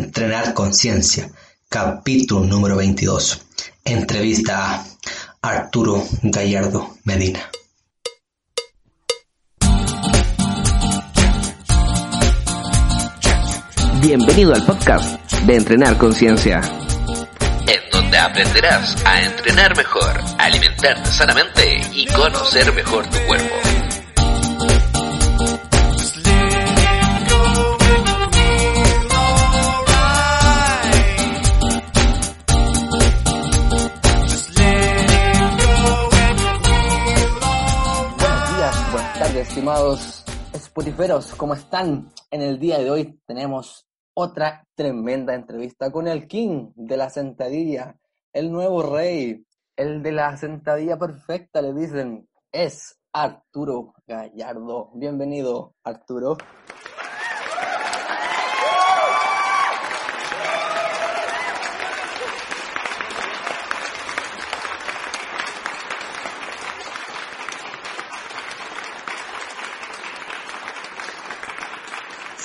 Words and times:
Entrenar 0.00 0.54
Conciencia, 0.54 1.30
capítulo 1.68 2.46
número 2.46 2.76
22. 2.76 3.42
Entrevista 3.84 4.76
a 4.76 4.86
Arturo 5.42 6.02
Gallardo 6.22 6.96
Medina. 7.04 7.40
Bienvenido 14.00 14.54
al 14.54 14.64
podcast 14.64 15.20
de 15.42 15.56
Entrenar 15.56 15.98
Conciencia, 15.98 16.62
en 17.66 17.90
donde 17.92 18.16
aprenderás 18.16 18.96
a 19.04 19.20
entrenar 19.20 19.76
mejor, 19.76 20.18
alimentarte 20.38 21.10
sanamente 21.10 21.78
y 21.92 22.06
conocer 22.06 22.72
mejor 22.72 23.06
tu 23.10 23.18
cuerpo. 23.26 23.59
Estimados 39.92 40.24
Spotiferos, 40.56 41.34
¿cómo 41.34 41.54
están? 41.54 42.12
En 42.30 42.42
el 42.42 42.58
día 42.58 42.78
de 42.78 42.90
hoy 42.90 43.20
tenemos 43.26 43.88
otra 44.14 44.66
tremenda 44.74 45.34
entrevista 45.34 45.90
con 45.90 46.06
el 46.06 46.26
King 46.26 46.72
de 46.74 46.96
la 46.96 47.08
sentadilla, 47.08 47.96
el 48.32 48.52
nuevo 48.52 48.82
rey, 48.82 49.44
el 49.76 50.02
de 50.02 50.12
la 50.12 50.36
sentadilla 50.36 50.98
perfecta, 50.98 51.62
le 51.62 51.72
dicen, 51.72 52.28
es 52.52 52.98
Arturo 53.12 53.94
Gallardo. 54.06 54.90
Bienvenido, 54.94 55.74
Arturo. 55.84 56.36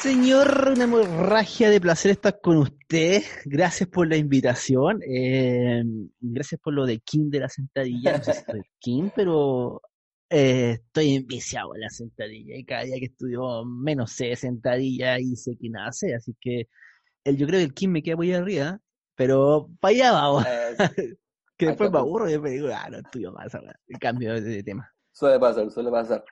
Señor, 0.06 0.70
una 0.72 0.84
hemorragia 0.84 1.72
de 1.72 1.81
placer 1.81 2.11
estar 2.11 2.39
con 2.39 2.58
usted. 2.58 3.23
Gracias 3.44 3.89
por 3.89 4.08
la 4.08 4.16
invitación. 4.16 5.02
Eh, 5.02 5.84
gracias 6.20 6.62
por 6.62 6.75
lo 6.75 6.86
de 6.86 7.00
King 7.00 7.31
de 7.31 7.39
la 7.39 7.50
sentadilla. 7.50 8.16
No 8.16 8.23
sé 8.23 8.34
si 8.34 8.44
soy 8.44 8.62
King, 8.80 9.09
pero 9.16 9.81
eh, 10.30 10.73
estoy 10.73 11.16
enviciado 11.16 11.73
en 11.73 11.81
la 11.81 11.89
sentadilla. 11.89 12.56
Y 12.56 12.64
cada 12.66 12.84
día 12.84 13.00
que 13.00 13.06
estudio 13.06 13.66
menos 13.66 14.12
sé 14.12 14.25
de 14.25 14.36
sentadilla 14.36 15.17
y 15.17 15.36
sé 15.38 15.58
nada 15.72 15.92
sé. 15.92 16.14
Así 16.14 16.36
que 16.40 16.67
el, 17.23 17.38
yo 17.38 17.47
creo 17.47 17.62
que 17.62 17.66
el 17.66 17.73
King 17.73 17.90
me 17.90 18.03
queda 18.03 18.16
muy 18.16 18.31
arriba, 18.31 18.80
pero 19.16 19.72
para 19.80 19.92
allá 19.92 20.12
vamos. 20.12 20.45
Eh, 20.45 20.78
que 21.58 21.66
después 21.66 21.90
me 21.90 21.97
aburro 21.97 22.30
y 22.30 22.34
después 22.34 22.52
digo, 22.53 22.67
ah, 22.72 22.88
no 22.92 23.00
estudio 23.00 23.31
más 23.31 23.56
ahora. 23.56 23.75
Cambio 24.00 24.40
de 24.40 24.62
tema. 24.62 24.88
suele 25.12 25.40
pasar, 25.40 25.72
suele 25.72 25.90
pasar. 25.90 26.23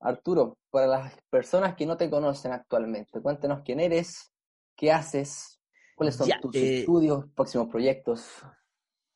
Arturo, 0.00 0.58
para 0.70 0.86
las 0.86 1.14
personas 1.30 1.74
que 1.74 1.86
no 1.86 1.96
te 1.96 2.08
conocen 2.08 2.52
actualmente, 2.52 3.20
cuéntanos 3.20 3.62
quién 3.64 3.80
eres, 3.80 4.32
qué 4.76 4.92
haces, 4.92 5.60
cuáles 5.96 6.14
son 6.14 6.28
Ya, 6.28 6.40
tus 6.40 6.54
eh, 6.54 6.80
estudios, 6.80 7.26
próximos 7.34 7.68
proyectos. 7.68 8.26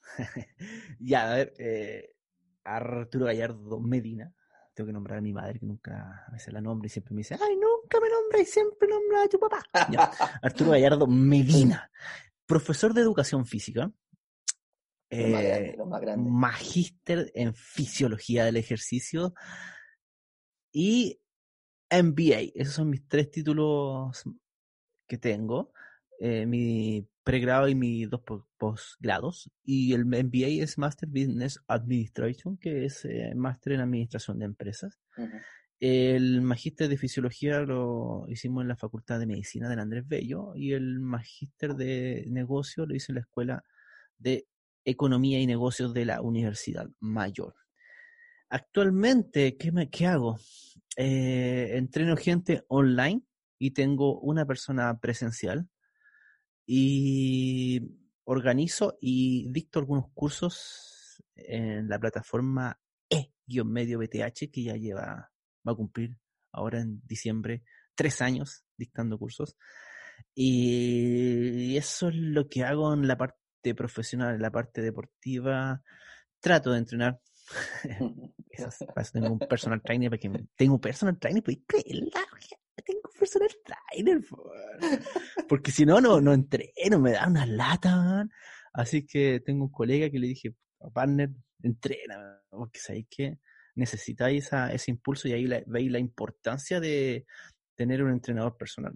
Ya, 0.99 1.31
a 1.31 1.35
ver, 1.37 1.55
eh, 1.59 2.15
Arturo 2.65 3.27
Gallardo 3.27 3.81
Medina. 3.81 4.33
Tengo 4.75 4.87
que 4.89 4.93
nombrar 4.93 5.19
a 5.19 5.23
mi 5.23 5.33
madre, 5.33 5.59
que 5.59 5.67
nunca 5.67 6.25
a 6.27 6.33
veces 6.33 6.53
la 6.53 6.61
nombra 6.61 6.87
y 6.87 6.91
siempre 6.91 7.15
me 7.15 7.19
dice, 7.19 7.37
ay, 7.41 7.57
nunca 7.57 8.01
me 8.01 8.09
nombra 8.09 8.41
y 8.41 8.45
siempre 8.45 8.89
nombra 8.89 9.23
a 9.23 9.29
tu 9.29 9.39
papá. 9.39 9.63
Ya, 9.91 10.11
Arturo 10.43 10.71
Gallardo 10.73 11.07
Medina, 11.07 11.91
profesor 12.47 12.95
de 12.95 13.03
educación 13.03 13.45
física, 13.47 13.83
más 13.87 13.95
eh, 15.11 15.77
más 15.87 16.03
magíster 16.17 17.31
en 17.35 17.55
fisiología 17.55 18.47
del 18.47 18.57
ejercicio 18.57 19.35
y 20.73 21.21
MBA. 21.91 22.53
Esos 22.55 22.75
son 22.75 22.91
mis 22.91 23.07
tres 23.07 23.31
títulos 23.31 24.23
que 25.07 25.19
tengo. 25.19 25.73
eh, 26.21 26.47
mi 26.47 27.07
pregrado 27.25 27.69
y 27.69 27.75
mis 27.75 28.09
dos 28.09 28.21
po- 28.23 28.47
posgrados. 28.57 29.51
Y 29.65 29.93
el 29.93 30.05
MBA 30.07 30.63
es 30.63 30.79
Master 30.79 31.09
Business 31.09 31.59
Administration, 31.67 32.57
que 32.57 32.85
es 32.85 33.05
eh, 33.05 33.33
Máster 33.35 33.73
en 33.75 33.81
Administración 33.81 34.39
de 34.39 34.45
Empresas. 34.47 34.99
El 35.81 36.43
magíster 36.43 36.89
de 36.89 36.97
fisiología 36.97 37.61
lo 37.61 38.25
hicimos 38.29 38.63
en 38.63 38.69
la 38.69 38.77
Facultad 38.77 39.19
de 39.19 39.27
Medicina 39.27 39.69
del 39.69 39.81
Andrés 39.81 40.07
Bello 40.07 40.55
y 40.55 40.73
el 40.75 41.01
magíster 41.01 41.75
de 41.75 42.25
negocio 42.29 42.87
lo 42.87 42.95
hice 42.95 43.11
en 43.11 43.17
la 43.17 43.23
Escuela 43.23 43.65
de 44.17 44.47
Economía 44.85 45.41
y 45.41 45.47
Negocios 45.49 45.93
de 45.93 46.05
la 46.05 46.21
Universidad 46.23 46.89
Mayor. 47.01 47.55
Actualmente, 48.55 49.57
¿qué, 49.57 49.73
me, 49.73 49.89
qué 49.89 50.07
hago? 50.07 50.39
Eh, 50.99 51.71
entreno 51.73 52.19
gente 52.19 52.67
online 52.69 53.23
y 53.59 53.71
tengo 53.71 54.21
una 54.21 54.45
persona 54.45 55.01
presencial 55.01 55.71
y 56.67 57.81
organizo 58.25 58.99
y 59.01 59.51
dicto 59.51 59.79
algunos 59.79 60.11
cursos 60.13 61.23
en 61.35 61.89
la 61.89 61.99
plataforma 61.99 62.79
E-medio 63.09 63.99
BTH 63.99 64.51
que 64.53 64.63
ya 64.65 64.77
lleva, 64.77 65.33
va 65.67 65.73
a 65.73 65.75
cumplir 65.75 66.19
ahora 66.53 66.81
en 66.83 67.01
diciembre 67.07 67.63
tres 67.95 68.21
años 68.21 68.67
dictando 68.77 69.19
cursos. 69.19 69.57
Y 70.35 71.75
eso 71.79 72.11
es 72.11 72.17
lo 72.17 72.51
que 72.51 72.65
hago 72.65 72.93
en 72.93 73.09
la 73.09 73.17
parte 73.17 73.75
profesional, 73.75 74.35
en 74.35 74.43
la 74.43 74.51
parte 74.51 74.83
deportiva. 74.83 75.83
Trato 76.39 76.73
de 76.73 76.79
entrenar. 76.81 77.19
Tengo 79.13 79.33
un 79.33 79.39
personal 79.39 79.81
trainer, 79.83 80.11
porque 80.11 80.31
tengo 80.57 80.75
un 80.75 80.81
personal 80.81 81.19
trainer, 81.19 81.43
pues 81.43 81.59
tengo 81.67 83.11
personal 83.19 83.49
trainer, 83.65 84.21
po. 84.29 84.51
porque 85.49 85.71
si 85.71 85.87
no, 85.87 86.01
no, 86.01 86.21
no 86.21 86.33
entreno, 86.33 86.99
me 86.99 87.13
da 87.13 87.27
una 87.27 87.47
lata. 87.47 88.29
Así 88.73 89.07
que 89.07 89.41
tengo 89.41 89.65
un 89.65 89.71
colega 89.71 90.11
que 90.11 90.19
le 90.19 90.29
dije, 90.29 90.55
partner, 90.93 91.31
entrena, 91.63 92.43
porque 92.51 92.79
sabéis 92.79 93.07
que 93.11 93.39
necesitáis 93.75 94.51
ese 94.71 94.91
impulso 94.91 95.29
y 95.29 95.33
ahí 95.33 95.47
veis 95.67 95.91
la 95.91 95.99
importancia 95.99 96.81
de 96.81 97.27
tener 97.75 98.03
un 98.03 98.13
entrenador 98.13 98.57
personal. 98.57 98.95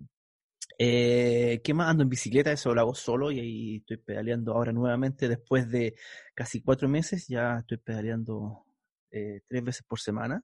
Eh, 0.78 1.60
¿Qué 1.64 1.72
más? 1.72 1.88
Ando 1.88 2.03
en 2.03 2.10
bicicleta, 2.10 2.53
eso 2.53 2.75
lo 2.75 2.81
hago 2.82 2.94
solo 2.94 3.31
y 3.31 3.41
ahí 3.41 3.76
estoy 3.76 3.97
pedaleando 3.97 4.53
ahora 4.53 4.72
nuevamente 4.72 5.28
después 5.28 5.69
de 5.70 5.94
casi 6.34 6.60
cuatro 6.60 6.88
meses, 6.88 7.26
ya 7.28 7.59
estoy 7.60 7.78
pedaleando 7.78 8.66
eh, 9.10 9.41
tres 9.48 9.64
veces 9.64 9.82
por 9.88 9.98
semana. 10.00 10.42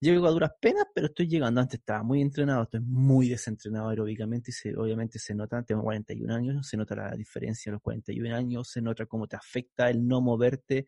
Llego 0.00 0.26
a 0.26 0.30
duras 0.30 0.52
penas, 0.60 0.86
pero 0.94 1.08
estoy 1.08 1.28
llegando. 1.28 1.60
Antes 1.60 1.80
estaba 1.80 2.02
muy 2.02 2.22
entrenado, 2.22 2.62
estoy 2.62 2.80
muy 2.80 3.28
desentrenado 3.28 3.90
aeróbicamente 3.90 4.50
y 4.50 4.54
se, 4.54 4.74
obviamente 4.76 5.18
se 5.18 5.34
nota, 5.34 5.62
tengo 5.62 5.82
41 5.82 6.34
años, 6.34 6.66
se 6.66 6.76
nota 6.76 6.94
la 6.96 7.10
diferencia 7.16 7.70
a 7.70 7.74
los 7.74 7.82
41 7.82 8.34
años, 8.34 8.70
se 8.70 8.80
nota 8.80 9.04
cómo 9.06 9.26
te 9.26 9.36
afecta 9.36 9.90
el 9.90 10.06
no 10.06 10.20
moverte. 10.22 10.86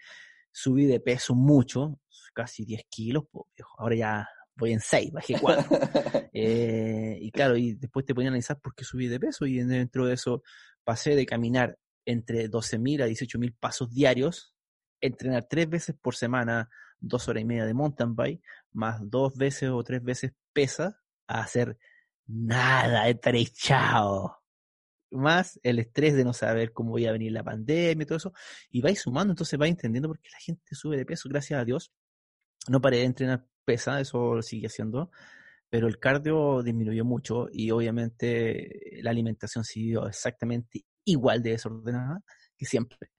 Subí 0.51 0.87
de 0.87 1.01
peso 1.01 1.35
mucho, 1.35 2.01
casi 2.35 2.65
10 2.65 2.85
kilos, 2.89 3.25
po, 3.31 3.49
viejo. 3.55 3.75
ahora 3.79 3.97
ya 3.97 4.29
voy 4.63 4.73
en 4.73 4.81
6, 4.81 5.13
bajé 5.13 5.37
4. 5.41 5.65
Eh, 6.35 7.19
y 7.21 7.31
claro, 7.31 7.59
y 7.59 7.75
después 7.75 8.07
te 8.07 8.15
ponían 8.15 8.31
a 8.31 8.33
analizar 8.33 8.59
por 8.59 8.75
qué 8.75 8.85
subí 8.85 9.07
de 9.07 9.21
peso 9.21 9.45
y 9.45 9.59
dentro 9.59 10.07
de 10.07 10.15
eso 10.15 10.43
pasé 10.83 11.15
de 11.15 11.27
caminar 11.27 11.79
entre 12.07 12.49
12.000 12.49 13.03
a 13.03 13.07
18.000 13.07 13.55
pasos 13.61 13.91
diarios, 13.91 14.55
entrenar 15.01 15.45
tres 15.45 15.69
veces 15.69 15.95
por 16.01 16.15
semana, 16.15 16.71
dos 17.01 17.29
horas 17.29 17.43
y 17.43 17.45
media 17.45 17.67
de 17.67 17.75
mountain 17.75 18.17
bike, 18.17 18.43
más 18.73 18.99
dos 19.03 19.37
veces 19.37 19.69
o 19.69 19.83
tres 19.85 20.03
veces 20.03 20.33
pesa, 20.55 21.01
a 21.27 21.41
hacer 21.41 21.77
nada, 22.27 23.09
estar 23.09 23.37
echado. 23.37 24.39
Más 25.11 25.61
el 25.63 25.81
estrés 25.81 26.15
de 26.15 26.25
no 26.25 26.33
saber 26.33 26.73
cómo 26.73 26.93
voy 26.93 27.07
a 27.07 27.13
venir 27.13 27.33
la 27.33 27.45
pandemia 27.45 28.05
y 28.05 28.07
todo 28.07 28.17
eso, 28.17 28.33
y 28.71 28.81
vais 28.81 28.99
sumando, 28.99 29.33
entonces 29.33 29.59
vais 29.59 29.71
entendiendo 29.71 30.09
por 30.09 30.19
qué 30.19 30.31
la 30.31 30.41
gente 30.41 30.75
sube 30.75 30.97
de 30.97 31.05
peso, 31.05 31.29
gracias 31.29 31.61
a 31.61 31.65
Dios. 31.65 31.93
No 32.69 32.81
paré 32.81 32.99
de 32.99 33.05
entrenar 33.05 33.47
pesa, 33.65 34.01
eso 34.01 34.35
lo 34.35 34.43
sigue 34.43 34.67
haciendo, 34.67 35.11
pero 35.69 35.89
el 35.89 35.99
cardio 35.99 36.63
disminuyó 36.63 37.05
mucho 37.05 37.49
y 37.53 37.71
obviamente 37.71 39.01
la 39.03 39.11
alimentación 39.11 39.65
siguió 39.65 40.07
exactamente 40.07 40.85
igual 41.05 41.43
de 41.43 41.51
desordenada 41.51 42.23
que 42.57 42.67
siempre, 42.67 43.11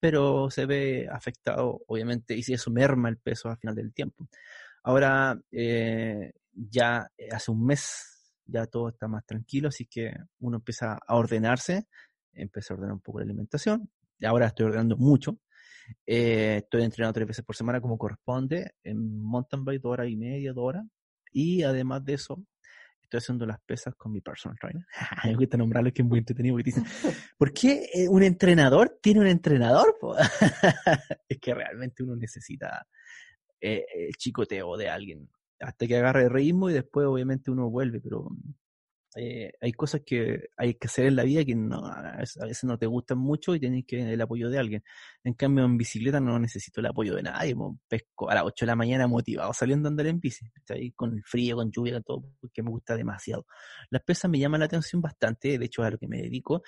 pero 0.00 0.50
se 0.50 0.66
ve 0.66 1.08
afectado 1.10 1.82
obviamente 1.86 2.34
y 2.34 2.42
si 2.42 2.54
eso 2.54 2.70
merma 2.70 3.08
el 3.08 3.18
peso 3.18 3.48
al 3.48 3.58
final 3.58 3.74
del 3.74 3.92
tiempo. 3.92 4.28
Ahora 4.82 5.40
eh, 5.52 6.32
ya 6.52 7.08
hace 7.30 7.50
un 7.50 7.64
mes 7.64 8.12
ya 8.46 8.66
todo 8.66 8.88
está 8.88 9.08
más 9.08 9.24
tranquilo, 9.24 9.68
así 9.68 9.86
que 9.86 10.14
uno 10.40 10.58
empieza 10.58 10.98
a 11.06 11.16
ordenarse, 11.16 11.86
empecé 12.32 12.72
a 12.72 12.76
ordenar 12.76 12.94
un 12.94 13.00
poco 13.00 13.18
la 13.18 13.24
alimentación, 13.24 13.90
y 14.18 14.26
ahora 14.26 14.46
estoy 14.46 14.66
ordenando 14.66 14.96
mucho, 14.96 15.38
eh, 16.06 16.56
estoy 16.62 16.82
entrenando 16.82 17.14
tres 17.14 17.28
veces 17.28 17.44
por 17.44 17.56
semana 17.56 17.80
como 17.80 17.98
corresponde, 17.98 18.74
en 18.82 19.22
mountain 19.22 19.64
bike 19.64 19.82
dos 19.82 19.92
horas 19.92 20.08
y 20.08 20.16
media, 20.16 20.52
dos 20.52 20.64
horas, 20.64 20.84
y 21.32 21.62
además 21.62 22.04
de 22.04 22.14
eso, 22.14 22.44
estoy 23.02 23.18
haciendo 23.18 23.46
las 23.46 23.60
pesas 23.60 23.94
con 23.94 24.12
mi 24.12 24.20
personal 24.20 24.58
trainer. 24.58 24.84
Me 25.24 25.34
gusta 25.34 25.56
nombrarlo 25.56 25.92
que 25.92 26.02
es 26.02 26.08
muy 26.08 26.18
entretenido 26.18 26.54
porque 26.54 26.70
dicen, 26.70 26.84
¿por 27.38 27.52
qué 27.52 27.88
eh, 27.92 28.08
un 28.08 28.22
entrenador 28.22 28.98
tiene 29.02 29.20
un 29.20 29.26
entrenador? 29.26 29.96
es 31.28 31.38
que 31.38 31.54
realmente 31.54 32.02
uno 32.02 32.16
necesita 32.16 32.86
eh, 33.60 33.84
el 33.94 34.14
chicoteo 34.14 34.76
de 34.76 34.88
alguien 34.88 35.28
hasta 35.60 35.86
que 35.86 35.96
agarre 35.96 36.24
el 36.24 36.30
ritmo 36.30 36.70
y 36.70 36.72
después 36.72 37.06
obviamente 37.06 37.50
uno 37.50 37.70
vuelve, 37.70 38.00
pero 38.00 38.28
eh, 39.16 39.52
hay 39.60 39.72
cosas 39.72 40.02
que 40.04 40.48
hay 40.56 40.74
que 40.74 40.86
hacer 40.86 41.06
en 41.06 41.16
la 41.16 41.24
vida 41.24 41.44
que 41.44 41.54
no, 41.54 41.84
a 41.84 42.16
veces 42.18 42.64
no 42.64 42.78
te 42.78 42.86
gustan 42.86 43.18
mucho 43.18 43.54
y 43.54 43.60
tienes 43.60 43.84
que 43.86 44.12
el 44.12 44.20
apoyo 44.20 44.48
de 44.48 44.58
alguien. 44.58 44.84
En 45.24 45.34
cambio, 45.34 45.64
en 45.64 45.76
bicicleta 45.76 46.20
no 46.20 46.38
necesito 46.38 46.80
el 46.80 46.86
apoyo 46.86 47.14
de 47.14 47.22
nadie. 47.22 47.54
pesco 47.88 48.30
a 48.30 48.34
las 48.34 48.44
8 48.44 48.64
de 48.64 48.66
la 48.68 48.76
mañana 48.76 49.06
motivado 49.06 49.52
saliendo 49.52 49.88
a 49.88 49.90
andar 49.90 50.06
en 50.06 50.20
bici. 50.20 50.46
ahí 50.70 50.92
con 50.92 51.12
el 51.14 51.22
frío, 51.24 51.56
con 51.56 51.70
lluvia, 51.70 51.94
con 51.94 52.02
todo, 52.02 52.22
porque 52.40 52.62
me 52.62 52.70
gusta 52.70 52.96
demasiado. 52.96 53.46
Las 53.90 54.02
pesas 54.02 54.30
me 54.30 54.38
llaman 54.38 54.60
la 54.60 54.66
atención 54.66 55.02
bastante, 55.02 55.58
de 55.58 55.64
hecho, 55.66 55.82
a 55.82 55.90
lo 55.90 55.98
que 55.98 56.08
me 56.08 56.22
dedico. 56.22 56.62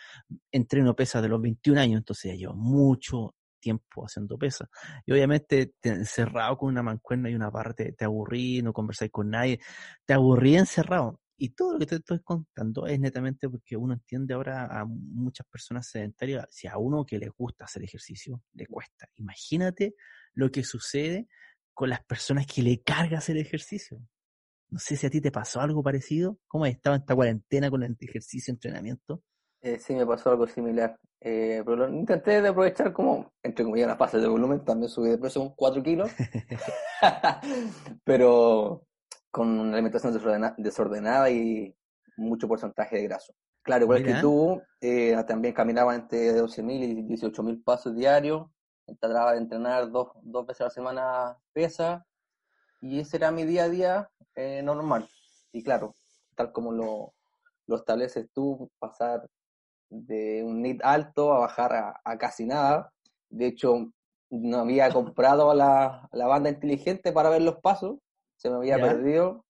Entreno 0.53 0.95
pesas 0.95 1.23
de 1.23 1.29
los 1.29 1.41
21 1.41 1.81
años, 1.81 1.99
entonces 1.99 2.33
ya 2.33 2.37
llevo 2.37 2.55
mucho 2.55 3.35
tiempo 3.59 4.05
haciendo 4.05 4.37
pesas. 4.37 4.69
Y 5.07 5.13
obviamente 5.13 5.73
encerrado 5.83 6.59
con 6.59 6.69
una 6.69 6.83
mancuerna 6.83 7.31
y 7.31 7.35
una 7.35 7.51
parte, 7.51 7.93
te 7.93 8.05
aburrí, 8.05 8.61
no 8.63 8.75
conversáis 8.75 9.11
con 9.11 9.31
nadie, 9.31 9.59
te 10.05 10.13
aburrí 10.13 10.57
encerrado 10.57 11.21
y 11.37 11.51
todo 11.51 11.73
lo 11.73 11.79
que 11.79 11.87
te 11.87 11.97
estoy 11.97 12.21
contando 12.21 12.87
es 12.87 12.99
netamente 13.01 13.49
porque 13.49 13.77
uno 13.77 13.95
entiende 13.95 14.35
ahora 14.35 14.67
a 14.67 14.85
muchas 14.85 15.47
personas 15.49 15.89
sedentarias, 15.89 16.47
si 16.51 16.69
a 16.69 16.79
uno 16.79 17.05
que 17.05 17.19
les 17.19 17.31
gusta 17.31 17.65
hacer 17.65 17.83
ejercicio, 17.83 18.43
le 18.53 18.67
cuesta. 18.67 19.09
Imagínate 19.17 19.95
lo 20.35 20.51
que 20.51 20.63
sucede 20.63 21.29
con 21.73 21.91
las 21.91 22.05
personas 22.05 22.47
que 22.47 22.63
le 22.63 22.83
carga 22.83 23.19
hacer 23.19 23.37
ejercicio. 23.37 24.01
No 24.71 24.79
sé 24.79 24.97
si 24.97 25.07
a 25.07 25.11
ti 25.11 25.21
te 25.21 25.33
pasó 25.33 25.61
algo 25.61 25.83
parecido. 25.83 26.39
¿Cómo 26.47 26.65
has 26.65 26.71
estado 26.71 26.97
en 26.97 27.03
esta 27.03 27.15
cuarentena 27.15 27.71
con 27.71 27.83
el 27.83 27.97
ejercicio, 28.01 28.53
entrenamiento? 28.53 29.23
Eh, 29.61 29.79
sí, 29.79 29.95
me 29.95 30.07
pasó 30.07 30.31
algo 30.31 30.47
similar. 30.47 30.99
Eh, 31.21 31.63
pero 31.65 31.77
lo 31.77 31.89
intenté 31.89 32.43
de 32.43 32.49
aprovechar 32.49 32.93
como, 32.93 33.33
entre 33.43 33.65
comillas, 33.65 33.89
las 33.89 33.99
fases 33.99 34.21
de 34.23 34.29
volumen. 34.29 34.65
También 34.65 34.91
subí 34.91 35.11
de 35.11 35.19
peso 35.19 35.43
un 35.43 35.55
4 35.55 35.83
kilos. 35.83 36.11
pero 38.05 38.87
con 39.35 39.49
una 39.49 39.73
alimentación 39.73 40.13
desordenada, 40.59 41.29
y 41.29 41.77
mucho 42.17 42.47
porcentaje 42.47 42.95
de 42.95 43.03
graso. 43.03 43.35
Claro, 43.63 43.83
igual 43.83 44.05
que 44.05 44.15
tú, 44.15 44.63
eh, 44.81 45.17
también 45.27 45.53
caminaba 45.53 45.97
entre 45.97 46.41
12.000 46.41 46.71
y 46.71 47.03
18.000 47.03 47.65
pasos 47.65 47.97
diarios, 47.97 48.47
trataba 49.01 49.33
de 49.33 49.39
entrenar 49.39 49.91
dos, 49.91 50.11
dos 50.23 50.47
veces 50.47 50.61
a 50.61 50.65
la 50.65 50.71
semana 50.71 51.39
pesa, 51.53 52.07
y 52.81 53.01
ese 53.01 53.17
era 53.17 53.33
mi 53.33 53.45
día 53.45 53.65
a 53.65 53.69
día 53.69 54.11
eh, 54.37 54.63
normal. 54.63 55.09
Y 55.51 55.65
claro, 55.65 55.97
tal 56.37 56.53
como 56.53 56.71
lo, 56.71 57.13
lo 57.67 57.77
estableces 57.77 58.29
tú, 58.33 58.71
pasar 58.79 59.29
de 59.91 60.45
un 60.45 60.63
NIT 60.63 60.81
alto 60.85 61.33
a 61.33 61.41
bajar 61.41 61.73
a, 61.73 62.01
a, 62.05 62.19
casi 62.19 62.47
nada. 62.47 62.93
De 63.31 63.47
hecho, 63.47 63.91
no 64.31 64.59
había 64.59 64.93
comprado 64.93 65.53
la, 65.55 66.09
la 66.13 66.27
banda 66.29 66.51
inteligente 66.51 67.11
para 67.11 67.31
ver 67.31 67.43
los 67.43 67.57
pasos 67.57 67.97
se 68.45 68.51
me 68.51 68.57
había 68.57 68.77
perdido. 68.77 69.47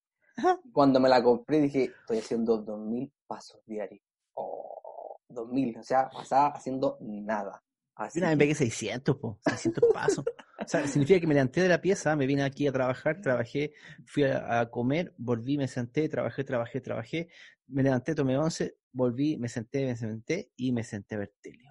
Cuando 0.73 1.01
me 1.01 1.09
la 1.09 1.23
compré 1.23 1.61
dije, 1.61 1.93
estoy 2.01 2.19
haciendo 2.19 2.59
2000 2.59 3.13
pasos 3.27 3.61
diarios. 3.67 4.01
Oh, 4.35 5.19
2000, 5.29 5.79
o 5.79 5.83
sea, 5.83 6.09
pasaba 6.09 6.49
haciendo 6.49 6.97
nada. 7.01 7.61
Así 7.97 8.19
una 8.19 8.29
vez 8.31 8.39
pegué 8.39 8.55
600, 8.55 9.17
po, 9.17 9.39
600 9.47 9.85
pasos. 9.93 10.25
o 10.59 10.69
sea, 10.69 10.87
significa 10.87 11.21
que 11.21 11.27
me 11.27 11.35
levanté 11.35 11.63
de 11.63 11.69
la 11.69 11.81
pieza, 11.81 12.15
me 12.17 12.27
vine 12.27 12.43
aquí 12.43 12.67
a 12.67 12.73
trabajar, 12.73 13.21
trabajé, 13.21 13.73
fui 14.07 14.25
a, 14.25 14.69
comer, 14.71 15.13
volví, 15.17 15.57
me 15.57 15.69
senté, 15.69 16.09
trabajé, 16.09 16.45
trabajé, 16.45 16.81
trabajé, 16.81 17.29
me 17.69 17.83
levanté, 17.83 18.15
tomé 18.15 18.37
11, 18.37 18.77
volví, 18.93 19.37
me 19.39 19.49
senté, 19.49 19.87
me 19.87 19.97
senté 19.97 20.51
y 20.57 20.73
me 20.73 20.83
senté 20.83 21.17
a 21.17 21.19
ver 21.19 21.33
tele. 21.41 21.65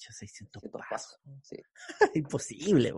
600 0.00 0.62
pasos. 0.88 1.20
Imposible. 2.14 2.92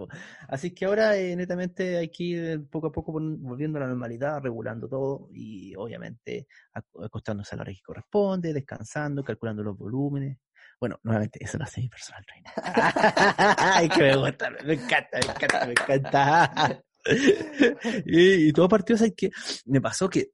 Así 0.49 0.73
que 0.73 0.85
ahora 0.85 1.17
eh, 1.17 1.35
netamente 1.37 1.97
hay 1.99 2.09
que 2.11 2.25
ir 2.25 2.69
poco 2.69 2.89
a 2.89 2.93
poco 2.93 3.13
volviendo 3.13 3.79
a 3.79 3.83
la 3.83 3.89
normalidad, 3.89 4.41
regulando 4.41 4.89
todo 4.89 5.29
y 5.33 5.75
obviamente 5.77 6.47
acostándose 6.73 7.55
a 7.55 7.57
la 7.57 7.63
hora 7.63 7.73
que 7.73 7.83
corresponde, 7.83 8.53
descansando, 8.53 9.25
calculando 9.25 9.63
los 9.63 9.77
volúmenes. 9.77 10.39
Bueno, 10.79 10.99
nuevamente, 11.05 11.39
eso 11.43 11.59
lo 11.59 11.65
hace 11.65 11.81
mi 11.81 11.89
personal 11.89 12.25
trainer. 12.25 12.53
Ay, 13.59 13.89
que 13.89 14.03
me 14.03 14.17
gusta, 14.17 14.51
me 14.65 14.75
encanta, 14.75 15.19
me 15.21 15.33
encanta, 15.33 15.67
me 15.67 15.73
encanta. 15.73 16.83
y, 18.07 18.49
y 18.49 18.53
todo 18.53 18.69
partido, 18.69 18.99
o 19.05 19.15
que 19.17 19.31
me 19.67 19.81
pasó 19.81 20.09
que 20.09 20.33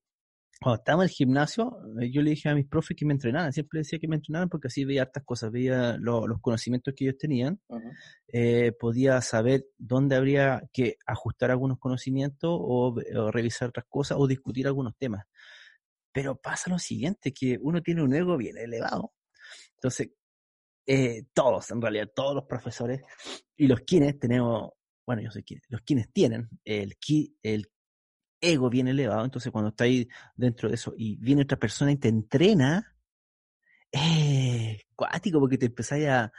cuando 0.60 0.78
estaba 0.78 1.02
en 1.05 1.08
el 1.08 1.14
gimnasio, 1.14 1.78
eh, 2.00 2.10
yo 2.10 2.20
le 2.20 2.31
dije 2.31 2.49
a 2.49 2.55
mis 2.55 2.66
profes 2.66 2.96
que 2.96 3.06
me 3.06 3.12
entrenaran, 3.12 3.52
siempre 3.52 3.78
decía 3.78 3.99
que 4.00 4.08
me 4.08 4.16
entrenaran 4.16 4.49
porque 4.49 4.66
así 4.66 4.84
veía 4.84 5.02
hartas 5.02 5.22
cosas, 5.25 5.52
veía 5.52 5.96
los 5.99 6.40
conocimientos 6.40 6.94
que 6.96 7.05
ellos 7.05 7.19
tenían, 7.19 7.60
eh, 8.26 8.72
podía 8.72 9.20
saber 9.20 9.66
dónde 9.76 10.16
habría 10.16 10.62
que 10.72 10.96
ajustar 11.06 11.52
algunos 11.52 11.78
conocimientos 11.78 12.50
o, 12.52 12.96
revisar 13.31 13.69
otras 13.69 13.87
cosas 13.88 14.19
o 14.20 14.26
discutir 14.26 14.66
algunos 14.66 14.96
temas. 14.96 15.25
Pero 16.12 16.37
pasa 16.37 16.70
lo 16.70 16.78
siguiente, 16.78 17.32
que 17.32 17.58
uno 17.60 17.81
tiene 17.81 18.02
un 18.02 18.12
ego 18.14 18.37
bien 18.37 18.58
elevado. 18.58 19.12
Entonces, 19.75 20.10
eh, 20.87 21.25
todos, 21.32 21.70
en 21.70 21.81
realidad, 21.81 22.10
todos 22.14 22.34
los 22.34 22.44
profesores 22.46 23.02
y 23.56 23.69
los 23.69 23.81
quienes 23.81 24.19
tenemos, 24.19 24.70
bueno, 25.06 25.22
yo 25.22 25.31
sé 25.31 25.44
quiénes, 25.44 25.64
los 25.69 25.82
quienes 25.82 26.12
tienen 26.12 26.49
el, 26.64 26.96
el 27.43 27.70
ego 28.40 28.70
bien 28.70 28.88
elevado, 28.88 29.25
entonces 29.25 29.52
cuando 29.52 29.70
estáis 29.70 30.06
dentro 30.37 30.69
de 30.69 30.76
eso 30.76 30.94
y 30.96 31.17
viene 31.17 31.43
otra 31.43 31.58
persona 31.58 31.93
y 31.93 31.96
te 31.96 32.08
entrena, 32.08 32.96
es 33.90 34.82
cuático 34.94 35.40
porque 35.40 35.58
te 35.58 35.67
empezáis 35.67 36.08
a, 36.08 36.32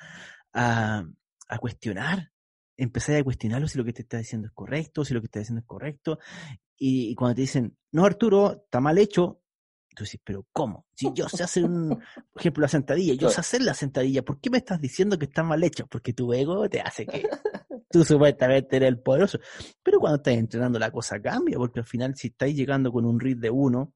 a, 0.54 1.06
a 1.48 1.58
cuestionar, 1.58 2.32
empezáis 2.78 3.20
a 3.20 3.24
cuestionarlo 3.24 3.68
si 3.68 3.78
lo 3.78 3.86
que 3.86 3.94
te 3.94 4.04
está 4.04 4.18
diciendo 4.18 4.48
es 4.48 4.54
correcto, 4.54 5.04
si 5.04 5.14
lo 5.14 5.22
que 5.22 5.26
está 5.26 5.40
diciendo 5.40 5.62
es 5.62 5.68
correcto, 5.68 6.20
y, 6.82 7.14
cuando 7.16 7.36
te 7.36 7.42
dicen, 7.42 7.78
no 7.92 8.06
Arturo, 8.06 8.64
está 8.64 8.80
mal 8.80 8.98
hecho, 8.98 9.42
tú 9.94 10.06
dices, 10.06 10.22
pero 10.24 10.48
¿cómo? 10.54 10.86
Si 10.96 11.12
yo 11.14 11.28
sé 11.28 11.44
hacer 11.44 11.66
un, 11.66 11.90
por 12.32 12.42
ejemplo, 12.42 12.62
la 12.62 12.70
sentadilla, 12.70 13.14
yo 13.16 13.30
sé 13.30 13.42
hacer 13.42 13.62
la 13.62 13.74
sentadilla, 13.74 14.24
¿por 14.24 14.40
qué 14.40 14.50
me 14.50 14.60
estás 14.60 14.80
diciendo 14.80 15.20
que 15.20 15.26
está 15.26 15.44
mal 15.44 15.62
hecho? 15.64 15.88
Porque 15.88 16.14
tu 16.14 16.32
ego 16.32 16.70
te 16.70 16.80
hace 16.80 17.06
que 17.06 17.28
tú 17.90 18.04
supuestamente 18.04 18.78
eres 18.78 18.90
el 18.90 19.00
poderoso. 19.00 19.40
Pero 19.84 20.00
cuando 20.00 20.18
estás 20.18 20.36
entrenando 20.36 20.80
la 20.80 20.92
cosa 20.92 21.22
cambia, 21.22 21.58
porque 21.58 21.80
al 21.80 21.86
final 21.86 22.16
si 22.16 22.28
estáis 22.28 22.56
llegando 22.56 22.92
con 22.92 23.06
un 23.06 23.20
ritmo 23.20 23.42
de 23.42 23.50
uno, 23.50 23.94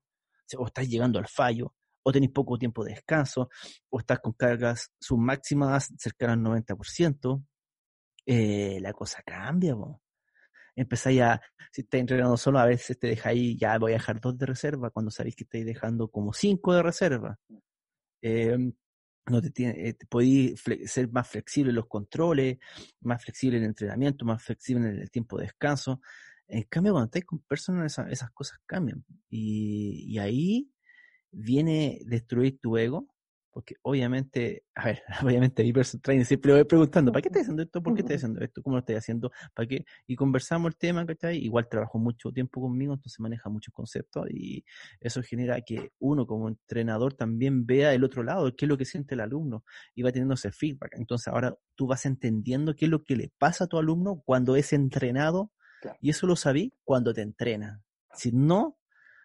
o 0.57 0.65
estáis 0.67 0.89
llegando 0.89 1.19
al 1.19 1.27
fallo, 1.27 1.73
o 2.03 2.11
tenéis 2.11 2.31
poco 2.31 2.57
tiempo 2.57 2.83
de 2.83 2.91
descanso, 2.91 3.49
o 3.89 3.99
estás 3.99 4.19
con 4.19 4.33
cargas 4.33 4.91
submáximas 4.99 5.93
cercanas 5.97 6.37
al 6.37 6.43
90%, 6.43 7.45
eh, 8.25 8.79
la 8.81 8.93
cosa 8.93 9.21
cambia, 9.23 9.75
vos. 9.75 9.99
Empezáis 10.75 11.21
a, 11.21 11.41
si 11.71 11.81
estáis 11.81 12.01
entrenando 12.01 12.35
solo, 12.35 12.59
a 12.59 12.65
veces 12.65 12.97
te 12.97 13.07
dejáis, 13.07 13.57
ya 13.59 13.77
voy 13.77 13.91
a 13.91 13.95
dejar 13.95 14.19
dos 14.19 14.37
de 14.37 14.45
reserva, 14.45 14.89
cuando 14.89 15.11
sabéis 15.11 15.35
que 15.35 15.43
estáis 15.43 15.65
dejando 15.65 16.09
como 16.09 16.33
cinco 16.33 16.73
de 16.73 16.83
reserva. 16.83 17.37
Eh, 18.21 18.57
no 19.27 19.41
te, 19.41 19.51
tiene, 19.51 19.89
eh, 19.89 19.97
podéis 20.09 20.61
ser 20.85 21.11
más 21.11 21.27
flexible 21.27 21.69
en 21.69 21.75
los 21.75 21.87
controles, 21.87 22.57
más 23.01 23.23
flexible 23.23 23.57
en 23.57 23.63
el 23.63 23.69
entrenamiento, 23.69 24.25
más 24.25 24.43
flexible 24.43 24.89
en 24.89 24.99
el 24.99 25.11
tiempo 25.11 25.37
de 25.37 25.45
descanso. 25.45 26.01
En 26.47 26.63
cambio, 26.63 26.93
cuando 26.93 27.05
estáis 27.05 27.25
con 27.25 27.39
personas, 27.39 27.97
esas, 28.09 28.31
cosas 28.31 28.59
cambian. 28.65 29.03
Y, 29.29 30.05
y, 30.07 30.19
ahí 30.19 30.69
viene 31.31 31.99
destruir 32.05 32.59
tu 32.59 32.77
ego, 32.77 33.12
porque 33.53 33.75
obviamente, 33.83 34.65
a 34.73 34.85
ver, 34.85 35.03
obviamente 35.23 35.63
mi 35.63 35.71
personal 35.71 36.01
trainer 36.01 36.25
siempre 36.25 36.51
le 36.51 36.57
voy 36.57 36.63
preguntando, 36.65 37.11
¿para 37.11 37.21
qué 37.21 37.29
estás 37.29 37.43
haciendo 37.43 37.61
esto? 37.61 37.83
¿Por 37.83 37.93
qué 37.93 38.01
estás 38.01 38.17
haciendo 38.17 38.41
esto? 38.41 38.63
¿Cómo 38.63 38.75
lo 38.75 38.79
estás 38.79 38.97
haciendo? 38.97 39.31
¿Para 39.53 39.67
qué? 39.67 39.85
Y 40.07 40.15
conversamos 40.15 40.71
el 40.71 40.77
tema, 40.77 41.05
¿cachai? 41.05 41.37
Igual 41.37 41.69
trabajó 41.69 41.99
mucho 41.99 42.31
tiempo 42.31 42.61
conmigo, 42.61 42.93
entonces 42.93 43.19
maneja 43.19 43.49
muchos 43.49 43.73
conceptos 43.73 44.27
y 44.31 44.65
eso 44.99 45.21
genera 45.21 45.61
que 45.61 45.91
uno 45.99 46.25
como 46.25 46.49
entrenador 46.49 47.13
también 47.13 47.65
vea 47.65 47.93
el 47.93 48.03
otro 48.03 48.23
lado, 48.23 48.53
qué 48.55 48.65
es 48.65 48.69
lo 48.69 48.77
que 48.77 48.85
siente 48.85 49.13
el 49.13 49.21
alumno 49.21 49.63
y 49.93 50.01
va 50.01 50.11
teniendo 50.11 50.33
ese 50.33 50.51
feedback. 50.51 50.95
Entonces 50.97 51.27
ahora 51.27 51.55
tú 51.75 51.85
vas 51.85 52.05
entendiendo 52.05 52.75
qué 52.75 52.85
es 52.85 52.91
lo 52.91 53.03
que 53.03 53.15
le 53.15 53.31
pasa 53.37 53.65
a 53.65 53.67
tu 53.67 53.77
alumno 53.77 54.21
cuando 54.25 54.55
es 54.55 54.73
entrenado 54.73 55.51
y 56.01 56.09
eso 56.09 56.27
lo 56.27 56.35
sabí 56.35 56.73
cuando 56.83 57.13
te 57.13 57.21
entrena. 57.21 57.83
Si 58.15 58.31
no, 58.31 58.77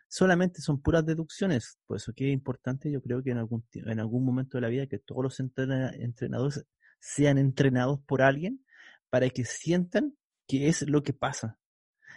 solamente 0.09 0.61
son 0.61 0.81
puras 0.81 1.05
deducciones. 1.05 1.79
Por 1.87 1.99
eso 1.99 2.13
que 2.13 2.29
es 2.29 2.33
importante, 2.33 2.91
yo 2.91 3.01
creo 3.01 3.23
que 3.23 3.31
en 3.31 3.39
algún, 3.39 3.65
en 3.73 4.01
algún 4.01 4.25
momento 4.25 4.57
de 4.57 4.63
la 4.63 4.69
vida 4.69 4.87
que 4.87 4.99
todos 4.99 5.23
los 5.23 5.41
entrenadores 5.41 6.65
sean 6.99 7.39
entrenados 7.39 8.01
por 8.01 8.23
alguien 8.23 8.65
para 9.11 9.29
que 9.31 9.45
sientan 9.45 10.17
qué 10.47 10.69
es 10.69 10.83
lo 10.89 11.03
que 11.03 11.13
pasa. 11.13 11.59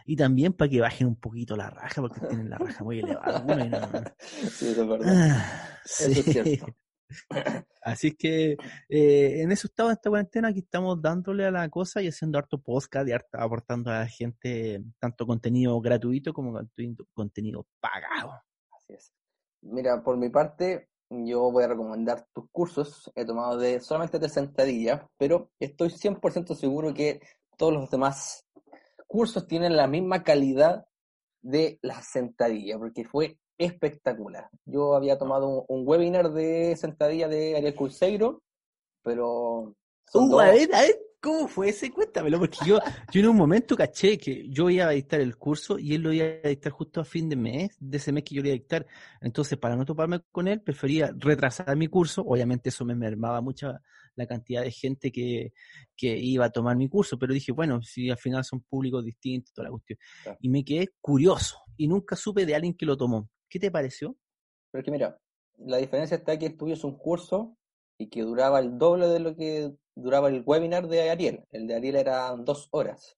Y 0.05 0.15
también 0.15 0.53
para 0.53 0.69
que 0.69 0.81
bajen 0.81 1.07
un 1.07 1.15
poquito 1.15 1.55
la 1.55 1.69
raja, 1.69 2.01
porque 2.01 2.21
tienen 2.21 2.49
la 2.49 2.57
raja 2.57 2.83
muy 2.83 2.99
elevada. 2.99 4.15
Sí, 4.19 4.69
eso 4.69 4.81
es 4.81 4.87
verdad. 4.87 5.07
Ah, 5.07 5.79
eso 5.85 6.09
es 6.09 6.25
cierto. 6.25 6.75
Así 7.81 8.11
que 8.11 8.57
eh, 8.89 9.41
en 9.41 9.51
eso 9.51 9.67
estaba 9.67 9.91
esta 9.91 10.09
cuarentena, 10.09 10.49
aquí 10.49 10.59
estamos 10.59 11.01
dándole 11.01 11.45
a 11.45 11.51
la 11.51 11.67
cosa 11.69 12.01
y 12.01 12.07
haciendo 12.07 12.37
harto 12.37 12.59
podcast 12.59 13.07
y 13.07 13.11
harto, 13.11 13.39
aportando 13.39 13.89
a 13.89 13.99
la 13.99 14.07
gente 14.07 14.83
tanto 14.99 15.25
contenido 15.25 15.79
gratuito 15.81 16.33
como 16.33 16.59
contenido 17.13 17.65
pagado. 17.79 18.33
Así 18.71 18.93
es. 18.93 19.11
Mira, 19.61 20.03
por 20.03 20.17
mi 20.17 20.29
parte, 20.29 20.89
yo 21.09 21.51
voy 21.51 21.63
a 21.63 21.67
recomendar 21.67 22.25
tus 22.33 22.45
cursos. 22.51 23.11
He 23.15 23.25
tomado 23.25 23.57
de 23.57 23.79
solamente 23.79 24.19
de 24.19 24.29
sentadilla, 24.29 25.07
pero 25.17 25.51
estoy 25.59 25.89
100% 25.89 26.55
seguro 26.55 26.93
que 26.93 27.19
todos 27.57 27.73
los 27.73 27.89
demás 27.89 28.45
cursos 29.07 29.45
tienen 29.45 29.75
la 29.75 29.87
misma 29.87 30.23
calidad 30.23 30.85
de 31.41 31.79
la 31.81 32.01
sentadilla, 32.01 32.77
porque 32.77 33.03
fue 33.03 33.39
espectacular. 33.61 34.49
Yo 34.65 34.95
había 34.95 35.17
tomado 35.17 35.65
un, 35.67 35.87
webinar 35.87 36.31
de 36.31 36.75
sentadilla 36.77 37.27
de 37.27 37.55
Ariel 37.55 37.75
Cruzeiro, 37.75 38.41
pero... 39.03 39.75
Uh, 40.13 40.39
a 40.39 40.51
ver, 40.51 40.73
a 40.75 40.81
ver, 40.81 40.99
¿cómo 41.21 41.47
fue 41.47 41.69
ese? 41.69 41.91
Cuéntamelo, 41.91 42.39
porque 42.39 42.57
yo, 42.65 42.79
yo 43.11 43.21
en 43.21 43.27
un 43.29 43.37
momento 43.37 43.77
caché 43.77 44.17
que 44.17 44.49
yo 44.49 44.69
iba 44.69 44.87
a 44.87 44.89
dictar 44.89 45.21
el 45.21 45.37
curso 45.37 45.79
y 45.79 45.93
él 45.93 46.01
lo 46.01 46.11
iba 46.11 46.25
a 46.43 46.49
dictar 46.49 46.71
justo 46.73 46.99
a 46.99 47.05
fin 47.05 47.29
de 47.29 47.35
mes, 47.35 47.77
de 47.79 47.97
ese 47.97 48.11
mes 48.11 48.23
que 48.23 48.35
yo 48.35 48.41
le 48.41 48.49
iba 48.49 48.55
a 48.55 48.59
dictar. 48.59 48.85
Entonces, 49.21 49.57
para 49.57 49.75
no 49.75 49.85
toparme 49.85 50.21
con 50.31 50.47
él, 50.47 50.61
prefería 50.61 51.13
retrasar 51.17 51.75
mi 51.77 51.87
curso. 51.87 52.23
Obviamente 52.25 52.69
eso 52.69 52.83
me 52.83 52.95
mermaba 52.95 53.39
mucha 53.39 53.81
la 54.15 54.25
cantidad 54.25 54.63
de 54.63 54.71
gente 54.71 55.11
que, 55.11 55.53
que 55.95 56.17
iba 56.17 56.45
a 56.45 56.49
tomar 56.49 56.75
mi 56.75 56.89
curso, 56.89 57.17
pero 57.17 57.33
dije, 57.33 57.51
bueno, 57.51 57.81
si 57.81 58.09
al 58.09 58.17
final 58.17 58.43
son 58.43 58.61
públicos 58.61 59.05
distintos, 59.05 59.53
toda 59.53 59.65
la 59.67 59.71
cuestión. 59.71 59.99
Y 60.41 60.49
me 60.49 60.65
quedé 60.65 60.89
curioso 60.99 61.57
y 61.77 61.87
nunca 61.87 62.15
supe 62.15 62.45
de 62.45 62.55
alguien 62.55 62.73
que 62.73 62.85
lo 62.85 62.97
tomó. 62.97 63.29
¿Qué 63.51 63.59
te 63.59 63.69
pareció? 63.69 64.15
Pero 64.71 64.83
que 64.83 64.91
mira, 64.91 65.19
la 65.57 65.77
diferencia 65.77 66.15
está 66.15 66.39
que 66.39 66.45
el 66.45 66.57
tuyo 66.57 66.73
es 66.73 66.85
un 66.85 66.97
curso 66.97 67.57
y 67.99 68.09
que 68.09 68.21
duraba 68.21 68.59
el 68.59 68.77
doble 68.77 69.07
de 69.07 69.19
lo 69.19 69.35
que 69.35 69.75
duraba 69.93 70.29
el 70.29 70.41
webinar 70.45 70.87
de 70.87 71.09
Ariel. 71.09 71.43
El 71.51 71.67
de 71.67 71.75
Ariel 71.75 71.97
era 71.97 72.33
dos 72.37 72.69
horas. 72.71 73.17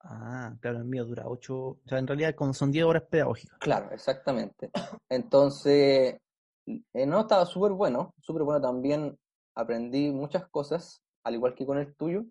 Ah, 0.00 0.54
claro, 0.60 0.76
el 0.78 0.84
mío 0.84 1.06
dura 1.06 1.24
ocho, 1.26 1.56
o 1.56 1.80
sea, 1.86 1.98
en 1.98 2.06
realidad 2.06 2.36
son 2.52 2.70
diez 2.70 2.84
horas 2.84 3.04
pedagógicas. 3.10 3.58
Claro, 3.58 3.90
exactamente. 3.92 4.70
Entonces, 5.08 6.18
eh, 6.66 7.06
no, 7.06 7.20
estaba 7.22 7.46
súper 7.46 7.72
bueno, 7.72 8.14
súper 8.20 8.42
bueno 8.42 8.60
también. 8.60 9.18
Aprendí 9.54 10.12
muchas 10.12 10.46
cosas, 10.48 11.00
al 11.24 11.34
igual 11.34 11.54
que 11.54 11.64
con 11.64 11.78
el 11.78 11.96
tuyo, 11.96 12.26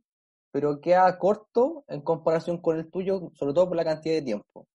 pero 0.52 0.80
queda 0.80 1.18
corto 1.18 1.84
en 1.88 2.02
comparación 2.02 2.62
con 2.62 2.78
el 2.78 2.90
tuyo, 2.92 3.32
sobre 3.34 3.54
todo 3.56 3.68
por 3.68 3.78
la 3.78 3.84
cantidad 3.84 4.14
de 4.14 4.22
tiempo. 4.22 4.68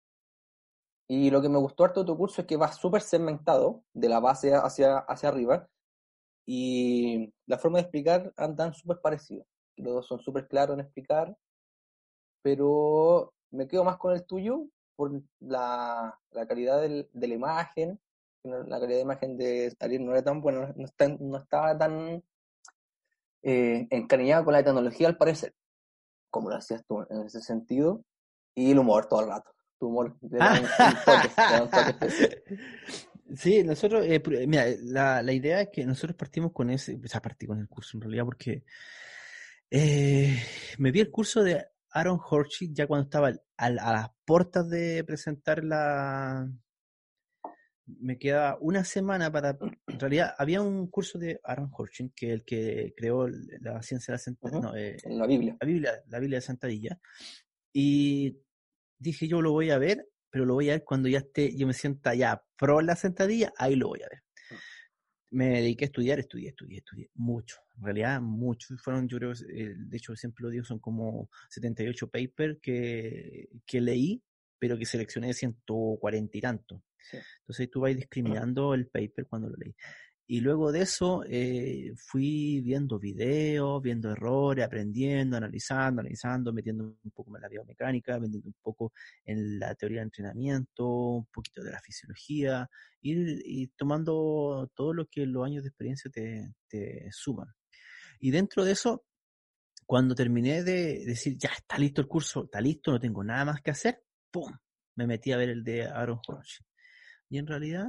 Y 1.12 1.28
lo 1.28 1.42
que 1.42 1.48
me 1.48 1.58
gustó 1.58 1.82
harto 1.82 2.00
de 2.00 2.06
tu 2.06 2.16
curso 2.16 2.40
es 2.40 2.46
que 2.46 2.56
va 2.56 2.70
súper 2.70 3.02
segmentado, 3.02 3.82
de 3.92 4.08
la 4.08 4.20
base 4.20 4.54
hacia, 4.54 4.98
hacia 4.98 5.28
arriba, 5.28 5.68
y 6.46 7.34
la 7.46 7.58
forma 7.58 7.78
de 7.78 7.82
explicar 7.82 8.32
andan 8.36 8.72
súper 8.74 9.00
parecidos. 9.00 9.44
Los 9.74 9.92
dos 9.92 10.06
son 10.06 10.20
súper 10.20 10.46
claros 10.46 10.74
en 10.74 10.84
explicar, 10.84 11.36
pero 12.42 13.34
me 13.50 13.66
quedo 13.66 13.82
más 13.82 13.96
con 13.96 14.14
el 14.14 14.24
tuyo 14.24 14.68
por 14.94 15.10
la, 15.40 16.16
la 16.30 16.46
calidad 16.46 16.80
del, 16.80 17.10
de 17.12 17.26
la 17.26 17.34
imagen. 17.34 18.00
La 18.44 18.78
calidad 18.78 18.98
de 18.98 19.02
imagen 19.02 19.36
de 19.36 19.74
Ariel 19.80 20.06
no 20.06 20.12
era 20.12 20.22
tan 20.22 20.40
buena, 20.40 20.72
no, 20.76 20.86
no 21.18 21.38
estaba 21.38 21.76
tan 21.76 22.22
eh, 23.42 23.88
encariñada 23.90 24.44
con 24.44 24.52
la 24.52 24.62
tecnología 24.62 25.08
al 25.08 25.16
parecer, 25.16 25.56
como 26.30 26.50
lo 26.50 26.54
hacías 26.54 26.84
tú 26.86 27.04
en 27.10 27.22
ese 27.22 27.40
sentido, 27.40 28.04
y 28.54 28.70
el 28.70 28.78
humor 28.78 29.06
todo 29.06 29.22
el 29.22 29.26
rato 29.26 29.50
tu 29.80 29.88
humor. 29.88 30.16
Sí, 33.36 33.62
nosotros, 33.62 34.04
eh, 34.06 34.20
mira, 34.48 34.66
la, 34.82 35.22
la, 35.22 35.32
idea 35.32 35.60
es 35.60 35.68
que 35.72 35.86
nosotros 35.86 36.16
partimos 36.16 36.50
con 36.50 36.68
ese, 36.68 36.96
o 36.96 37.06
sea, 37.06 37.22
partí 37.22 37.46
con 37.46 37.60
el 37.60 37.68
curso 37.68 37.96
en 37.96 38.00
realidad 38.00 38.24
porque 38.24 38.64
eh, 39.70 40.36
me 40.78 40.90
vi 40.90 40.98
el 40.98 41.12
curso 41.12 41.44
de 41.44 41.64
Aaron 41.92 42.18
Horchit 42.28 42.74
ya 42.74 42.88
cuando 42.88 43.04
estaba 43.04 43.32
a, 43.56 43.70
las 43.70 44.10
puertas 44.24 44.68
de 44.68 45.04
presentar 45.04 45.62
la... 45.62 46.50
Me 47.86 48.18
queda 48.18 48.56
una 48.60 48.84
semana 48.84 49.30
para... 49.30 49.56
En 49.86 50.00
realidad 50.00 50.34
había 50.36 50.60
un 50.60 50.88
curso 50.88 51.18
de 51.18 51.40
Aaron 51.44 51.70
Horchit, 51.72 52.12
que 52.14 52.28
es 52.28 52.32
el 52.32 52.44
que 52.44 52.94
creó 52.96 53.28
la 53.28 53.80
ciencia 53.82 54.12
de 54.12 54.16
la 54.16 54.18
sentadilla. 54.18 54.60
no, 54.60 54.76
eh, 54.76 54.96
la 55.06 55.26
Biblia. 55.26 55.56
La 55.60 55.66
Biblia, 55.66 56.02
la 56.08 56.18
Biblia 56.18 56.38
de 56.38 56.42
sentadilla. 56.42 57.00
Y 57.72 58.38
dije 59.00 59.26
yo 59.26 59.42
lo 59.42 59.50
voy 59.50 59.70
a 59.70 59.78
ver, 59.78 60.06
pero 60.30 60.44
lo 60.44 60.54
voy 60.54 60.70
a 60.70 60.74
ver 60.74 60.84
cuando 60.84 61.08
ya 61.08 61.18
esté, 61.18 61.56
yo 61.56 61.66
me 61.66 61.72
sienta 61.72 62.14
ya 62.14 62.40
pro 62.56 62.80
la 62.80 62.94
sentadilla, 62.94 63.52
ahí 63.56 63.74
lo 63.74 63.88
voy 63.88 64.02
a 64.02 64.08
ver. 64.08 64.22
Me 65.32 65.60
dediqué 65.60 65.84
a 65.84 65.86
estudiar, 65.86 66.18
estudié, 66.18 66.48
estudié, 66.48 66.78
estudié, 66.78 67.10
mucho, 67.14 67.56
en 67.76 67.84
realidad 67.84 68.20
mucho. 68.20 68.76
Fueron, 68.78 69.08
yo 69.08 69.18
creo, 69.18 69.32
eh, 69.32 69.74
de 69.76 69.96
hecho 69.96 70.14
siempre 70.16 70.42
lo 70.42 70.50
digo, 70.50 70.64
son 70.64 70.80
como 70.80 71.30
78 71.50 72.08
papers 72.08 72.58
que, 72.60 73.48
que 73.64 73.80
leí, 73.80 74.22
pero 74.58 74.76
que 74.76 74.84
seleccioné 74.84 75.32
140 75.32 76.36
y 76.36 76.40
tanto. 76.40 76.82
Entonces 77.40 77.70
tú 77.70 77.80
vas 77.80 77.94
discriminando 77.94 78.74
el 78.74 78.88
paper 78.88 79.26
cuando 79.26 79.48
lo 79.48 79.56
leí. 79.56 79.74
Y 80.32 80.42
luego 80.42 80.70
de 80.70 80.82
eso 80.82 81.24
eh, 81.28 81.92
fui 81.96 82.60
viendo 82.60 83.00
videos, 83.00 83.82
viendo 83.82 84.12
errores, 84.12 84.64
aprendiendo, 84.64 85.36
analizando, 85.36 86.02
analizando, 86.02 86.52
metiendo 86.52 86.84
un 86.84 87.10
poco 87.10 87.34
en 87.34 87.42
la 87.42 87.48
biomecánica, 87.48 88.16
metiendo 88.20 88.46
un 88.46 88.54
poco 88.62 88.92
en 89.24 89.58
la 89.58 89.74
teoría 89.74 89.98
de 89.98 90.04
entrenamiento, 90.04 90.86
un 90.86 91.26
poquito 91.26 91.64
de 91.64 91.72
la 91.72 91.80
fisiología, 91.80 92.70
y, 93.02 93.66
tomando 93.76 94.70
todo 94.72 94.94
lo 94.94 95.06
que 95.06 95.26
los 95.26 95.44
años 95.44 95.64
de 95.64 95.70
experiencia 95.70 96.08
te, 96.12 96.54
te 96.68 97.08
suman. 97.10 97.48
Y 98.20 98.30
dentro 98.30 98.64
de 98.64 98.70
eso, 98.70 99.04
cuando 99.84 100.14
terminé 100.14 100.62
de 100.62 101.04
decir, 101.06 101.36
ya 101.38 101.48
está 101.48 101.76
listo 101.76 102.02
el 102.02 102.06
curso, 102.06 102.44
está 102.44 102.60
listo, 102.60 102.92
no 102.92 103.00
tengo 103.00 103.24
nada 103.24 103.46
más 103.46 103.62
que 103.62 103.72
hacer, 103.72 104.04
¡pum! 104.30 104.56
Me 104.94 105.08
metí 105.08 105.32
a 105.32 105.36
ver 105.36 105.48
el 105.48 105.64
de 105.64 105.88
Aaron 105.88 106.20
Hodge. 106.24 106.60
Y 107.28 107.38
en 107.38 107.48
realidad, 107.48 107.88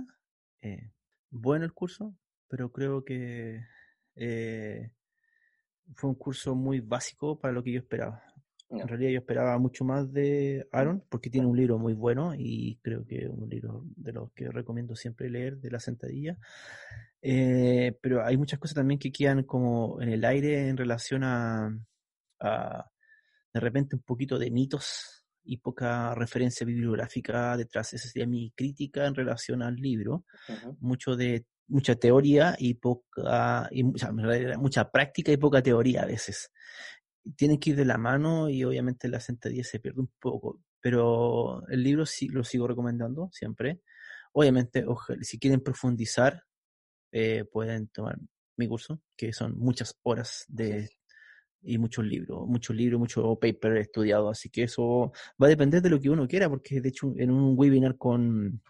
eh, 0.63 0.89
bueno 1.29 1.65
el 1.65 1.73
curso, 1.73 2.15
pero 2.51 2.69
creo 2.69 3.05
que 3.05 3.61
eh, 4.15 4.91
fue 5.95 6.09
un 6.09 6.15
curso 6.15 6.53
muy 6.53 6.81
básico 6.81 7.39
para 7.39 7.53
lo 7.53 7.63
que 7.63 7.71
yo 7.71 7.79
esperaba. 7.79 8.21
En 8.69 8.87
realidad 8.87 9.11
yo 9.11 9.19
esperaba 9.19 9.57
mucho 9.57 9.83
más 9.83 10.11
de 10.13 10.67
Aaron 10.71 11.03
porque 11.09 11.29
tiene 11.29 11.47
un 11.47 11.57
libro 11.57 11.77
muy 11.77 11.93
bueno 11.93 12.33
y 12.37 12.77
creo 12.81 13.05
que 13.05 13.27
un 13.27 13.49
libro 13.49 13.83
de 13.97 14.13
los 14.13 14.31
que 14.31 14.49
recomiendo 14.49 14.95
siempre 14.95 15.29
leer 15.29 15.57
de 15.57 15.71
la 15.71 15.79
sentadilla. 15.79 16.37
Eh, 17.21 17.97
pero 18.01 18.25
hay 18.25 18.37
muchas 18.37 18.59
cosas 18.59 18.75
también 18.75 18.99
que 18.99 19.11
quedan 19.11 19.43
como 19.43 20.01
en 20.01 20.09
el 20.09 20.23
aire 20.23 20.69
en 20.69 20.77
relación 20.77 21.23
a, 21.23 21.69
de 23.53 23.59
repente 23.59 23.95
un 23.95 24.03
poquito 24.03 24.39
de 24.39 24.51
mitos 24.51 25.25
y 25.43 25.57
poca 25.57 26.15
referencia 26.15 26.65
bibliográfica 26.65 27.57
detrás. 27.57 27.93
Esa 27.93 28.07
sería 28.07 28.27
mi 28.27 28.51
crítica 28.51 29.05
en 29.05 29.15
relación 29.15 29.61
al 29.61 29.75
libro. 29.75 30.23
Mucho 30.79 31.17
de 31.17 31.45
mucha 31.71 31.95
teoría 31.95 32.55
y 32.59 32.75
poca, 32.75 33.67
y, 33.71 33.83
mucha 33.83 34.91
práctica 34.91 35.31
y 35.31 35.37
poca 35.37 35.63
teoría 35.63 36.03
a 36.03 36.05
veces. 36.05 36.51
Tienen 37.35 37.59
que 37.59 37.71
ir 37.71 37.75
de 37.75 37.85
la 37.85 37.97
mano 37.97 38.49
y 38.49 38.63
obviamente 38.63 39.07
la 39.07 39.19
sentadilla 39.19 39.63
se 39.63 39.79
pierde 39.79 40.01
un 40.01 40.11
poco, 40.19 40.61
pero 40.81 41.67
el 41.69 41.83
libro 41.83 42.05
sí 42.05 42.27
lo 42.27 42.43
sigo 42.43 42.67
recomendando 42.67 43.29
siempre. 43.31 43.81
Obviamente, 44.33 44.85
si 45.21 45.39
quieren 45.39 45.61
profundizar, 45.61 46.43
eh, 47.11 47.45
pueden 47.51 47.87
tomar 47.87 48.17
mi 48.57 48.67
curso, 48.67 49.01
que 49.17 49.33
son 49.33 49.57
muchas 49.57 49.97
horas 50.03 50.45
de 50.47 50.89
y 51.63 51.77
muchos 51.77 52.05
libros, 52.05 52.47
muchos 52.47 52.75
libros, 52.75 52.99
mucho 52.99 53.35
paper 53.35 53.77
estudiado, 53.77 54.29
así 54.29 54.49
que 54.49 54.63
eso 54.63 55.11
va 55.41 55.45
a 55.45 55.49
depender 55.49 55.81
de 55.81 55.91
lo 55.91 55.99
que 55.99 56.09
uno 56.09 56.27
quiera, 56.27 56.49
porque 56.49 56.81
de 56.81 56.89
hecho 56.89 57.13
en 57.17 57.29
un 57.29 57.53
webinar 57.57 57.97
con 57.97 58.61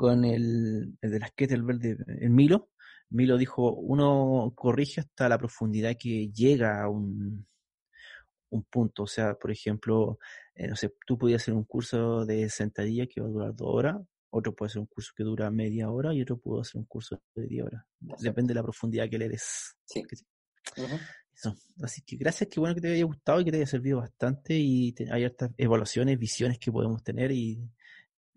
con 0.00 0.24
el, 0.24 0.96
el 1.02 1.10
de 1.10 1.18
las 1.18 1.30
kettlebell 1.32 1.78
de 1.78 1.90
el 2.22 2.30
Milo. 2.30 2.70
Milo 3.10 3.36
dijo, 3.36 3.74
uno 3.74 4.50
corrige 4.56 5.02
hasta 5.02 5.28
la 5.28 5.36
profundidad 5.36 5.94
que 5.98 6.30
llega 6.30 6.82
a 6.82 6.88
un, 6.88 7.46
un 8.48 8.62
punto. 8.62 9.02
O 9.02 9.06
sea, 9.06 9.34
por 9.34 9.50
ejemplo, 9.50 10.18
eh, 10.54 10.68
no 10.68 10.74
sé, 10.74 10.94
tú 11.06 11.18
podías 11.18 11.42
hacer 11.42 11.52
un 11.52 11.64
curso 11.64 12.24
de 12.24 12.48
sentadilla 12.48 13.06
que 13.06 13.20
va 13.20 13.26
a 13.26 13.30
durar 13.30 13.54
dos 13.54 13.68
horas, 13.70 13.96
otro 14.30 14.54
puede 14.54 14.68
hacer 14.70 14.80
un 14.80 14.86
curso 14.86 15.12
que 15.14 15.22
dura 15.22 15.50
media 15.50 15.90
hora 15.90 16.14
y 16.14 16.22
otro 16.22 16.38
puede 16.38 16.62
hacer 16.62 16.78
un 16.78 16.86
curso 16.86 17.20
de 17.34 17.46
diez 17.46 17.66
horas. 17.66 17.84
Depende 18.22 18.52
de 18.52 18.54
la 18.54 18.62
profundidad 18.62 19.06
que 19.10 19.18
le 19.18 19.28
des. 19.28 19.76
Sí. 19.84 20.02
Así 21.82 22.00
que 22.06 22.16
gracias, 22.16 22.48
qué 22.50 22.58
bueno 22.58 22.74
que 22.74 22.80
te 22.80 22.90
haya 22.90 23.04
gustado 23.04 23.42
y 23.42 23.44
que 23.44 23.50
te 23.50 23.58
haya 23.58 23.66
servido 23.66 23.98
bastante 23.98 24.54
y 24.54 24.94
hay 25.10 25.24
estas 25.24 25.50
evaluaciones, 25.58 26.18
visiones 26.18 26.58
que 26.58 26.72
podemos 26.72 27.02
tener 27.02 27.32
y 27.32 27.68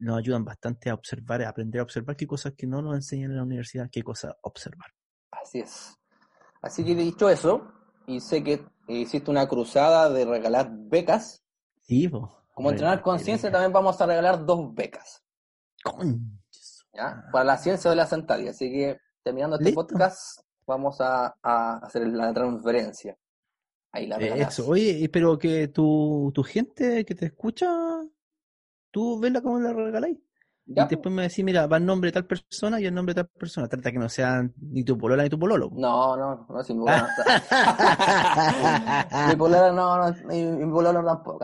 nos 0.03 0.17
ayudan 0.17 0.43
bastante 0.43 0.89
a 0.89 0.93
observar, 0.93 1.41
a 1.41 1.49
aprender 1.49 1.79
a 1.79 1.83
observar 1.83 2.15
qué 2.15 2.27
cosas 2.27 2.53
que 2.57 2.67
no 2.67 2.81
nos 2.81 2.95
enseñan 2.95 3.31
en 3.31 3.37
la 3.37 3.43
universidad, 3.43 3.89
qué 3.89 4.03
cosas 4.03 4.33
observar. 4.41 4.91
Así 5.31 5.59
es. 5.59 5.97
Así 6.61 6.83
que 6.83 6.93
dicho 6.95 7.29
eso, 7.29 7.71
y 8.05 8.19
sé 8.19 8.43
que 8.43 8.65
hiciste 8.87 9.31
una 9.31 9.47
cruzada 9.47 10.09
de 10.09 10.25
regalar 10.25 10.69
becas. 10.71 11.43
Sí, 11.81 12.09
Como 12.53 12.71
entrenar 12.71 13.01
conciencia 13.01 13.51
también 13.51 13.73
vamos 13.73 13.99
a 13.99 14.05
regalar 14.05 14.45
dos 14.45 14.73
becas. 14.73 15.23
¿Ya? 16.93 17.23
Para 17.31 17.45
la 17.45 17.57
ciencia 17.57 17.89
de 17.89 17.95
la 17.95 18.05
sentadilla. 18.05 18.51
Así 18.51 18.71
que 18.71 18.97
terminando 19.23 19.57
este 19.57 19.73
podcast, 19.73 20.41
vamos 20.65 20.97
a, 20.99 21.35
hacer 21.41 22.07
la 22.07 22.33
transferencia. 22.33 23.17
Ahí 23.91 24.07
la 24.07 24.17
Eso. 24.17 24.67
Oye, 24.67 25.07
pero 25.11 25.37
que 25.37 25.67
tu, 25.69 26.31
tu 26.33 26.43
gente 26.43 27.05
que 27.05 27.15
te 27.15 27.27
escucha 27.27 28.01
¿Tú 28.93 29.19
ves 29.19 29.33
cómo 29.41 29.59
la 29.59 29.73
regaláis? 29.73 30.19
Ya, 30.67 30.83
y 30.83 30.87
después 30.87 31.13
me 31.13 31.23
decís, 31.23 31.43
mira, 31.43 31.65
va 31.65 31.77
el 31.77 31.85
nombre 31.85 32.09
de 32.09 32.13
tal 32.13 32.25
persona 32.25 32.79
y 32.79 32.85
el 32.85 32.93
nombre 32.93 33.15
de 33.15 33.23
tal 33.23 33.29
persona. 33.37 33.67
Trata 33.67 33.91
que 33.91 33.97
no 33.97 34.07
sean 34.07 34.53
ni 34.61 34.83
tu 34.83 34.95
polola 34.95 35.23
ni 35.23 35.29
tu 35.29 35.39
pololo. 35.39 35.69
po. 35.71 35.79
No, 35.79 36.15
no, 36.15 36.45
no, 36.47 36.63
si 36.63 36.75
mi 36.75 36.81
polola. 36.81 37.09
Mi 39.27 39.35
polola 39.35 39.71
no, 39.71 39.97
no, 39.97 40.15
mi, 40.27 40.43
mi 40.43 40.71
polola 40.71 41.03
tampoco. 41.03 41.43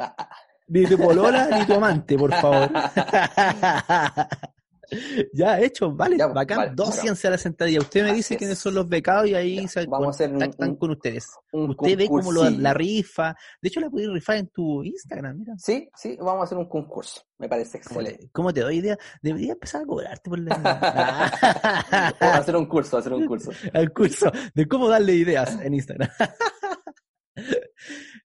Ni 0.67 0.85
tu 0.85 0.95
polola 0.97 1.47
ni 1.57 1.65
tu 1.65 1.73
amante, 1.73 2.17
por 2.19 2.31
favor. 2.35 2.69
ya, 5.33 5.59
hecho, 5.59 5.91
vale, 5.91 6.17
Ya, 6.17 6.27
bacán. 6.27 6.57
vale, 6.57 6.71
Dóciense 6.75 7.27
a 7.27 7.31
la 7.31 7.37
sentadilla. 7.37 7.79
Usted 7.79 8.03
me 8.03 8.13
dice 8.13 8.33
es. 8.33 8.37
quiénes 8.37 8.57
son 8.57 8.73
los 8.75 8.87
becados 8.87 9.27
y 9.27 9.35
ahí 9.35 9.61
Ya, 9.61 9.67
se 9.67 9.85
vamos 9.85 10.19
un- 10.19 10.29
contactan 10.29 10.69
un- 10.69 10.75
con 10.77 10.91
ustedes. 10.91 11.27
Un 11.51 11.69
Usted 11.71 11.97
ve 11.97 12.07
cómo 12.07 12.31
lo- 12.31 12.49
la 12.49 12.73
rifa. 12.73 13.35
De 13.61 13.69
hecho, 13.69 13.79
la 13.79 13.89
puedes 13.89 14.09
rifar 14.11 14.37
en 14.37 14.47
tu 14.47 14.83
Instagram, 14.83 15.37
mira. 15.37 15.53
Sí, 15.57 15.89
sí, 15.95 16.15
vamos 16.19 16.41
a 16.41 16.43
hacer 16.45 16.57
un 16.57 16.67
concurso. 16.69 17.21
Me 17.37 17.47
parece 17.47 17.79
¿Cómo 17.81 18.01
excelente. 18.01 18.25
te, 18.25 18.31
cómo 18.31 18.53
te 18.53 18.61
doy 18.61 18.77
idea? 18.77 18.97
Debería 19.21 19.53
empezar 19.53 19.81
a 19.83 19.85
cobrarte 19.85 20.29
por 20.29 20.39
la 20.39 20.55
Vamos 22.19 22.35
a 22.35 22.37
hacer 22.37 22.55
un 22.55 22.65
curso, 22.65 22.97
a 22.97 22.99
hacer 22.99 23.13
un 23.13 23.25
curso. 23.25 23.51
al 23.73 23.93
curso 23.93 24.31
de 24.53 24.67
cómo 24.67 24.89
darle 24.89 25.13
ideas 25.15 25.57
en 25.61 25.73
Instagram. 25.73 26.09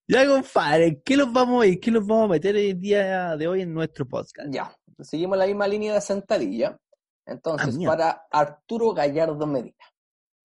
ya, 0.09 0.27
compadre, 0.27 1.01
¿qué 1.05 1.17
los 1.17 1.33
vamos 1.33 1.63
a 1.63 1.67
ir? 1.67 1.79
¿Qué 1.81 1.91
los 1.91 2.05
vamos 2.07 2.25
a 2.25 2.33
meter 2.33 2.57
el 2.57 2.79
día 2.81 3.37
de 3.37 3.47
hoy 3.47 3.63
en 3.63 3.73
nuestro 3.73 4.07
podcast? 4.07 4.49
Ya, 4.51 4.75
seguimos 5.01 5.39
la 5.39 5.47
misma 5.47 5.67
línea 5.69 5.95
de 5.95 6.01
sentadilla. 6.01 6.79
Entonces, 7.27 7.77
Ah, 7.81 7.87
para 7.87 8.27
Arturo 8.31 8.93
Gallardo 8.93 9.47
Medina, 9.47 9.85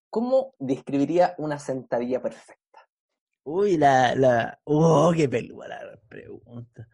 ¿cómo 0.10 0.56
describiría 0.60 1.36
una 1.38 1.60
sentadilla 1.60 2.22
perfecta? 2.22 2.58
Uy, 3.44 3.78
la, 3.78 4.16
la, 4.16 4.60
oh, 4.64 5.12
qué 5.16 5.28
peluda 5.28 5.68
la 5.68 6.00
pregunta. 6.08 6.88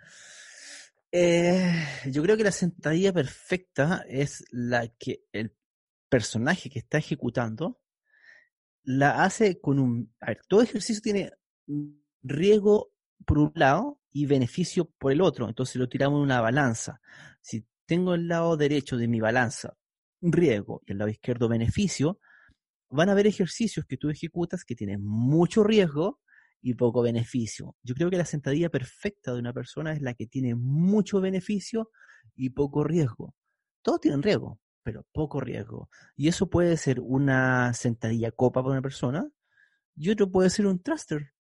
Eh, 1.12 1.72
yo 2.12 2.22
creo 2.24 2.36
que 2.36 2.44
la 2.44 2.52
sentadilla 2.52 3.14
perfecta 3.14 4.04
es 4.08 4.44
la 4.52 4.88
que 4.88 5.26
el 5.32 5.56
personaje 6.10 6.70
que 6.70 6.80
está 6.80 6.98
ejecutando 6.98 7.80
la 8.84 9.24
hace 9.24 9.60
con 9.60 9.80
un... 9.80 10.14
A 10.20 10.28
ver, 10.28 10.42
todo 10.48 10.62
ejercicio 10.62 11.02
tiene 11.02 11.32
riesgo 12.22 12.92
por 13.26 13.38
un 13.38 13.52
lado 13.56 14.00
y 14.16 14.28
beneficio 14.28 14.86
por 14.98 15.12
el 15.12 15.20
otro. 15.20 15.46
Entonces 15.46 15.76
lo 15.76 15.90
tiramos 15.90 16.20
en 16.20 16.24
una 16.24 16.40
balanza. 16.40 17.02
Si 17.42 17.68
tengo 17.86 18.16
el 18.16 18.30
lado 18.30 18.56
derecho 18.56 18.96
de 18.96 19.10
mi 19.10 19.20
balanza 19.20 19.76
riesgo 20.22 20.82
y 20.86 20.94
el 20.94 21.00
lado 21.00 21.12
izquierdo 21.12 21.50
beneficio, 21.50 22.22
van 22.90 23.10
a 23.10 23.12
haber 23.12 23.28
ejercicios 23.28 23.86
que 23.86 23.98
tú 23.98 24.10
ejecutas 24.10 24.64
que 24.64 24.74
tienen 24.74 25.04
mucho 25.04 25.66
riesgo 25.66 26.22
y 26.62 26.76
poco 26.76 27.02
beneficio. 27.02 27.76
Yo 27.84 27.94
creo 27.94 28.10
que 28.10 28.16
la 28.16 28.24
sentadilla 28.24 28.70
perfecta 28.70 29.34
de 29.34 29.40
una 29.40 29.52
persona 29.52 29.92
es 29.92 30.02
la 30.02 30.14
que 30.14 30.28
tiene 30.28 30.56
mucho 30.56 31.20
beneficio 31.20 31.92
y 32.38 32.52
poco 32.52 32.86
riesgo. 32.86 33.36
Todos 33.82 34.00
tienen 34.00 34.24
riesgo, 34.24 34.62
pero 34.82 35.06
poco 35.12 35.42
riesgo. 35.42 35.90
Y 36.16 36.30
eso 36.30 36.50
puede 36.50 36.78
ser 36.78 37.02
una 37.02 37.74
sentadilla 37.74 38.32
copa 38.32 38.64
para 38.64 38.72
una 38.72 38.82
persona 38.82 39.30
y 39.98 40.10
otro 40.10 40.32
puede 40.32 40.50
ser 40.50 40.68
un 40.68 40.82
thruster. 40.82 41.35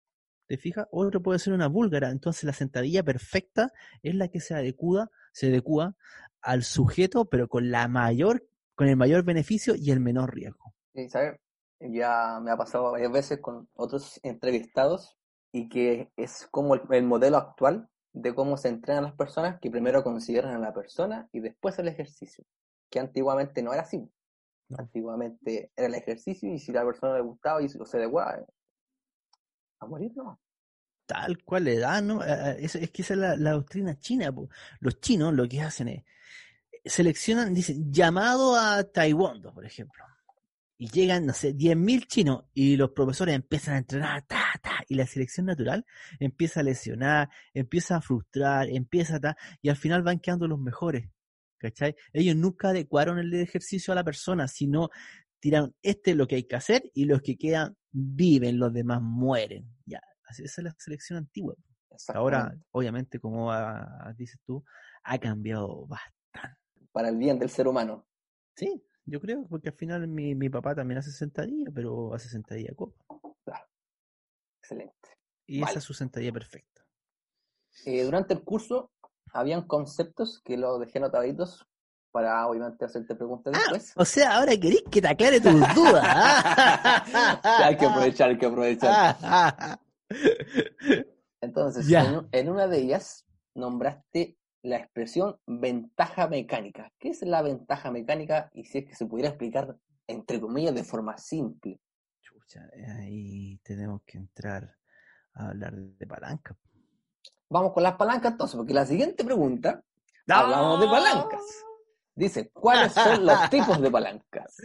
¿Te 0.47 0.57
fijas? 0.57 0.87
Otro 0.91 1.21
puede 1.21 1.39
ser 1.39 1.53
una 1.53 1.67
búlgara. 1.67 2.09
Entonces 2.09 2.43
la 2.43 2.53
sentadilla 2.53 3.03
perfecta 3.03 3.71
es 4.03 4.15
la 4.15 4.27
que 4.27 4.39
se 4.39 4.53
adecua, 4.53 5.09
se 5.31 5.47
adecua 5.47 5.95
al 6.41 6.63
sujeto, 6.63 7.25
pero 7.25 7.47
con 7.47 7.71
la 7.71 7.87
mayor, 7.87 8.45
con 8.75 8.87
el 8.87 8.95
mayor 8.95 9.23
beneficio 9.23 9.75
y 9.75 9.91
el 9.91 9.99
menor 9.99 10.33
riesgo. 10.33 10.73
Sí, 10.93 11.09
¿sabes? 11.09 11.39
Ya 11.79 12.39
me 12.41 12.51
ha 12.51 12.57
pasado 12.57 12.91
varias 12.91 13.11
veces 13.11 13.39
con 13.41 13.67
otros 13.73 14.19
entrevistados 14.23 15.17
y 15.51 15.67
que 15.69 16.11
es 16.15 16.47
como 16.51 16.75
el, 16.75 16.81
el 16.91 17.03
modelo 17.03 17.37
actual 17.37 17.89
de 18.13 18.33
cómo 18.33 18.55
se 18.57 18.69
entrenan 18.69 19.03
las 19.03 19.13
personas 19.13 19.59
que 19.59 19.69
primero 19.69 20.03
consideran 20.03 20.55
a 20.55 20.59
la 20.59 20.73
persona 20.73 21.27
y 21.33 21.41
después 21.41 21.77
el 21.79 21.89
ejercicio, 21.89 22.45
que 22.89 22.99
antiguamente 22.99 23.61
no 23.61 23.73
era 23.73 23.81
así. 23.81 24.09
No. 24.69 24.77
Antiguamente 24.79 25.71
era 25.75 25.87
el 25.87 25.95
ejercicio 25.95 26.51
y 26.51 26.59
si 26.59 26.71
la 26.71 26.85
persona 26.85 27.15
le 27.15 27.21
gustaba 27.21 27.61
y 27.61 27.69
se 27.69 27.97
adecuaba, 27.97 28.37
eh, 28.37 28.45
a 29.79 29.85
morir 29.85 30.11
no. 30.15 30.39
tal 31.05 31.43
cual 31.43 31.65
le 31.65 31.79
da, 31.79 32.01
¿no? 32.01 32.23
Eh, 32.23 32.27
eh, 32.29 32.57
Es, 32.61 32.91
que 32.91 33.01
esa 33.01 33.13
es 33.13 33.39
la, 33.39 33.51
doctrina 33.51 33.97
china. 33.99 34.33
Los 34.79 34.99
chinos 34.99 35.33
lo 35.33 35.47
que 35.47 35.61
hacen 35.61 35.87
es, 35.89 36.03
seleccionan, 36.85 37.53
dicen, 37.53 37.91
llamado 37.91 38.55
a 38.55 38.83
Taekwondo, 38.83 39.53
por 39.53 39.65
ejemplo. 39.65 40.03
Y 40.77 40.89
llegan, 40.89 41.25
no 41.25 41.33
sé, 41.33 41.55
10.000 41.55 42.05
chinos 42.07 42.43
y 42.53 42.75
los 42.75 42.91
profesores 42.91 43.33
empiezan 43.33 43.75
a 43.75 43.77
entrenar, 43.77 44.25
ta, 44.27 44.43
ta, 44.61 44.83
y 44.89 44.95
la 44.95 45.07
selección 45.07 45.45
natural 45.45 45.85
empieza 46.19 46.59
a 46.59 46.63
lesionar, 46.63 47.29
empieza 47.53 47.95
a 47.95 48.01
frustrar, 48.01 48.67
empieza 48.69 49.15
a 49.15 49.19
ta, 49.21 49.37
y 49.61 49.69
al 49.69 49.77
final 49.77 50.03
van 50.03 50.19
quedando 50.19 50.47
los 50.47 50.59
mejores. 50.59 51.09
¿Cachai? 51.57 51.95
Ellos 52.11 52.35
nunca 52.35 52.69
adecuaron 52.69 53.17
el 53.17 53.33
ejercicio 53.33 53.93
a 53.93 53.95
la 53.95 54.03
persona, 54.03 54.47
sino 54.47 54.89
tiraron, 55.45 55.75
este 55.83 56.11
es 56.11 56.17
lo 56.17 56.25
que 56.25 56.37
hay 56.37 56.43
que 56.45 56.55
hacer, 56.55 56.89
y 56.95 57.05
los 57.05 57.21
que 57.21 57.37
quedan 57.37 57.77
viven, 57.91 58.57
los 58.57 58.73
demás 58.73 58.99
mueren. 58.99 59.69
Ya, 59.85 60.01
esa 60.27 60.43
es 60.43 60.57
la 60.57 60.75
selección 60.79 61.19
antigua. 61.19 61.53
Ahora, 62.07 62.51
obviamente, 62.71 63.19
como 63.19 63.53
dices 64.17 64.39
tú, 64.43 64.65
ha 65.03 65.19
cambiado 65.19 65.85
bastante. 65.85 66.57
Para 66.91 67.09
el 67.09 67.17
bien 67.17 67.37
del 67.37 67.51
ser 67.51 67.67
humano. 67.67 68.07
Sí, 68.55 68.83
yo 69.05 69.21
creo, 69.21 69.45
porque 69.47 69.69
al 69.69 69.75
final 69.75 70.07
mi, 70.07 70.33
mi 70.33 70.49
papá 70.49 70.73
también 70.73 70.97
hace 70.97 71.11
sentadilla, 71.11 71.69
pero 71.71 72.15
hace 72.15 72.27
sentadilla 72.27 72.73
copa. 72.75 73.05
Excelente. 74.59 75.09
Y 75.45 75.59
Vale. 75.59 75.69
esa 75.69 75.79
es 75.79 75.85
su 75.85 75.93
sentadilla 75.93 76.31
perfecta. 76.31 76.83
Eh, 77.85 78.03
durante 78.03 78.33
el 78.33 78.43
curso 78.43 78.91
habían 79.31 79.67
conceptos 79.67 80.41
que 80.43 80.57
los 80.57 80.79
dejé 80.79 80.97
anotaditos 80.97 81.67
para 82.15 82.47
obviamente 82.47 82.85
hacerte 82.85 83.13
preguntas 83.13 83.51
después. 83.51 83.91
O 83.97 84.05
sea, 84.05 84.37
ahora 84.37 84.55
querés 84.55 84.83
que 84.89 85.01
te 85.01 85.07
aclare 85.09 85.41
tus 85.41 85.51
dudas. 85.75 86.01
¿ah? 86.01 87.03
hay 87.65 87.75
que 87.75 87.85
aprovechar, 87.85 88.29
hay 88.29 88.37
que 88.37 88.45
aprovechar. 88.45 89.17
Entonces, 91.41 91.91
en, 91.91 92.25
en 92.31 92.49
una 92.49 92.67
de 92.69 92.77
ellas 92.77 93.25
nombraste 93.53 94.37
la 94.61 94.77
expresión 94.77 95.37
ventaja 95.45 96.29
mecánica. 96.29 96.89
¿Qué 96.97 97.09
es 97.09 97.21
la 97.23 97.41
ventaja 97.41 97.91
mecánica? 97.91 98.49
Y 98.53 98.63
si 98.63 98.77
es 98.77 98.85
que 98.85 98.95
se 98.95 99.07
pudiera 99.07 99.27
explicar, 99.27 99.75
entre 100.07 100.39
comillas, 100.39 100.73
de 100.73 100.85
forma 100.85 101.17
simple. 101.17 101.81
Chucha, 102.21 102.61
ahí 102.97 103.59
tenemos 103.61 104.03
que 104.05 104.19
entrar 104.19 104.73
a 105.33 105.49
hablar 105.49 105.73
de 105.73 106.07
palanca. 106.07 106.55
Vamos 107.49 107.73
con 107.73 107.83
las 107.83 107.97
palancas 107.97 108.31
entonces, 108.31 108.55
porque 108.55 108.73
la 108.73 108.85
siguiente 108.85 109.25
pregunta, 109.25 109.83
hablamos 110.29 110.79
de 110.79 110.87
palancas. 110.87 111.65
Dice, 112.15 112.49
¿cuáles 112.51 112.93
son 112.93 113.25
los 113.25 113.37
tipos 113.49 113.81
de 113.81 113.91
palancas? 113.91 114.57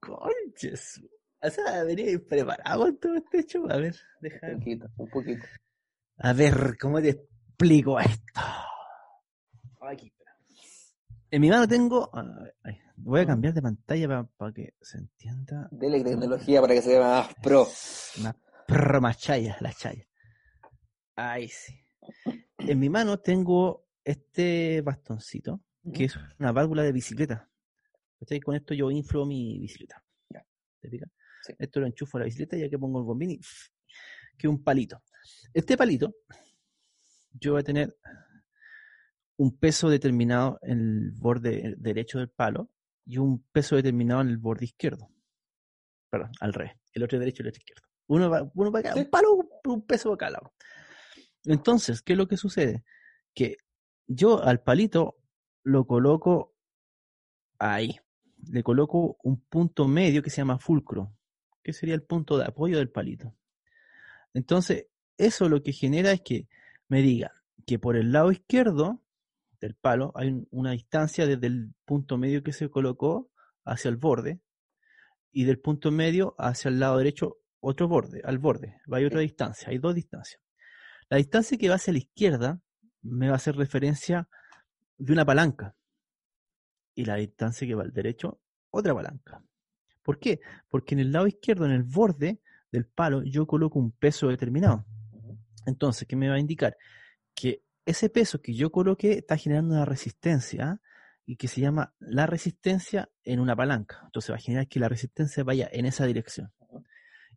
Conches. 0.00 1.00
O 1.42 1.48
sea, 1.48 1.84
venía 1.84 2.18
preparado 2.28 2.82
con 2.82 2.96
todo 2.98 3.14
este 3.14 3.46
show. 3.46 3.70
A 3.70 3.76
ver, 3.76 3.96
deja. 4.20 4.48
Un 4.48 4.58
poquito, 4.58 4.86
un 4.96 5.08
poquito. 5.08 5.46
A 6.18 6.32
ver, 6.32 6.76
¿cómo 6.78 7.00
te 7.00 7.10
explico 7.10 7.98
esto? 7.98 8.40
Aquí, 9.80 10.08
espera. 10.08 10.36
En 11.30 11.40
mi 11.40 11.48
mano 11.48 11.66
tengo. 11.66 12.10
a 12.12 12.22
ver, 12.22 12.56
ay, 12.64 12.78
voy 12.96 13.20
a 13.20 13.26
cambiar 13.26 13.54
de 13.54 13.62
pantalla 13.62 14.24
para 14.36 14.52
que 14.52 14.74
se 14.80 14.98
entienda. 14.98 15.68
Dele 15.70 16.02
tecnología 16.02 16.60
para 16.60 16.74
que 16.74 16.82
se 16.82 16.90
vea 16.90 17.00
más 17.00 17.34
pro. 17.42 17.68
Una 18.18 18.36
proma 18.66 19.14
chaya, 19.14 19.56
la 19.60 19.72
chaya. 19.72 20.06
Ahí 21.16 21.48
sí. 21.48 21.80
En 22.58 22.78
mi 22.78 22.90
mano 22.90 23.18
tengo 23.20 23.86
este 24.04 24.82
bastoncito, 24.82 25.60
que 25.92 26.04
es 26.04 26.16
una 26.38 26.52
válvula 26.52 26.82
de 26.82 26.92
bicicleta. 26.92 27.48
¿Cachai? 28.18 28.40
Con 28.40 28.54
esto 28.54 28.74
yo 28.74 28.90
inflo 28.90 29.24
mi 29.24 29.58
bicicleta. 29.58 30.02
Ya. 30.28 30.44
¿Te 30.80 30.88
pica? 30.88 31.06
Sí. 31.42 31.54
Esto 31.58 31.80
lo 31.80 31.86
enchufo 31.86 32.18
a 32.18 32.20
la 32.20 32.26
bicicleta 32.26 32.56
y 32.56 32.64
aquí 32.64 32.76
pongo 32.76 32.98
el 32.98 33.04
bombín 33.06 33.30
y 33.30 33.40
que 34.36 34.48
un 34.48 34.62
palito. 34.62 35.02
Este 35.52 35.76
palito, 35.76 36.14
yo 37.32 37.52
voy 37.52 37.60
a 37.60 37.64
tener 37.64 37.96
un 39.36 39.56
peso 39.58 39.88
determinado 39.88 40.58
en 40.62 40.80
el 40.80 41.10
borde 41.12 41.74
derecho 41.78 42.18
del 42.18 42.28
palo 42.28 42.70
y 43.06 43.18
un 43.18 43.42
peso 43.52 43.76
determinado 43.76 44.20
en 44.20 44.28
el 44.28 44.38
borde 44.38 44.66
izquierdo. 44.66 45.08
Perdón, 46.10 46.30
al 46.40 46.52
revés. 46.52 46.72
El 46.92 47.04
otro 47.04 47.18
derecho 47.18 47.42
y 47.42 47.44
el 47.44 47.48
otro 47.48 47.58
izquierdo. 47.60 47.82
Uno, 48.08 48.28
va, 48.28 48.50
uno 48.54 48.76
acá, 48.76 48.92
Sí. 48.92 49.00
un 49.00 49.06
palo, 49.10 49.48
un 49.64 49.86
peso 49.86 50.10
para 50.10 50.18
cada 50.18 50.30
lado. 50.32 50.54
Entonces, 51.44 52.02
¿qué 52.02 52.12
es 52.14 52.18
lo 52.18 52.28
que 52.28 52.36
sucede? 52.36 52.84
Que 53.34 53.56
yo 54.06 54.42
al 54.42 54.62
palito 54.62 55.19
lo 55.62 55.86
coloco 55.86 56.54
ahí. 57.58 57.98
Le 58.50 58.62
coloco 58.62 59.18
un 59.22 59.40
punto 59.40 59.86
medio 59.86 60.22
que 60.22 60.30
se 60.30 60.38
llama 60.38 60.58
fulcro, 60.58 61.12
que 61.62 61.72
sería 61.72 61.94
el 61.94 62.02
punto 62.02 62.38
de 62.38 62.46
apoyo 62.46 62.78
del 62.78 62.90
palito. 62.90 63.34
Entonces, 64.32 64.86
eso 65.18 65.48
lo 65.48 65.62
que 65.62 65.72
genera 65.72 66.12
es 66.12 66.22
que 66.22 66.48
me 66.88 67.02
diga 67.02 67.32
que 67.66 67.78
por 67.78 67.96
el 67.96 68.12
lado 68.12 68.32
izquierdo 68.32 69.02
del 69.60 69.74
palo 69.74 70.12
hay 70.14 70.28
un- 70.28 70.48
una 70.50 70.72
distancia 70.72 71.26
desde 71.26 71.46
el 71.46 71.74
punto 71.84 72.16
medio 72.16 72.42
que 72.42 72.52
se 72.52 72.70
colocó 72.70 73.30
hacia 73.64 73.90
el 73.90 73.96
borde 73.96 74.40
y 75.32 75.44
del 75.44 75.60
punto 75.60 75.90
medio 75.90 76.34
hacia 76.38 76.70
el 76.70 76.80
lado 76.80 76.96
derecho 76.96 77.36
otro 77.60 77.88
borde, 77.88 78.22
al 78.24 78.38
borde. 78.38 78.80
Hay 78.90 79.04
otra 79.04 79.20
distancia, 79.20 79.68
hay 79.68 79.78
dos 79.78 79.94
distancias. 79.94 80.40
La 81.10 81.18
distancia 81.18 81.58
que 81.58 81.68
va 81.68 81.74
hacia 81.74 81.92
la 81.92 81.98
izquierda 81.98 82.60
me 83.02 83.26
va 83.26 83.34
a 83.34 83.36
hacer 83.36 83.56
referencia 83.56 84.28
de 85.00 85.12
una 85.12 85.24
palanca. 85.24 85.74
y 86.94 87.04
la 87.04 87.14
distancia 87.14 87.66
que 87.66 87.74
va 87.74 87.82
al 87.82 87.92
derecho, 87.92 88.40
otra 88.70 88.94
palanca. 88.94 89.42
¿Por 90.02 90.18
qué? 90.18 90.40
Porque 90.68 90.94
en 90.94 91.00
el 91.00 91.12
lado 91.12 91.26
izquierdo, 91.26 91.64
en 91.64 91.70
el 91.70 91.84
borde 91.84 92.40
del 92.70 92.84
palo, 92.86 93.22
yo 93.22 93.46
coloco 93.46 93.78
un 93.78 93.92
peso 93.92 94.28
determinado. 94.28 94.84
Entonces, 95.66 96.06
¿qué 96.06 96.16
me 96.16 96.28
va 96.28 96.34
a 96.34 96.40
indicar? 96.40 96.76
Que 97.34 97.62
ese 97.86 98.10
peso 98.10 98.42
que 98.42 98.54
yo 98.54 98.70
coloqué 98.70 99.12
está 99.12 99.36
generando 99.36 99.74
una 99.74 99.84
resistencia 99.84 100.80
y 101.24 101.36
que 101.36 101.48
se 101.48 101.60
llama 101.60 101.94
la 102.00 102.26
resistencia 102.26 103.08
en 103.22 103.40
una 103.40 103.56
palanca. 103.56 104.02
Entonces 104.04 104.32
va 104.32 104.36
a 104.36 104.40
generar 104.40 104.68
que 104.68 104.80
la 104.80 104.88
resistencia 104.88 105.44
vaya 105.44 105.68
en 105.72 105.86
esa 105.86 106.04
dirección. 106.04 106.52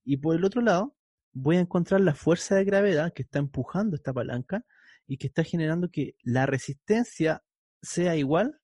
Y 0.04 0.18
por 0.18 0.36
el 0.36 0.44
otro 0.44 0.62
lado, 0.62 0.96
voy 1.32 1.58
a 1.58 1.62
encontrar 1.62 2.02
la 2.02 2.16
fuerza 2.16 2.56
de 2.56 2.66
gravedad 2.66 3.14
que 3.14 3.22
está 3.22 3.40
empujando 3.40 3.96
esta 3.96 4.12
palanca 4.12 4.66
y 5.08 5.18
que 5.18 5.28
está 5.28 5.44
generando 5.44 5.90
que 5.90 6.16
la 6.24 6.46
resistencia 6.46 7.44
sea 7.84 8.16
igual 8.16 8.60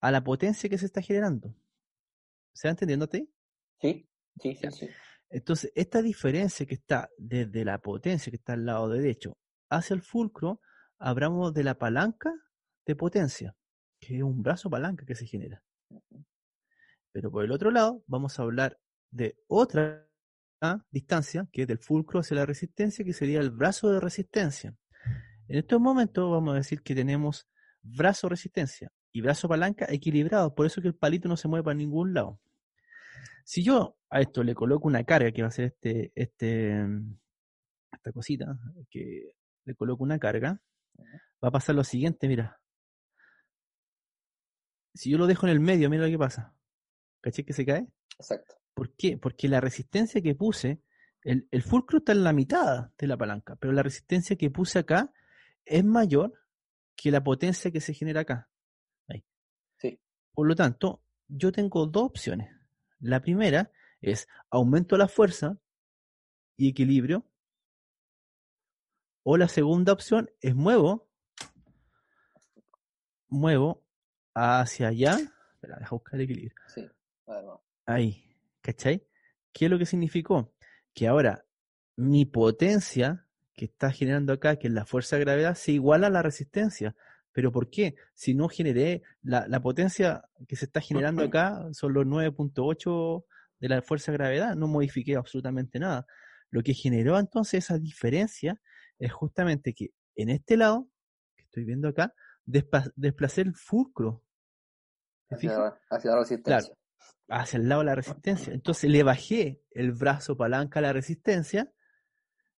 a 0.00 0.10
la 0.10 0.22
potencia 0.24 0.70
que 0.70 0.78
se 0.78 0.86
está 0.86 1.02
generando. 1.02 1.54
¿Se 2.54 2.68
va 2.68 2.70
entendiéndote? 2.70 3.28
Sí, 3.80 4.08
sí, 4.40 4.54
sí, 4.54 4.70
sí. 4.70 4.88
Entonces, 5.28 5.72
esta 5.74 6.00
diferencia 6.00 6.64
que 6.64 6.74
está 6.74 7.10
desde 7.18 7.64
la 7.64 7.78
potencia 7.78 8.30
que 8.30 8.36
está 8.36 8.52
al 8.52 8.64
lado 8.64 8.88
derecho 8.88 9.36
hacia 9.68 9.94
el 9.94 10.02
fulcro, 10.02 10.60
hablamos 10.98 11.52
de 11.52 11.64
la 11.64 11.76
palanca 11.76 12.32
de 12.86 12.94
potencia, 12.94 13.56
que 14.00 14.16
es 14.16 14.22
un 14.22 14.42
brazo 14.42 14.70
palanca 14.70 15.04
que 15.04 15.16
se 15.16 15.26
genera. 15.26 15.62
Pero 17.12 17.30
por 17.32 17.44
el 17.44 17.50
otro 17.50 17.72
lado, 17.72 18.04
vamos 18.06 18.38
a 18.38 18.42
hablar 18.42 18.78
de 19.10 19.36
otra 19.48 20.08
distancia, 20.90 21.48
que 21.52 21.62
es 21.62 21.68
del 21.68 21.78
fulcro 21.78 22.20
hacia 22.20 22.36
la 22.36 22.46
resistencia, 22.46 23.04
que 23.04 23.12
sería 23.12 23.40
el 23.40 23.50
brazo 23.50 23.90
de 23.90 24.00
resistencia. 24.00 24.76
En 25.48 25.58
estos 25.58 25.80
momentos 25.80 26.30
vamos 26.30 26.54
a 26.54 26.58
decir 26.58 26.82
que 26.82 26.94
tenemos 26.94 27.48
brazo 27.86 28.28
resistencia 28.28 28.90
y 29.12 29.20
brazo 29.20 29.48
palanca 29.48 29.86
equilibrados, 29.88 30.52
por 30.52 30.66
eso 30.66 30.82
que 30.82 30.88
el 30.88 30.94
palito 30.94 31.28
no 31.28 31.36
se 31.36 31.48
mueve 31.48 31.64
para 31.64 31.74
ningún 31.74 32.12
lado. 32.12 32.40
Si 33.44 33.62
yo 33.62 33.96
a 34.10 34.20
esto 34.20 34.42
le 34.42 34.54
coloco 34.54 34.88
una 34.88 35.04
carga, 35.04 35.32
que 35.32 35.42
va 35.42 35.48
a 35.48 35.52
ser 35.52 35.66
este, 35.66 36.12
este, 36.14 36.84
esta 37.92 38.12
cosita, 38.12 38.58
que 38.90 39.32
le 39.64 39.74
coloco 39.74 40.02
una 40.02 40.18
carga, 40.18 40.60
va 41.42 41.48
a 41.48 41.50
pasar 41.50 41.74
lo 41.74 41.84
siguiente, 41.84 42.28
mira. 42.28 42.60
Si 44.94 45.10
yo 45.10 45.18
lo 45.18 45.26
dejo 45.26 45.46
en 45.46 45.52
el 45.52 45.60
medio, 45.60 45.90
mira 45.90 46.04
lo 46.04 46.10
que 46.10 46.18
pasa. 46.18 46.54
¿Caché 47.20 47.44
que 47.44 47.52
se 47.52 47.66
cae? 47.66 47.86
Exacto. 48.18 48.56
¿Por 48.74 48.94
qué? 48.94 49.18
Porque 49.18 49.48
la 49.48 49.60
resistencia 49.60 50.20
que 50.20 50.34
puse, 50.34 50.80
el, 51.22 51.46
el 51.50 51.62
fulcro 51.62 51.98
está 51.98 52.12
en 52.12 52.24
la 52.24 52.32
mitad 52.32 52.90
de 52.98 53.06
la 53.06 53.16
palanca, 53.16 53.56
pero 53.56 53.72
la 53.72 53.82
resistencia 53.82 54.36
que 54.36 54.50
puse 54.50 54.78
acá 54.78 55.12
es 55.64 55.84
mayor 55.84 56.32
que 56.96 57.10
la 57.10 57.22
potencia 57.22 57.70
que 57.70 57.80
se 57.80 57.94
genera 57.94 58.22
acá. 58.22 58.48
Ahí. 59.08 59.24
Sí. 59.78 60.00
Por 60.32 60.48
lo 60.48 60.54
tanto, 60.54 61.02
yo 61.28 61.52
tengo 61.52 61.86
dos 61.86 62.04
opciones. 62.04 62.50
La 62.98 63.20
primera 63.20 63.70
es 64.00 64.28
aumento 64.50 64.96
la 64.96 65.08
fuerza 65.08 65.58
y 66.56 66.70
equilibrio. 66.70 67.26
O 69.22 69.36
la 69.36 69.48
segunda 69.48 69.92
opción 69.92 70.30
es 70.40 70.54
muevo, 70.54 71.08
muevo 73.28 73.84
hacia 74.34 74.88
allá. 74.88 75.16
Espera, 75.54 75.78
deja 75.78 75.90
buscar 75.90 76.14
el 76.14 76.20
equilibrio. 76.22 76.54
Sí. 76.68 76.88
Ahí, 77.86 78.24
¿cachai? 78.60 79.06
¿Qué 79.52 79.64
es 79.64 79.70
lo 79.70 79.78
que 79.78 79.86
significó? 79.86 80.54
Que 80.94 81.08
ahora 81.08 81.44
mi 81.96 82.24
potencia 82.24 83.25
que 83.56 83.64
está 83.64 83.90
generando 83.90 84.32
acá, 84.32 84.56
que 84.56 84.68
es 84.68 84.72
la 84.72 84.84
fuerza 84.84 85.16
de 85.16 85.24
gravedad, 85.24 85.54
se 85.54 85.72
iguala 85.72 86.06
a 86.06 86.10
la 86.10 86.22
resistencia. 86.22 86.94
¿Pero 87.32 87.50
por 87.52 87.68
qué? 87.70 87.96
Si 88.14 88.34
no 88.34 88.48
generé, 88.48 89.02
la, 89.22 89.46
la 89.48 89.60
potencia 89.60 90.22
que 90.46 90.56
se 90.56 90.66
está 90.66 90.80
generando 90.80 91.24
acá 91.24 91.66
son 91.72 91.92
los 91.92 92.06
9.8 92.06 93.24
de 93.58 93.68
la 93.68 93.82
fuerza 93.82 94.12
de 94.12 94.18
gravedad, 94.18 94.54
no 94.54 94.68
modifiqué 94.68 95.16
absolutamente 95.16 95.78
nada. 95.78 96.06
Lo 96.50 96.62
que 96.62 96.74
generó 96.74 97.18
entonces 97.18 97.64
esa 97.64 97.78
diferencia 97.78 98.60
es 98.98 99.12
justamente 99.12 99.74
que 99.74 99.90
en 100.14 100.30
este 100.30 100.56
lado, 100.56 100.88
que 101.36 101.44
estoy 101.44 101.64
viendo 101.64 101.88
acá, 101.88 102.14
desplacé 102.44 103.42
el 103.42 103.54
fulcro. 103.54 104.22
Hacia 105.90 106.10
la 106.10 106.18
resistencia. 106.18 106.74
hacia 107.28 107.58
el 107.58 107.68
lado 107.68 107.80
de 107.80 107.86
la 107.86 107.94
resistencia. 107.94 108.52
Entonces 108.54 108.90
le 108.90 109.02
bajé 109.02 109.60
el 109.72 109.92
brazo 109.92 110.36
palanca 110.36 110.78
a 110.78 110.82
la 110.82 110.92
resistencia 110.92 111.72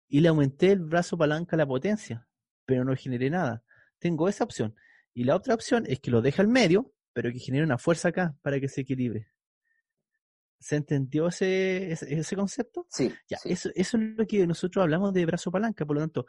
y 0.08 0.20
le 0.20 0.28
aumenté 0.28 0.72
el 0.72 0.80
brazo 0.80 1.16
palanca 1.18 1.54
a 1.56 1.58
la 1.58 1.66
potencia, 1.66 2.26
pero 2.64 2.84
no 2.84 2.96
generé 2.96 3.30
nada. 3.30 3.62
Tengo 3.98 4.28
esa 4.28 4.44
opción. 4.44 4.74
Y 5.12 5.24
la 5.24 5.36
otra 5.36 5.54
opción 5.54 5.84
es 5.86 6.00
que 6.00 6.10
lo 6.10 6.22
deje 6.22 6.40
al 6.40 6.48
medio, 6.48 6.92
pero 7.12 7.30
que 7.30 7.38
genere 7.38 7.64
una 7.64 7.78
fuerza 7.78 8.08
acá 8.08 8.36
para 8.42 8.58
que 8.60 8.68
se 8.68 8.80
equilibre. 8.82 9.28
¿Se 10.60 10.76
entendió 10.76 11.28
ese, 11.28 11.92
ese, 11.92 12.18
ese 12.18 12.36
concepto? 12.36 12.86
Sí, 12.90 13.12
Ya, 13.28 13.38
sí. 13.38 13.52
eso, 13.52 13.70
eso 13.74 13.96
es 13.96 14.02
lo 14.16 14.26
que 14.26 14.46
nosotros 14.46 14.82
hablamos 14.82 15.12
de 15.12 15.24
brazo 15.26 15.50
palanca. 15.52 15.84
Por 15.86 15.96
lo 15.96 16.02
tanto, 16.02 16.26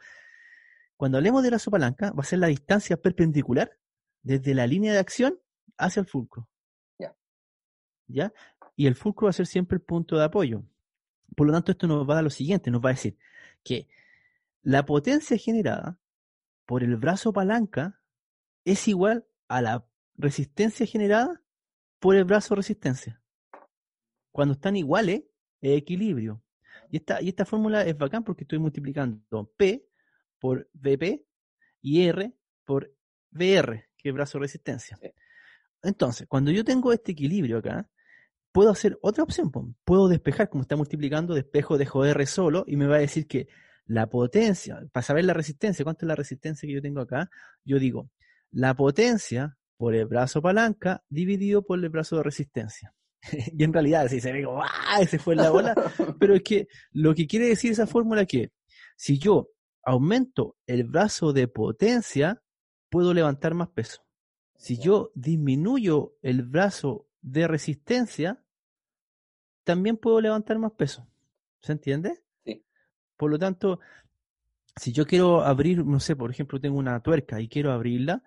cuando 0.96 1.18
hablemos 1.18 1.42
de 1.42 1.50
brazo 1.50 1.70
palanca, 1.70 2.12
va 2.12 2.20
a 2.20 2.26
ser 2.26 2.38
la 2.38 2.46
distancia 2.48 2.96
perpendicular 2.96 3.76
desde 4.22 4.54
la 4.54 4.66
línea 4.66 4.92
de 4.92 4.98
acción 4.98 5.38
hacia 5.78 6.00
el 6.00 6.06
fulcro. 6.06 6.48
Ya. 6.98 7.16
¿Ya? 8.06 8.32
Y 8.76 8.86
el 8.86 8.94
fulcro 8.94 9.26
va 9.26 9.30
a 9.30 9.34
ser 9.34 9.46
siempre 9.46 9.76
el 9.76 9.82
punto 9.82 10.16
de 10.16 10.24
apoyo. 10.24 10.62
Por 11.34 11.46
lo 11.46 11.52
tanto, 11.52 11.72
esto 11.72 11.86
nos 11.86 12.08
va 12.08 12.14
a 12.14 12.16
dar 12.16 12.24
lo 12.24 12.30
siguiente, 12.30 12.70
nos 12.70 12.84
va 12.84 12.90
a 12.90 12.92
decir 12.92 13.16
que 13.62 13.88
la 14.62 14.84
potencia 14.84 15.36
generada 15.36 15.98
por 16.66 16.82
el 16.82 16.96
brazo 16.96 17.32
palanca 17.32 18.00
es 18.64 18.88
igual 18.88 19.26
a 19.48 19.62
la 19.62 19.86
resistencia 20.16 20.86
generada 20.86 21.42
por 21.98 22.14
el 22.14 22.24
brazo 22.24 22.54
resistencia. 22.54 23.22
Cuando 24.30 24.54
están 24.54 24.76
iguales, 24.76 25.22
es 25.60 25.78
equilibrio. 25.78 26.42
Y 26.90 26.98
esta, 26.98 27.20
y 27.22 27.28
esta 27.28 27.44
fórmula 27.44 27.82
es 27.82 27.96
bacán 27.96 28.24
porque 28.24 28.44
estoy 28.44 28.58
multiplicando 28.58 29.52
P 29.56 29.86
por 30.38 30.68
VP 30.72 31.24
y 31.82 32.02
R 32.06 32.32
por 32.64 32.94
VR, 33.32 33.88
que 33.96 34.08
es 34.08 34.14
brazo 34.14 34.38
resistencia. 34.38 34.98
Entonces, 35.82 36.26
cuando 36.28 36.50
yo 36.50 36.64
tengo 36.64 36.92
este 36.92 37.12
equilibrio 37.12 37.58
acá, 37.58 37.88
puedo 38.52 38.70
hacer 38.70 38.98
otra 39.02 39.24
opción. 39.24 39.50
Puedo 39.84 40.08
despejar, 40.08 40.48
como 40.48 40.62
está 40.62 40.76
multiplicando, 40.76 41.34
despejo 41.34 41.78
dejo 41.78 42.04
R 42.04 42.26
solo 42.26 42.64
y 42.66 42.76
me 42.76 42.86
va 42.86 42.96
a 42.96 43.00
decir 43.00 43.26
que 43.26 43.48
la 43.86 44.08
potencia, 44.08 44.86
para 44.92 45.02
saber 45.02 45.24
la 45.24 45.34
resistencia, 45.34 45.84
cuánto 45.84 46.04
es 46.04 46.08
la 46.08 46.14
resistencia 46.14 46.66
que 46.66 46.74
yo 46.74 46.82
tengo 46.82 47.00
acá, 47.00 47.28
yo 47.64 47.78
digo, 47.78 48.10
la 48.50 48.74
potencia 48.74 49.56
por 49.76 49.94
el 49.94 50.06
brazo 50.06 50.42
palanca 50.42 51.02
dividido 51.08 51.62
por 51.62 51.78
el 51.78 51.88
brazo 51.88 52.16
de 52.16 52.22
resistencia. 52.22 52.94
y 53.58 53.64
en 53.64 53.72
realidad, 53.72 54.08
si 54.08 54.20
se 54.20 54.32
ve 54.32 54.44
como, 54.44 54.62
¡ah! 54.62 55.00
Ese 55.00 55.18
fue 55.18 55.34
la 55.34 55.50
bola. 55.50 55.74
Pero 56.20 56.34
es 56.34 56.42
que 56.42 56.68
lo 56.92 57.14
que 57.14 57.26
quiere 57.26 57.48
decir 57.48 57.72
esa 57.72 57.86
fórmula 57.86 58.22
es 58.22 58.28
que 58.28 58.52
si 58.96 59.18
yo 59.18 59.50
aumento 59.82 60.56
el 60.66 60.84
brazo 60.84 61.32
de 61.32 61.48
potencia, 61.48 62.42
puedo 62.90 63.14
levantar 63.14 63.54
más 63.54 63.68
peso. 63.70 64.02
Si 64.56 64.78
yo 64.78 65.10
disminuyo 65.14 66.14
el 66.22 66.42
brazo 66.42 67.08
de 67.22 67.46
resistencia, 67.46 68.42
también 69.64 69.96
puedo 69.96 70.20
levantar 70.20 70.58
más 70.58 70.72
peso. 70.72 71.06
¿Se 71.60 71.72
entiende? 71.72 72.22
Sí. 72.44 72.64
Por 73.16 73.30
lo 73.30 73.38
tanto, 73.38 73.80
si 74.76 74.92
yo 74.92 75.06
quiero 75.06 75.42
abrir, 75.42 75.84
no 75.84 76.00
sé, 76.00 76.16
por 76.16 76.30
ejemplo, 76.30 76.60
tengo 76.60 76.78
una 76.78 77.00
tuerca 77.02 77.40
y 77.40 77.48
quiero 77.48 77.72
abrirla, 77.72 78.22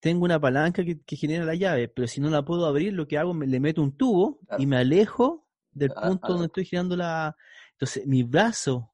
tengo 0.00 0.24
una 0.24 0.38
palanca 0.40 0.84
que, 0.84 1.00
que 1.00 1.16
genera 1.16 1.44
la 1.44 1.54
llave, 1.54 1.88
pero 1.88 2.06
si 2.06 2.20
no 2.20 2.30
la 2.30 2.44
puedo 2.44 2.66
abrir, 2.66 2.92
lo 2.92 3.08
que 3.08 3.18
hago, 3.18 3.34
me, 3.34 3.46
le 3.46 3.58
meto 3.60 3.82
un 3.82 3.96
tubo 3.96 4.38
Claro. 4.46 4.62
y 4.62 4.66
me 4.66 4.76
alejo 4.76 5.46
del 5.72 5.92
Ah, 5.96 6.08
punto 6.08 6.26
ah. 6.26 6.30
donde 6.30 6.46
estoy 6.46 6.64
girando 6.64 6.96
la... 6.96 7.36
Entonces, 7.72 8.06
mi 8.06 8.22
brazo 8.22 8.92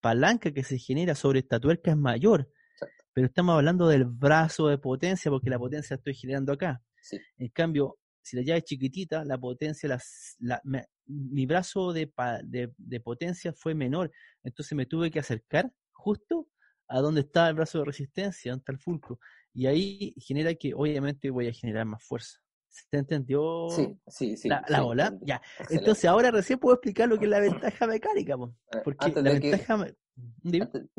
palanca 0.00 0.52
que 0.52 0.62
se 0.62 0.78
genera 0.78 1.14
sobre 1.14 1.40
esta 1.40 1.58
tuerca 1.58 1.90
es 1.90 1.96
mayor, 1.96 2.48
Exacto. 2.74 3.04
pero 3.12 3.26
estamos 3.26 3.56
hablando 3.56 3.88
del 3.88 4.04
brazo 4.04 4.68
de 4.68 4.78
potencia 4.78 5.30
porque 5.30 5.50
la 5.50 5.58
potencia 5.58 5.94
la 5.94 5.98
estoy 5.98 6.14
generando 6.14 6.52
acá. 6.52 6.80
Sí. 7.00 7.18
En 7.38 7.48
cambio, 7.48 7.98
si 8.28 8.36
la 8.36 8.42
llave 8.42 8.58
es 8.58 8.64
chiquitita, 8.64 9.24
la 9.24 9.38
potencia, 9.38 9.88
la- 10.40 10.60
me- 10.64 10.86
mi 11.06 11.46
brazo 11.46 11.92
de, 11.92 12.12
de, 12.44 12.72
de 12.76 13.00
potencia 13.00 13.52
fue 13.52 13.74
menor, 13.74 14.10
entonces 14.42 14.76
me 14.76 14.86
tuve 14.86 15.10
que 15.10 15.18
acercar 15.20 15.72
justo 15.92 16.48
a 16.88 17.00
donde 17.00 17.22
está 17.22 17.48
el 17.48 17.54
brazo 17.54 17.78
de 17.78 17.84
resistencia, 17.86 18.52
donde 18.52 18.60
está 18.62 18.72
el 18.72 18.78
fulcro, 18.78 19.18
y 19.52 19.66
ahí 19.66 20.14
genera 20.18 20.54
que 20.54 20.72
obviamente 20.74 21.30
voy 21.30 21.48
a 21.48 21.52
generar 21.52 21.84
más 21.86 22.02
fuerza. 22.04 22.38
¿Se 22.70 22.84
te 22.90 22.98
entendió 22.98 23.68
Sí, 23.70 23.98
sí, 24.06 24.36
sí. 24.36 24.48
la, 24.48 24.62
la 24.68 24.78
sí, 24.78 24.84
ola? 24.84 25.04
entendí. 25.06 25.26
Ya. 25.26 25.36
Excelente. 25.36 25.74
Entonces 25.76 26.04
ahora 26.04 26.30
recién 26.30 26.58
puedo 26.58 26.74
explicar 26.74 27.08
lo 27.08 27.18
que 27.18 27.24
es 27.24 27.30
la 27.30 27.40
ventaja 27.72 27.86
mecánica, 27.86 28.36
po. 28.36 28.54
Eh, 28.72 28.78
porque 28.84 29.06
antes 29.06 29.24
la 29.24 29.30
de 29.32 29.40
que- 29.40 29.50
me- 29.76 29.94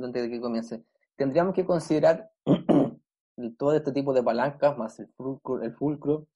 antes 0.06 0.24
de 0.24 0.30
que 0.30 0.42
comience, 0.42 0.84
tendríamos 1.16 1.54
que 1.54 1.66
considerar 1.66 2.32
todo 3.58 3.76
este 3.76 3.92
tipo 3.92 4.14
de 4.14 4.24
palancas, 4.24 4.78
más 4.78 5.00
el 5.00 5.08
fulcro, 5.16 5.62
el, 5.62 5.74
fulcro, 5.74 6.28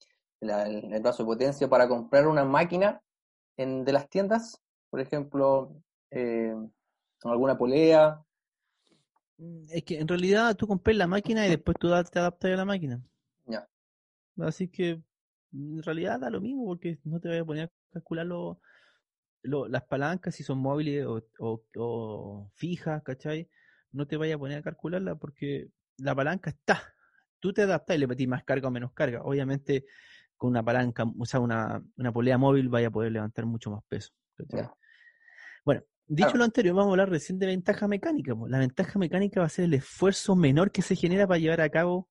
la- 0.44 0.66
el, 0.68 1.00
brazo 1.00 1.22
de 1.22 1.26
potencia, 1.26 1.68
para 1.68 1.88
comprar 1.88 2.26
una 2.28 2.44
máquina 2.44 3.00
en, 3.56 3.84
de 3.84 3.92
las 3.92 4.08
tiendas, 4.08 4.60
por 4.90 5.00
ejemplo, 5.00 5.74
eh, 6.10 6.54
alguna 7.24 7.56
polea. 7.58 8.22
Mm, 9.38 9.64
Es 9.70 9.84
que 9.84 9.98
en 9.98 10.08
realidad 10.08 10.56
tú 10.56 10.66
compras 10.66 10.96
la 10.96 11.06
máquina 11.06 11.46
y 11.46 11.50
después 11.50 11.76
tú 11.78 11.88
te 11.88 12.18
adaptas 12.18 12.52
a 12.52 12.56
la 12.56 12.64
máquina. 12.64 13.00
Ya. 13.46 13.68
Así 14.38 14.68
que 14.68 15.02
en 15.52 15.82
realidad 15.82 16.20
da 16.20 16.30
lo 16.30 16.40
mismo 16.40 16.66
porque 16.66 16.98
no 17.04 17.20
te 17.20 17.28
voy 17.28 17.38
a 17.38 17.44
poner 17.44 17.64
a 17.68 17.92
calcular 17.92 18.26
lo, 18.26 18.60
lo- 19.42 19.68
las 19.68 19.84
palancas 19.84 20.34
si 20.34 20.42
son 20.42 20.58
móviles 20.58 21.06
o, 21.06 21.22
o- 21.38 21.64
o 21.76 22.50
fijas, 22.54 23.02
¿cachai? 23.02 23.48
No 23.92 24.06
te 24.06 24.16
vayas 24.16 24.36
a 24.36 24.38
poner 24.38 24.58
a 24.58 24.62
calcularla 24.62 25.14
porque 25.16 25.68
la 25.98 26.14
palanca 26.14 26.50
está. 26.50 26.94
Tú 27.40 27.52
te 27.52 27.62
adaptas 27.62 27.96
y 27.96 28.00
le 28.00 28.06
metís 28.06 28.28
más 28.28 28.44
carga 28.44 28.68
o 28.68 28.70
menos 28.70 28.92
carga. 28.92 29.22
Obviamente, 29.22 29.84
con 30.44 30.50
una 30.50 30.62
palanca, 30.62 31.06
o 31.18 31.24
sea, 31.24 31.40
una, 31.40 31.82
una 31.96 32.12
polea 32.12 32.36
móvil, 32.36 32.68
vaya 32.68 32.88
a 32.88 32.90
poder 32.90 33.10
levantar 33.10 33.46
mucho 33.46 33.70
más 33.70 33.82
peso. 33.88 34.10
Bueno, 35.64 35.82
dicho 36.06 36.26
Claro. 36.26 36.38
lo 36.38 36.44
anterior, 36.44 36.74
vamos 36.74 36.90
a 36.90 36.92
hablar 36.92 37.08
recién 37.08 37.38
de 37.38 37.46
ventaja 37.46 37.88
mecánica. 37.88 38.34
La 38.48 38.58
ventaja 38.58 38.98
mecánica 38.98 39.40
va 39.40 39.46
a 39.46 39.48
ser 39.48 39.64
el 39.64 39.72
esfuerzo 39.72 40.36
menor 40.36 40.70
que 40.70 40.82
se 40.82 40.96
genera 40.96 41.26
para 41.26 41.38
llevar 41.38 41.62
a 41.62 41.70
cabo 41.70 42.10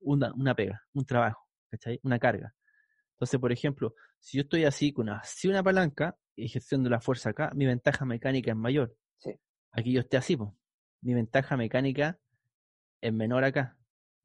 una, 0.00 0.32
una 0.32 0.54
pega, 0.54 0.84
un 0.94 1.04
trabajo, 1.04 1.46
¿cachai? 1.70 2.00
Una 2.02 2.18
carga. 2.18 2.54
Entonces, 3.12 3.38
por 3.38 3.52
ejemplo, 3.52 3.94
si 4.20 4.38
yo 4.38 4.44
estoy 4.44 4.64
así 4.64 4.94
con 4.94 5.10
así 5.10 5.46
una 5.46 5.62
palanca, 5.62 6.16
ejerciendo 6.34 6.88
la 6.88 7.00
fuerza 7.02 7.28
acá, 7.28 7.50
mi 7.54 7.66
ventaja 7.66 8.06
mecánica 8.06 8.52
es 8.52 8.56
mayor. 8.56 8.96
Sí. 9.18 9.38
Aquí 9.72 9.92
yo 9.92 10.00
esté 10.00 10.16
así, 10.16 10.34
pues. 10.34 10.50
Mi 11.02 11.12
ventaja 11.12 11.58
mecánica 11.58 12.18
es 13.02 13.12
menor 13.12 13.44
acá. 13.44 13.76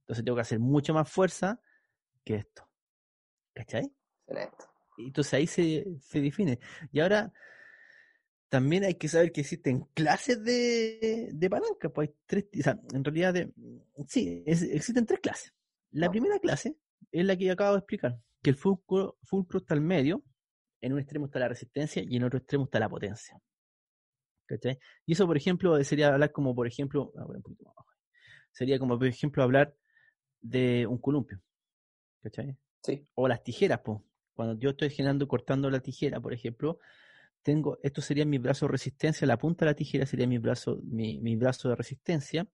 Entonces 0.03 0.23
tengo 0.23 0.37
que 0.37 0.41
hacer 0.41 0.59
mucha 0.59 0.93
más 0.93 1.11
fuerza 1.11 1.59
que 2.23 2.35
esto. 2.35 2.70
¿Cachai? 3.53 3.91
Excelente. 4.27 4.57
Y 4.97 5.05
Entonces 5.07 5.33
ahí 5.33 5.47
se, 5.47 5.85
se 6.01 6.21
define. 6.21 6.59
Y 6.91 6.99
ahora 6.99 7.31
también 8.49 8.83
hay 8.83 8.95
que 8.95 9.07
saber 9.07 9.31
que 9.31 9.41
existen 9.41 9.81
clases 9.93 10.43
de, 10.43 11.29
de 11.33 11.49
palanca. 11.49 11.89
Pues 11.89 12.09
hay 12.09 12.15
tres, 12.25 12.45
o 12.59 12.63
sea, 12.63 12.79
en 12.93 13.03
realidad, 13.03 13.33
de- 13.33 13.51
sí, 14.07 14.43
es- 14.45 14.61
existen 14.63 15.05
tres 15.05 15.19
clases. 15.21 15.53
La 15.91 16.07
No. 16.07 16.11
primera 16.11 16.39
clase 16.39 16.75
es 17.11 17.25
la 17.25 17.35
que 17.37 17.49
acabo 17.51 17.73
de 17.73 17.79
explicar, 17.79 18.19
que 18.41 18.49
el 18.49 18.55
fulcro, 18.57 19.17
fulcro 19.23 19.59
está 19.59 19.73
al 19.73 19.81
medio, 19.81 20.23
en 20.81 20.93
un 20.93 20.99
extremo 20.99 21.25
está 21.27 21.39
la 21.39 21.47
resistencia 21.47 22.03
y 22.05 22.15
en 22.17 22.23
otro 22.23 22.39
extremo 22.39 22.65
está 22.65 22.79
la 22.79 22.89
potencia. 22.89 23.39
¿Cachai? 24.47 24.77
Y 25.05 25.13
eso, 25.13 25.25
por 25.27 25.37
ejemplo, 25.37 25.81
sería 25.83 26.09
hablar 26.13 26.31
como, 26.31 26.53
por 26.53 26.67
ejemplo, 26.67 27.13
ah, 27.17 27.23
bueno, 27.25 27.37
un 27.37 27.43
poquito 27.43 27.63
más 27.65 27.73
abajo. 27.77 27.87
sería 28.51 28.79
como, 28.79 28.97
por 28.97 29.07
ejemplo, 29.07 29.43
hablar 29.43 29.73
de 30.41 30.85
un 30.87 30.97
columpio. 30.97 31.39
¿Cachai? 32.21 32.57
Sí. 32.83 33.07
o 33.15 33.27
las 33.27 33.43
tijeras, 33.43 33.79
po. 33.79 34.03
Cuando 34.33 34.57
yo 34.59 34.71
estoy 34.71 34.89
generando, 34.89 35.27
cortando 35.27 35.69
la 35.69 35.81
tijera, 35.81 36.19
por 36.19 36.33
ejemplo, 36.33 36.79
tengo, 37.43 37.79
esto 37.83 38.01
sería 38.01 38.25
mi 38.25 38.37
brazo 38.37 38.65
de 38.65 38.71
resistencia, 38.71 39.27
la 39.27 39.37
punta 39.37 39.65
de 39.65 39.71
la 39.71 39.75
tijera 39.75 40.05
sería 40.05 40.27
mi 40.27 40.37
brazo, 40.37 40.79
mi, 40.83 41.19
mi 41.19 41.35
brazo 41.35 41.69
de 41.69 41.75
resistencia. 41.75 42.47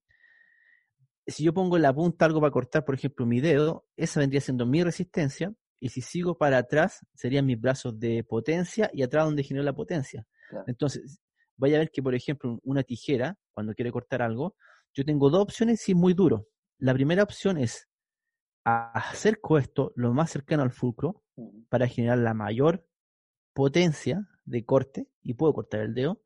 Si 1.25 1.43
yo 1.43 1.53
pongo 1.53 1.75
en 1.75 1.83
la 1.83 1.93
punta 1.93 2.25
algo 2.25 2.39
para 2.39 2.51
cortar, 2.51 2.85
por 2.85 2.95
ejemplo, 2.95 3.25
mi 3.25 3.41
dedo, 3.41 3.85
esa 3.95 4.19
vendría 4.19 4.41
siendo 4.41 4.65
mi 4.65 4.83
resistencia, 4.83 5.53
y 5.79 5.89
si 5.89 6.01
sigo 6.01 6.37
para 6.37 6.57
atrás, 6.57 7.05
serían 7.13 7.45
mis 7.45 7.59
brazos 7.59 7.99
de 7.99 8.23
potencia 8.23 8.89
y 8.93 9.03
atrás 9.03 9.25
donde 9.25 9.43
genero 9.43 9.63
la 9.63 9.73
potencia. 9.73 10.25
Claro. 10.49 10.65
Entonces, 10.67 11.19
vaya 11.55 11.75
a 11.75 11.79
ver 11.79 11.91
que, 11.91 12.01
por 12.01 12.15
ejemplo, 12.15 12.59
una 12.63 12.83
tijera, 12.83 13.37
cuando 13.53 13.73
quiere 13.73 13.91
cortar 13.91 14.21
algo, 14.21 14.55
yo 14.93 15.05
tengo 15.05 15.29
dos 15.29 15.41
opciones 15.41 15.81
si 15.81 15.91
es 15.91 15.97
muy 15.97 16.13
duro. 16.13 16.47
La 16.79 16.93
primera 16.93 17.23
opción 17.23 17.57
es 17.57 17.87
acerco 18.67 19.57
esto 19.57 19.93
lo 19.95 20.13
más 20.13 20.31
cercano 20.31 20.63
al 20.63 20.71
fulcro 20.71 21.23
Ujú. 21.35 21.65
para 21.69 21.87
generar 21.87 22.17
la 22.17 22.33
mayor 22.33 22.85
potencia 23.53 24.27
de 24.45 24.65
corte 24.65 25.07
y 25.23 25.33
puedo 25.35 25.53
cortar 25.53 25.81
el 25.81 25.93
dedo. 25.93 26.21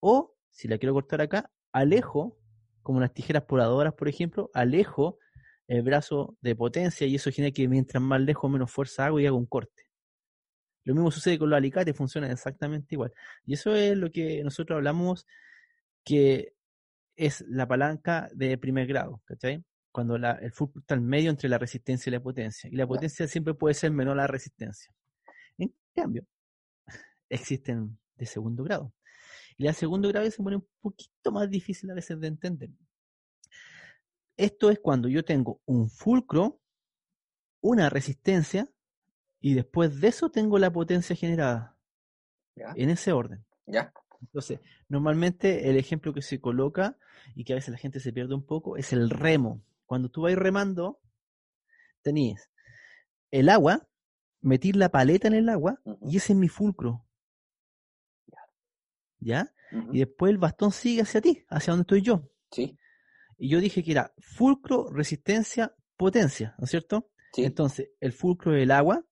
O 0.00 0.36
si 0.50 0.68
la 0.68 0.78
quiero 0.78 0.94
cortar 0.94 1.20
acá, 1.20 1.50
alejo, 1.72 2.38
como 2.82 3.00
las 3.00 3.12
tijeras 3.14 3.44
podadoras, 3.44 3.94
por 3.94 4.08
ejemplo, 4.08 4.50
alejo 4.54 5.18
el 5.66 5.82
brazo 5.82 6.36
de 6.40 6.56
potencia 6.56 7.06
y 7.06 7.16
eso 7.16 7.30
genera 7.30 7.52
que 7.52 7.68
mientras 7.68 8.02
más 8.02 8.20
lejos 8.20 8.50
menos 8.50 8.70
fuerza 8.70 9.06
hago 9.06 9.20
y 9.20 9.26
hago 9.26 9.36
un 9.36 9.46
corte. 9.46 9.84
Lo 10.84 10.94
mismo 10.94 11.10
sucede 11.10 11.38
con 11.38 11.50
los 11.50 11.56
alicates, 11.56 11.96
funciona 11.96 12.30
exactamente 12.30 12.94
igual. 12.94 13.12
Y 13.44 13.54
eso 13.54 13.74
es 13.74 13.96
lo 13.96 14.10
que 14.10 14.42
nosotros 14.42 14.76
hablamos 14.76 15.26
que 16.04 16.54
es 17.16 17.42
la 17.48 17.68
palanca 17.68 18.28
de 18.34 18.56
primer 18.58 18.86
grado, 18.86 19.22
¿cachai? 19.26 19.64
Cuando 19.98 20.16
la- 20.16 20.34
el 20.34 20.52
fulcro 20.52 20.78
está 20.80 20.94
al 20.94 21.00
medio 21.00 21.28
entre 21.28 21.48
la 21.48 21.58
resistencia 21.58 22.08
y 22.08 22.12
la 22.12 22.20
potencia. 22.20 22.70
Y 22.70 22.76
la 22.76 22.86
potencia 22.86 23.26
siempre 23.26 23.52
puede 23.54 23.74
ser 23.74 23.90
menor 23.90 24.12
a 24.12 24.22
la 24.22 24.26
resistencia. 24.28 24.94
En 25.58 25.74
cambio, 25.92 26.24
existen 27.28 27.98
de 28.14 28.24
segundo 28.24 28.62
grado. 28.62 28.92
Y 29.56 29.64
la 29.64 29.72
segundo 29.72 30.08
grado 30.08 30.30
se 30.30 30.40
pone 30.40 30.54
un 30.54 30.68
poquito 30.80 31.32
más 31.32 31.50
difícil 31.50 31.90
a 31.90 31.94
veces 31.94 32.20
de 32.20 32.28
entender. 32.28 32.70
Esto 34.36 34.70
es 34.70 34.78
cuando 34.78 35.08
yo 35.08 35.24
tengo 35.24 35.60
un 35.66 35.90
fulcro, 35.90 36.60
una 37.60 37.90
resistencia, 37.90 38.68
y 39.40 39.54
después 39.54 40.00
de 40.00 40.06
eso 40.06 40.30
tengo 40.30 40.60
la 40.60 40.72
potencia 40.72 41.16
generada. 41.16 41.76
Ya. 42.54 42.72
En 42.76 42.90
ese 42.90 43.10
orden. 43.10 43.44
Ya. 43.66 43.92
Entonces, 44.20 44.60
normalmente 44.88 45.68
el 45.68 45.76
ejemplo 45.76 46.14
que 46.14 46.22
se 46.22 46.40
coloca 46.40 46.96
y 47.34 47.42
que 47.42 47.52
a 47.54 47.56
veces 47.56 47.72
la 47.72 47.78
gente 47.78 47.98
se 47.98 48.12
pierde 48.12 48.36
un 48.36 48.46
poco 48.46 48.76
es 48.76 48.92
el 48.92 49.10
remo. 49.10 49.60
Cuando 49.88 50.10
tú 50.10 50.20
vas 50.20 50.34
remando, 50.36 51.00
tenías 52.02 52.50
el 53.30 53.48
agua, 53.48 53.88
metir 54.42 54.76
la 54.76 54.90
paleta 54.90 55.28
en 55.28 55.34
el 55.34 55.48
agua 55.48 55.80
y 56.02 56.18
ese 56.18 56.34
es 56.34 56.38
mi 56.38 56.48
fulcro. 56.48 57.06
¿Ya? 59.18 59.50
Y 59.92 60.00
después 60.00 60.30
el 60.30 60.36
bastón 60.36 60.72
sigue 60.72 61.00
hacia 61.02 61.22
ti, 61.22 61.42
hacia 61.48 61.72
donde 61.72 61.82
estoy 61.84 62.02
yo. 62.02 62.30
Sí. 62.50 62.78
Y 63.38 63.48
yo 63.48 63.60
dije 63.60 63.82
que 63.82 63.92
era 63.92 64.12
fulcro, 64.18 64.90
resistencia, 64.92 65.74
potencia, 65.96 66.54
¿no 66.58 66.64
es 66.64 66.70
cierto? 66.70 67.10
Sí. 67.32 67.44
Entonces, 67.44 67.88
el 68.00 68.12
fulcro 68.12 68.54
es 68.54 68.62
el 68.64 68.70
agua, 68.70 69.06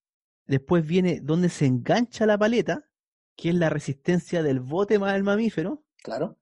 después 0.47 0.87
viene 0.87 1.21
donde 1.23 1.49
se 1.49 1.65
engancha 1.65 2.27
la 2.27 2.37
paleta, 2.37 2.87
que 3.35 3.49
es 3.49 3.55
la 3.55 3.71
resistencia 3.71 4.43
del 4.43 4.61
bote 4.61 4.99
más 4.99 5.15
el 5.17 5.23
mamífero, 5.25 5.85
Claro. 6.03 6.39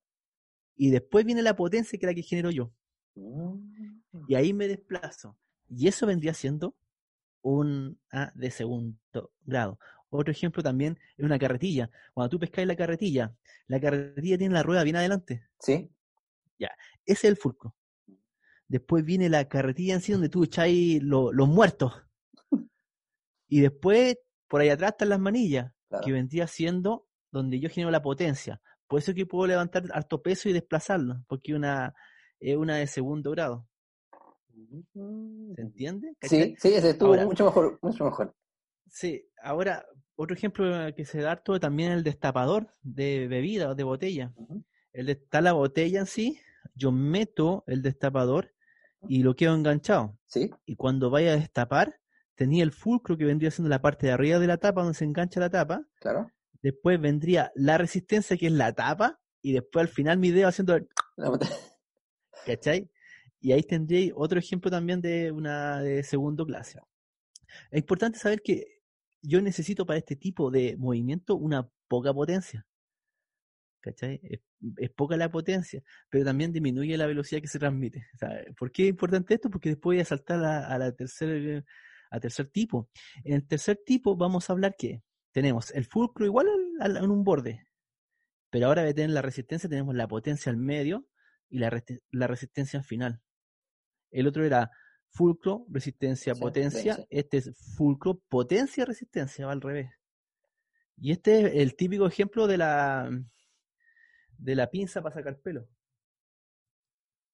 y 0.77 0.91
después 0.91 1.25
viene 1.25 1.43
la 1.43 1.55
potencia 1.55 1.97
que 1.99 2.07
es 2.07 2.11
la 2.11 2.15
que 2.15 2.23
genero 2.23 2.51
yo. 2.51 2.73
Mm. 3.15 3.74
Y 4.29 4.35
ahí 4.35 4.53
me 4.53 4.69
desplazo. 4.69 5.37
Y 5.69 5.89
eso 5.89 6.07
vendría 6.07 6.35
siendo 6.35 6.77
un 7.43 7.99
A 8.11 8.31
de 8.35 8.51
segundo 8.51 9.33
grado. 9.45 9.79
Otro 10.11 10.31
ejemplo 10.31 10.63
también 10.63 10.99
es 11.17 11.25
una 11.25 11.39
carretilla. 11.39 11.91
Cuando 12.13 12.31
tú 12.31 12.39
pescas 12.39 12.67
la 12.67 12.77
carretilla, 12.77 13.35
la 13.67 13.81
carretilla 13.81 14.39
tiene 14.39 14.55
la 14.55 14.63
rueda 14.63 14.85
bien 14.85 14.97
adelante. 14.97 15.45
Sí. 15.61 15.91
Ese 16.59 16.69
es 17.07 17.25
el 17.25 17.37
fulcro. 17.37 17.75
Después 18.69 19.05
viene 19.05 19.29
la 19.29 19.47
carretilla 19.47 19.93
en 19.95 20.01
sí 20.01 20.13
donde 20.13 20.31
tú 20.31 20.45
echáis 20.45 21.03
lo- 21.03 21.33
los 21.33 21.47
muertos. 21.49 21.93
Y 23.49 23.61
después, 23.61 24.17
por 24.49 24.61
ahí 24.63 24.71
atrás 24.71 24.93
están 24.93 25.11
las 25.11 25.21
manillas, 25.21 25.71
Claro. 25.89 26.05
que 26.05 26.13
vendría 26.13 26.47
siendo 26.47 27.07
donde 27.31 27.61
yo 27.61 27.69
genero 27.69 27.91
la 27.91 28.01
potencia. 28.01 28.61
Por 28.87 29.01
eso 29.01 29.13
que 29.13 29.27
puedo 29.27 29.47
levantar 29.47 29.85
harto 29.93 30.23
peso 30.23 30.49
y 30.49 30.53
desplazarlo, 30.55 31.23
porque 31.29 31.55
una 31.55 31.95
es 32.41 32.57
una 32.57 32.77
de 32.77 32.87
segundo 32.87 33.31
grado. 33.33 33.69
¿Se 35.55 35.63
entiende? 35.63 36.09
Sí, 36.09 36.17
¿Cachai? 36.21 36.57
sí, 36.59 36.75
ese 36.75 36.91
estuvo 36.91 37.11
Ahora- 37.11 37.25
mucho 37.27 37.45
mejor, 37.45 37.79
mucho 37.83 38.05
mejor. 38.05 38.35
Sí, 38.89 39.27
ahora, 39.43 39.85
otro 40.17 40.37
ejemplo 40.37 40.65
que 40.95 41.05
se 41.05 41.21
da 41.21 41.33
harto 41.33 41.59
también 41.59 41.93
el 41.93 42.05
destapador 42.05 42.69
de 42.83 43.27
bebida 43.29 43.71
o 43.71 43.75
de 43.75 43.83
botella. 43.85 44.33
El 44.93 45.07
de, 45.07 45.13
está 45.13 45.41
la 45.41 45.53
botella 45.53 46.01
en 46.01 46.07
sí, 46.07 46.39
yo 46.75 46.93
meto 46.93 47.65
el 47.67 47.83
destapador 47.83 48.53
y 49.09 49.23
lo 49.23 49.35
quedo 49.35 49.55
enganchado. 49.55 50.17
Sí. 50.27 50.51
Y 50.67 50.77
cuando 50.77 51.11
vaya 51.11 51.33
a 51.33 51.37
destapar, 51.37 52.01
tenía 52.37 52.63
el 52.63 52.71
fulcro 52.73 53.17
que 53.17 53.25
vendría 53.25 53.51
siendo 53.51 53.69
la 53.69 53.83
parte 53.83 54.07
de 54.07 54.13
arriba 54.13 54.39
de 54.39 54.47
la 54.47 54.59
tapa, 54.59 54.83
donde 54.83 54.97
se 54.97 55.05
engancha 55.05 55.41
la 55.41 55.51
tapa. 55.51 55.85
Claro. 56.01 56.31
Después 56.63 57.01
vendría 57.01 57.51
la 57.55 57.77
resistencia, 57.79 58.37
que 58.37 58.47
es 58.47 58.53
la 58.53 58.73
tapa. 58.73 59.21
Y 59.43 59.53
después 59.53 59.83
al 59.83 59.89
final 59.89 60.19
mi 60.19 60.31
dedo 60.31 60.49
haciendo 60.49 60.75
el 60.75 60.89
¿Cachai? 62.47 62.91
Y 63.45 63.53
ahí 63.53 63.63
tendréis 63.63 64.11
otro 64.17 64.39
ejemplo 64.39 64.71
también 64.71 65.03
de 65.03 65.31
una 65.31 65.83
de 65.83 66.03
segundo 66.03 66.47
clase. 66.47 66.81
Es 67.71 67.81
importante 67.81 68.19
saber 68.19 68.41
que 68.43 68.81
yo 69.23 69.43
necesito 69.43 69.85
para 69.85 69.99
este 69.99 70.17
tipo 70.17 70.51
de 70.51 70.77
movimiento 70.79 71.37
una 71.37 71.69
poca 71.87 72.15
potencia. 72.15 72.67
¿Cachai? 73.81 74.19
Es, 74.79 74.91
poca 74.93 75.19
la 75.19 75.31
potencia, 75.31 75.83
pero 76.09 76.25
también 76.25 76.53
disminuye 76.53 76.97
la 76.97 77.07
velocidad 77.07 77.43
que 77.43 77.49
se 77.49 77.59
transmite. 77.59 78.07
¿Por 78.57 78.73
qué 78.73 78.85
es 78.85 78.89
importante 78.89 79.35
esto? 79.35 79.51
Porque 79.51 79.69
después 79.69 79.97
voy 79.97 80.01
a 80.01 80.07
saltar 80.07 80.43
a, 80.43 80.79
la 80.79 80.93
tercer, 80.93 81.67
a 82.11 82.21
tercer 82.21 82.47
tipo. 82.49 82.89
En 83.25 83.35
el 83.35 83.47
tercer 83.47 83.79
tipo 83.85 84.17
vamos 84.17 84.49
a 84.49 84.55
hablar 84.55 84.75
que 84.79 85.03
tenemos 85.33 85.71
el 85.73 85.85
fulcro 85.85 86.25
igual 86.25 86.47
al- 86.81 86.97
en 86.97 87.11
un 87.11 87.25
borde, 87.25 87.67
pero 88.51 88.69
ahora 88.69 88.85
de 88.85 88.95
tener 88.95 89.11
la 89.11 89.23
resistencia 89.23 89.69
tenemos 89.69 89.95
la 89.95 90.09
potencia 90.09 90.51
al 90.51 90.57
medio 90.57 91.07
y 91.51 91.59
la 91.59 92.27
resistencia 92.27 92.79
al 92.79 92.87
final. 92.87 93.21
El 94.15 94.27
otro 94.27 94.45
era 94.45 94.71
fulcro, 95.11 95.67
resistencia, 95.69 96.35
Sí, 96.35 96.41
potencia. 96.41 97.07
Este 97.11 97.37
es 97.39 97.51
fulcro, 97.77 98.21
potencia, 98.29 98.85
resistencia, 98.85 99.47
va 99.47 99.53
al 99.53 99.61
revés. 99.61 99.91
Y 100.97 101.13
este 101.13 101.41
es 101.41 101.55
el 101.63 101.75
típico 101.77 102.07
ejemplo 102.07 102.47
de 102.47 102.57
la 102.59 103.11
de 104.39 104.55
la 104.55 104.71
pinza 104.71 105.03
para 105.03 105.15
sacar 105.15 105.39
pelo. 105.39 105.67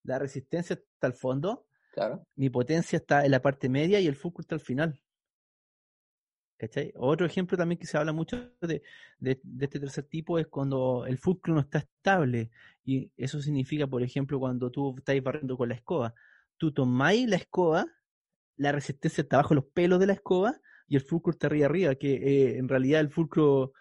La 0.05 0.19
resistencia 0.19 0.75
está 0.75 1.07
al 1.07 1.15
fondo, 1.15 1.67
Claro. 1.93 2.27
mi 2.37 2.49
potencia 2.51 2.97
está 2.99 3.25
en 3.25 3.33
la 3.33 3.43
parte 3.43 3.69
media 3.69 4.01
y 4.01 4.07
el 4.07 4.15
fulcro 4.17 4.43
está 4.43 4.55
al 4.55 4.61
final. 4.61 5.01
¿Cachai? 6.57 6.93
Otro 6.97 7.25
ejemplo 7.27 7.57
también 7.57 7.79
que 7.79 7.87
se 7.87 7.97
habla 7.97 8.13
mucho 8.13 8.37
de, 8.61 8.83
de, 9.19 9.41
de 9.43 9.65
este 9.65 9.81
tercer 9.81 10.05
tipo 10.05 10.39
es 10.39 10.47
cuando 10.47 11.07
el 11.07 11.17
fulcro 11.17 11.55
no 11.55 11.61
está 11.61 11.79
estable. 11.79 12.51
Y 12.85 13.11
eso 13.17 13.41
significa, 13.41 13.87
por 13.87 14.03
ejemplo, 14.03 14.39
cuando 14.39 14.71
tú 14.71 14.95
estás 14.99 15.21
barriendo 15.23 15.57
con 15.57 15.71
la 15.71 15.75
escoba. 15.75 16.15
Tú 16.61 16.73
tomáis 16.73 17.27
la 17.27 17.37
escoba, 17.37 17.87
la 18.57 18.71
resistencia 18.71 19.23
está 19.23 19.39
bajo 19.39 19.55
los 19.55 19.65
pelos 19.65 19.99
de 19.99 20.07
la 20.07 20.13
escoba 20.13 20.61
y 20.87 20.97
el 20.97 21.01
fulcro 21.01 21.31
está 21.31 21.47
arriba 21.47 21.65
arriba, 21.65 21.95
que 21.95 22.13
eh, 22.17 22.59
en 22.59 22.69
realidad 22.69 23.01
el 23.01 23.09
fulcro, 23.09 23.73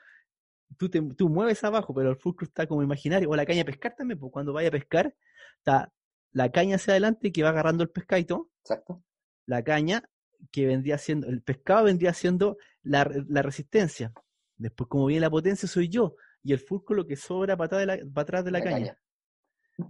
tú, 0.78 0.88
te, 0.90 1.02
tú 1.02 1.28
mueves 1.28 1.62
abajo, 1.66 1.94
pero 1.94 2.12
el 2.12 2.16
fulcro 2.16 2.46
está 2.48 2.68
como 2.68 2.82
imaginario. 2.82 3.30
O 3.30 3.36
la 3.36 3.46
caña 3.46 3.64
a 3.64 3.66
pescar 3.66 3.96
también, 3.98 4.18
pues 4.18 4.32
cuando 4.32 4.54
vaya 4.54 4.70
a 4.70 4.72
pescar, 4.72 5.14
está 5.58 5.92
la 6.32 6.50
caña 6.54 6.78
hacia 6.78 6.94
adelante 6.94 7.34
que 7.34 7.44
va 7.44 7.50
agarrando 7.50 7.84
el 7.84 7.90
pescadito. 7.90 8.50
Exacto. 8.62 9.04
La 9.46 9.62
caña 9.62 10.10
que 10.50 10.66
vendría 10.66 10.98
siendo, 10.98 11.28
el 11.28 11.42
pescado 11.42 11.84
vendría 11.84 12.14
siendo 12.14 12.56
la, 12.82 13.12
la 13.28 13.42
resistencia. 13.42 14.14
Después, 14.56 14.88
como 14.88 15.08
viene 15.08 15.20
la 15.20 15.30
potencia, 15.30 15.68
soy 15.68 15.90
yo. 15.90 16.16
Y 16.44 16.54
el 16.54 16.60
fulcro 16.60 16.96
lo 16.96 17.06
que 17.06 17.18
sobra 17.18 17.58
para 17.58 17.66
atrás 17.66 17.80
de 17.82 17.86
la, 17.86 18.14
para 18.14 18.22
atrás 18.22 18.46
de 18.46 18.52
la, 18.52 18.60
La 18.60 18.64
caña. 18.64 18.78
caña. 18.78 18.98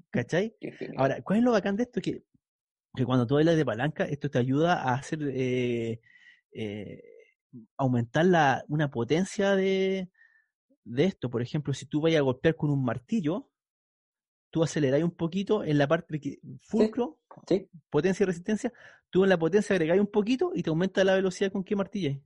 ¿Cachai? 0.10 0.56
Ahora, 0.97 1.21
¿cuál 1.21 1.39
es 1.39 1.45
lo 1.45 1.52
bacán 1.52 1.75
de 1.75 1.84
esto? 1.84 2.02
Que, 2.02 2.23
que 2.95 3.06
cuando 3.06 3.28
tú 3.28 3.38
hablas 3.38 3.56
de 3.56 3.65
palanca, 3.65 4.06
esto 4.06 4.30
te 4.30 4.39
ayuda 4.39 4.82
a 4.82 4.95
hacer 4.95 5.19
eh, 5.23 5.99
eh, 6.52 7.04
aumentar 7.78 8.25
la, 8.25 8.65
una 8.67 8.89
potencia 8.89 9.56
de, 9.56 10.10
de 10.84 11.06
esto. 11.06 11.30
Por 11.30 11.41
ejemplo, 11.41 11.73
si 11.73 11.86
tú 11.86 12.02
vayas 12.02 12.19
a 12.19 12.23
golpear 12.23 12.56
con 12.56 12.69
un 12.69 12.84
martillo, 12.84 13.49
tú 14.49 14.63
aceleráis 14.63 15.04
un 15.04 15.15
poquito 15.15 15.63
en 15.63 15.78
la 15.78 15.88
parte 15.88 16.19
que 16.19 16.39
fulcro, 16.62 17.19
Sí, 17.47 17.69
potencia 17.89 18.23
y 18.23 18.28
resistencia, 18.28 18.73
tú 19.10 19.23
en 19.23 19.30
la 19.30 19.38
potencia 19.38 19.73
agregáis 19.73 20.02
un 20.02 20.08
poquito 20.08 20.52
y 20.54 20.63
te 20.63 20.69
aumenta 20.69 21.04
la 21.04 21.15
velocidad 21.15 21.52
con 21.52 21.63
que 21.63 21.75
martilláis. 21.75 22.19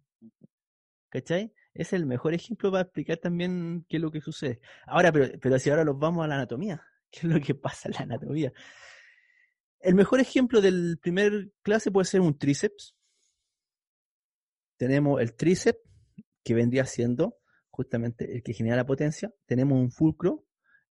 ¿Cachai? 1.10 1.54
Es 1.74 1.94
el 1.94 2.06
mejor 2.06 2.34
ejemplo 2.34 2.72
para 2.72 2.84
explicar 2.84 3.18
también 3.18 3.86
qué 3.88 3.98
es 3.98 4.02
lo 4.02 4.12
que 4.12 4.22
sucede. 4.22 4.60
Ahora, 4.88 5.12
pero, 5.12 5.38
pero 5.40 5.60
si 5.60 5.70
ahora 5.70 5.86
nos 5.86 6.00
vamos 6.00 6.24
a 6.24 6.28
la 6.28 6.36
anatomía, 6.36 6.82
¿qué 7.12 7.20
es 7.20 7.34
lo 7.34 7.40
que 7.40 7.54
pasa 7.54 7.90
en 7.90 7.94
la 7.94 8.00
anatomía? 8.02 8.54
El 9.84 9.96
mejor 9.96 10.22
ejemplo 10.22 10.62
del 10.62 10.98
primer 10.98 11.52
clase 11.62 11.92
puede 11.92 12.06
ser 12.06 12.22
un 12.22 12.38
tríceps. 12.38 12.96
Tenemos 14.78 15.22
el 15.22 15.34
tríceps, 15.36 15.80
que 16.44 16.54
vendría 16.54 16.86
siendo 16.86 17.38
justamente 17.70 18.34
el 18.36 18.44
que 18.44 18.54
genera 18.54 18.78
la 18.78 18.86
potencia. 18.86 19.34
Tenemos 19.46 19.78
un 19.78 19.92
fulcro. 19.92 20.46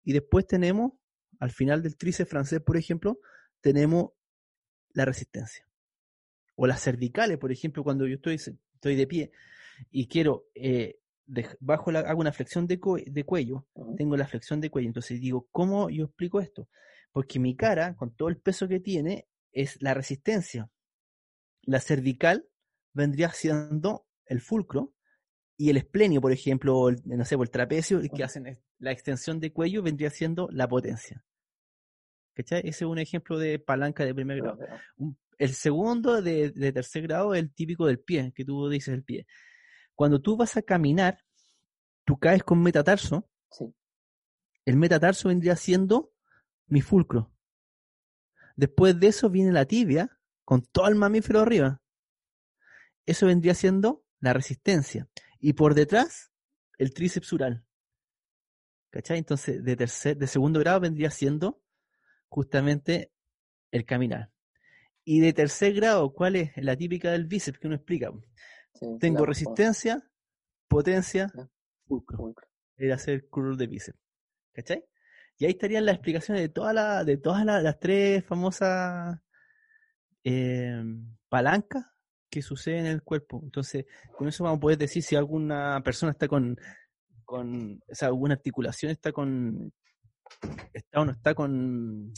Y 0.02 0.12
después 0.12 0.46
tenemos, 0.46 0.92
al 1.38 1.50
final 1.52 1.82
del 1.82 1.96
tríceps 1.96 2.30
francés, 2.30 2.60
por 2.60 2.76
ejemplo, 2.76 3.20
tenemos 3.60 4.10
la 4.92 5.04
resistencia. 5.04 5.66
O 6.56 6.66
las 6.66 6.82
cervicales, 6.82 7.38
por 7.38 7.52
ejemplo, 7.52 7.84
cuando 7.84 8.06
yo 8.06 8.16
estoy, 8.16 8.34
estoy 8.34 8.96
de 8.96 9.06
pie 9.06 9.30
y 9.90 10.08
quiero, 10.08 10.46
eh, 10.54 10.98
bajo 11.60 11.92
la, 11.92 12.00
hago 12.00 12.20
una 12.20 12.32
flexión 12.32 12.66
de, 12.66 12.80
cue- 12.80 13.04
de 13.06 13.24
cuello, 13.24 13.66
tengo 13.96 14.16
la 14.16 14.26
flexión 14.26 14.60
de 14.60 14.68
cuello. 14.68 14.88
Entonces 14.88 15.20
digo, 15.20 15.46
¿cómo 15.52 15.90
yo 15.90 16.04
explico 16.06 16.40
esto? 16.40 16.68
Porque 17.12 17.38
mi 17.38 17.56
cara, 17.56 17.96
con 17.96 18.14
todo 18.14 18.28
el 18.28 18.38
peso 18.38 18.68
que 18.68 18.80
tiene, 18.80 19.26
es 19.52 19.80
la 19.82 19.94
resistencia. 19.94 20.70
La 21.62 21.80
cervical 21.80 22.46
vendría 22.92 23.30
siendo 23.30 24.06
el 24.26 24.40
fulcro 24.40 24.94
y 25.56 25.70
el 25.70 25.76
esplenio, 25.76 26.20
por 26.20 26.32
ejemplo, 26.32 26.88
el, 26.88 27.02
no 27.04 27.24
sé, 27.24 27.34
el 27.34 27.50
trapecio, 27.50 28.00
que 28.14 28.24
hacen 28.24 28.58
la 28.78 28.92
extensión 28.92 29.40
de 29.40 29.52
cuello, 29.52 29.82
vendría 29.82 30.10
siendo 30.10 30.48
la 30.52 30.68
potencia. 30.68 31.22
¿Cachai? 32.34 32.60
Ese 32.60 32.84
es 32.84 32.90
un 32.90 32.98
ejemplo 32.98 33.38
de 33.38 33.58
palanca 33.58 34.04
de 34.04 34.14
primer 34.14 34.40
grado. 34.40 34.58
El 35.36 35.52
segundo 35.52 36.22
de, 36.22 36.50
de 36.50 36.72
tercer 36.72 37.02
grado 37.02 37.34
es 37.34 37.42
el 37.42 37.52
típico 37.52 37.86
del 37.86 37.98
pie, 37.98 38.32
que 38.34 38.44
tú 38.44 38.68
dices 38.68 38.94
el 38.94 39.04
pie. 39.04 39.26
Cuando 39.94 40.20
tú 40.20 40.36
vas 40.36 40.56
a 40.56 40.62
caminar, 40.62 41.18
tú 42.04 42.18
caes 42.18 42.42
con 42.42 42.62
metatarso, 42.62 43.28
Sí, 43.50 43.74
el 44.64 44.76
metatarso 44.76 45.28
vendría 45.28 45.56
siendo 45.56 46.12
mi 46.70 46.80
fulcro. 46.80 47.30
Después 48.56 48.98
de 48.98 49.08
eso 49.08 49.28
viene 49.28 49.52
la 49.52 49.66
tibia, 49.66 50.18
con 50.44 50.62
todo 50.62 50.88
el 50.88 50.94
mamífero 50.94 51.40
arriba. 51.40 51.82
Eso 53.06 53.26
vendría 53.26 53.54
siendo 53.54 54.04
la 54.20 54.32
resistencia. 54.32 55.08
Y 55.38 55.54
por 55.54 55.74
detrás, 55.74 56.32
el 56.78 56.92
tríceps 56.92 57.32
ural. 57.32 57.64
¿Cachai? 58.90 59.18
Entonces, 59.18 59.62
de 59.62 59.76
tercer, 59.76 60.16
de 60.16 60.26
segundo 60.26 60.60
grado 60.60 60.80
vendría 60.80 61.10
siendo 61.10 61.62
justamente 62.28 63.12
el 63.70 63.84
caminar. 63.84 64.30
Y 65.04 65.20
de 65.20 65.32
tercer 65.32 65.74
grado, 65.74 66.12
¿cuál 66.12 66.36
es 66.36 66.52
la 66.56 66.76
típica 66.76 67.12
del 67.12 67.26
bíceps 67.26 67.58
que 67.58 67.66
uno 67.66 67.76
explica? 67.76 68.12
sí, 68.74 68.86
Tengo 69.00 69.24
resistencia, 69.24 70.02
potencia, 70.68 71.32
fulcro. 71.86 72.16
Fulcro. 72.16 72.48
Era 72.76 72.96
hacer 72.96 73.28
curl 73.28 73.56
de 73.56 73.66
bíceps. 73.66 73.98
¿Cachai? 74.52 74.84
Y 75.40 75.46
ahí 75.46 75.52
estarían 75.52 75.86
las 75.86 75.94
explicaciones 75.94 76.42
de 76.42 76.50
todas 76.50 76.74
la, 76.74 77.02
de 77.02 77.16
todas 77.16 77.46
la- 77.46 77.62
las 77.62 77.80
tres 77.80 78.22
famosas 78.26 79.18
eh, 80.22 80.84
palancas 81.30 81.86
que 82.28 82.42
suceden 82.42 82.80
en 82.84 82.92
el 82.92 83.02
cuerpo. 83.02 83.40
Entonces, 83.42 83.86
con 84.16 84.28
eso 84.28 84.44
vamos 84.44 84.58
a 84.58 84.60
poder 84.60 84.76
decir 84.76 85.02
si 85.02 85.16
alguna 85.16 85.80
persona 85.82 86.12
está 86.12 86.28
con, 86.28 86.58
con 87.24 87.80
o 87.90 87.94
sea, 87.94 88.08
alguna 88.08 88.34
articulación 88.34 88.92
está 88.92 89.12
con, 89.12 89.72
está 90.74 91.00
o 91.00 91.06
no 91.06 91.12
está 91.12 91.34
con 91.34 92.12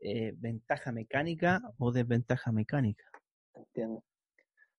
eh, 0.00 0.34
ventaja 0.36 0.90
mecánica 0.90 1.62
o 1.78 1.92
desventaja 1.92 2.50
mecánica. 2.50 3.04
Entiendo. 3.54 4.02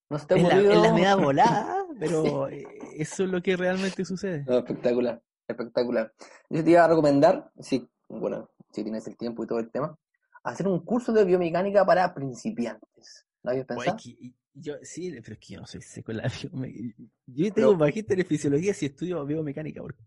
No 0.10 0.18
ha 0.18 0.20
Es 0.20 0.44
la, 0.44 0.60
es 0.60 0.82
la 0.82 0.94
media 0.94 1.16
volada, 1.16 1.78
pero 2.00 2.50
eh, 2.50 2.66
eso 2.98 3.24
es 3.24 3.30
lo 3.30 3.42
que 3.42 3.56
realmente 3.56 4.04
sucede. 4.04 4.44
No, 4.46 4.58
espectacular, 4.58 5.24
espectacular. 5.54 6.14
Yo 6.50 6.64
te 6.64 6.70
iba 6.72 6.84
a 6.86 6.88
recomendar, 6.88 7.52
si, 7.60 7.88
bueno, 8.10 8.50
si 8.72 8.84
tienes 8.84 9.08
el 9.08 9.18
tiempo 9.18 9.44
y 9.44 9.48
todo 9.48 9.60
el 9.60 9.72
tema, 9.72 9.98
hacer 10.44 10.68
un 10.68 10.80
curso 10.84 11.14
de 11.14 11.24
biomecánica 11.26 11.86
para 11.86 12.14
principiantes. 12.14 13.26
¿Lo 13.44 13.52
habías 13.52 13.66
pensado? 13.66 13.98
que- 13.98 14.34
yo, 14.56 14.76
sí, 14.84 15.10
pero 15.24 15.34
es 15.34 15.40
que 15.40 15.54
yo 15.56 15.62
no 15.62 15.66
soy 15.66 15.82
seco 15.82 16.12
en 16.12 16.18
la 16.18 16.24
biomecánica. 16.52 17.04
Yo 17.26 17.54
tengo 17.54 17.76
magíster 17.76 18.20
en 18.20 18.26
fisiología 18.28 18.74
si 18.74 18.86
estudio 18.86 19.26
biomecánica 19.26 19.82
porque 19.82 20.00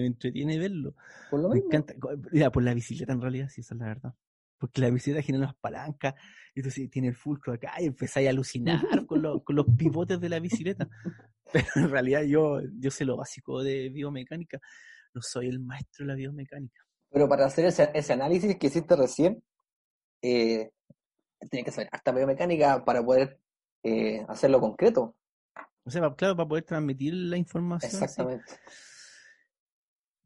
me 0.00 0.06
entretiene 0.06 0.56
verlo. 0.58 0.94
Por 1.30 1.40
lo 1.40 1.48
Me 1.48 1.56
mismo. 1.56 1.68
encanta. 1.72 1.94
Mira, 2.30 2.50
por 2.52 2.62
la 2.62 2.74
bicicleta 2.74 3.12
en 3.12 3.20
realidad, 3.20 3.48
sí, 3.48 3.62
esa 3.62 3.74
es 3.74 3.80
la 3.80 3.86
verdad. 3.86 4.14
Porque 4.58 4.80
la 4.80 4.90
bicicleta 4.90 5.22
genera 5.24 5.44
unas 5.46 5.56
palancas, 5.56 6.14
y 6.54 6.60
entonces 6.60 6.88
tiene 6.90 7.08
el 7.08 7.14
fulcro 7.16 7.52
acá 7.54 7.72
y 7.80 7.86
empezáis 7.86 8.26
a 8.26 8.30
alucinar 8.30 8.80
con, 9.06 9.22
los- 9.22 9.42
con 9.42 9.56
los 9.56 9.66
pivotes 9.76 10.20
de 10.20 10.28
la 10.28 10.38
bicicleta. 10.40 10.88
Pero 11.52 11.66
en 11.76 11.90
realidad 11.90 12.22
yo, 12.22 12.60
yo 12.78 12.90
sé 12.90 13.04
lo 13.04 13.16
básico 13.16 13.62
de 13.62 13.88
biomecánica. 13.88 14.58
No 15.14 15.22
soy 15.22 15.48
el 15.48 15.60
maestro 15.60 16.04
de 16.04 16.12
la 16.12 16.14
biomecánica. 16.14 16.82
Pero 17.10 17.28
para 17.28 17.46
hacer 17.46 17.64
ese, 17.64 17.90
ese 17.94 18.12
análisis 18.12 18.56
que 18.58 18.66
hiciste 18.66 18.94
recién, 18.96 19.42
eh, 20.22 20.70
tienes 21.50 21.64
que 21.64 21.70
saber 21.70 21.88
hasta 21.92 22.12
biomecánica 22.12 22.84
para 22.84 23.02
poder 23.02 23.38
eh, 23.82 24.24
hacerlo 24.28 24.60
concreto. 24.60 25.14
O 25.84 25.90
sea, 25.90 26.14
claro, 26.14 26.36
para 26.36 26.48
poder 26.48 26.64
transmitir 26.64 27.14
la 27.14 27.36
información. 27.36 28.08
sí. 28.08 28.22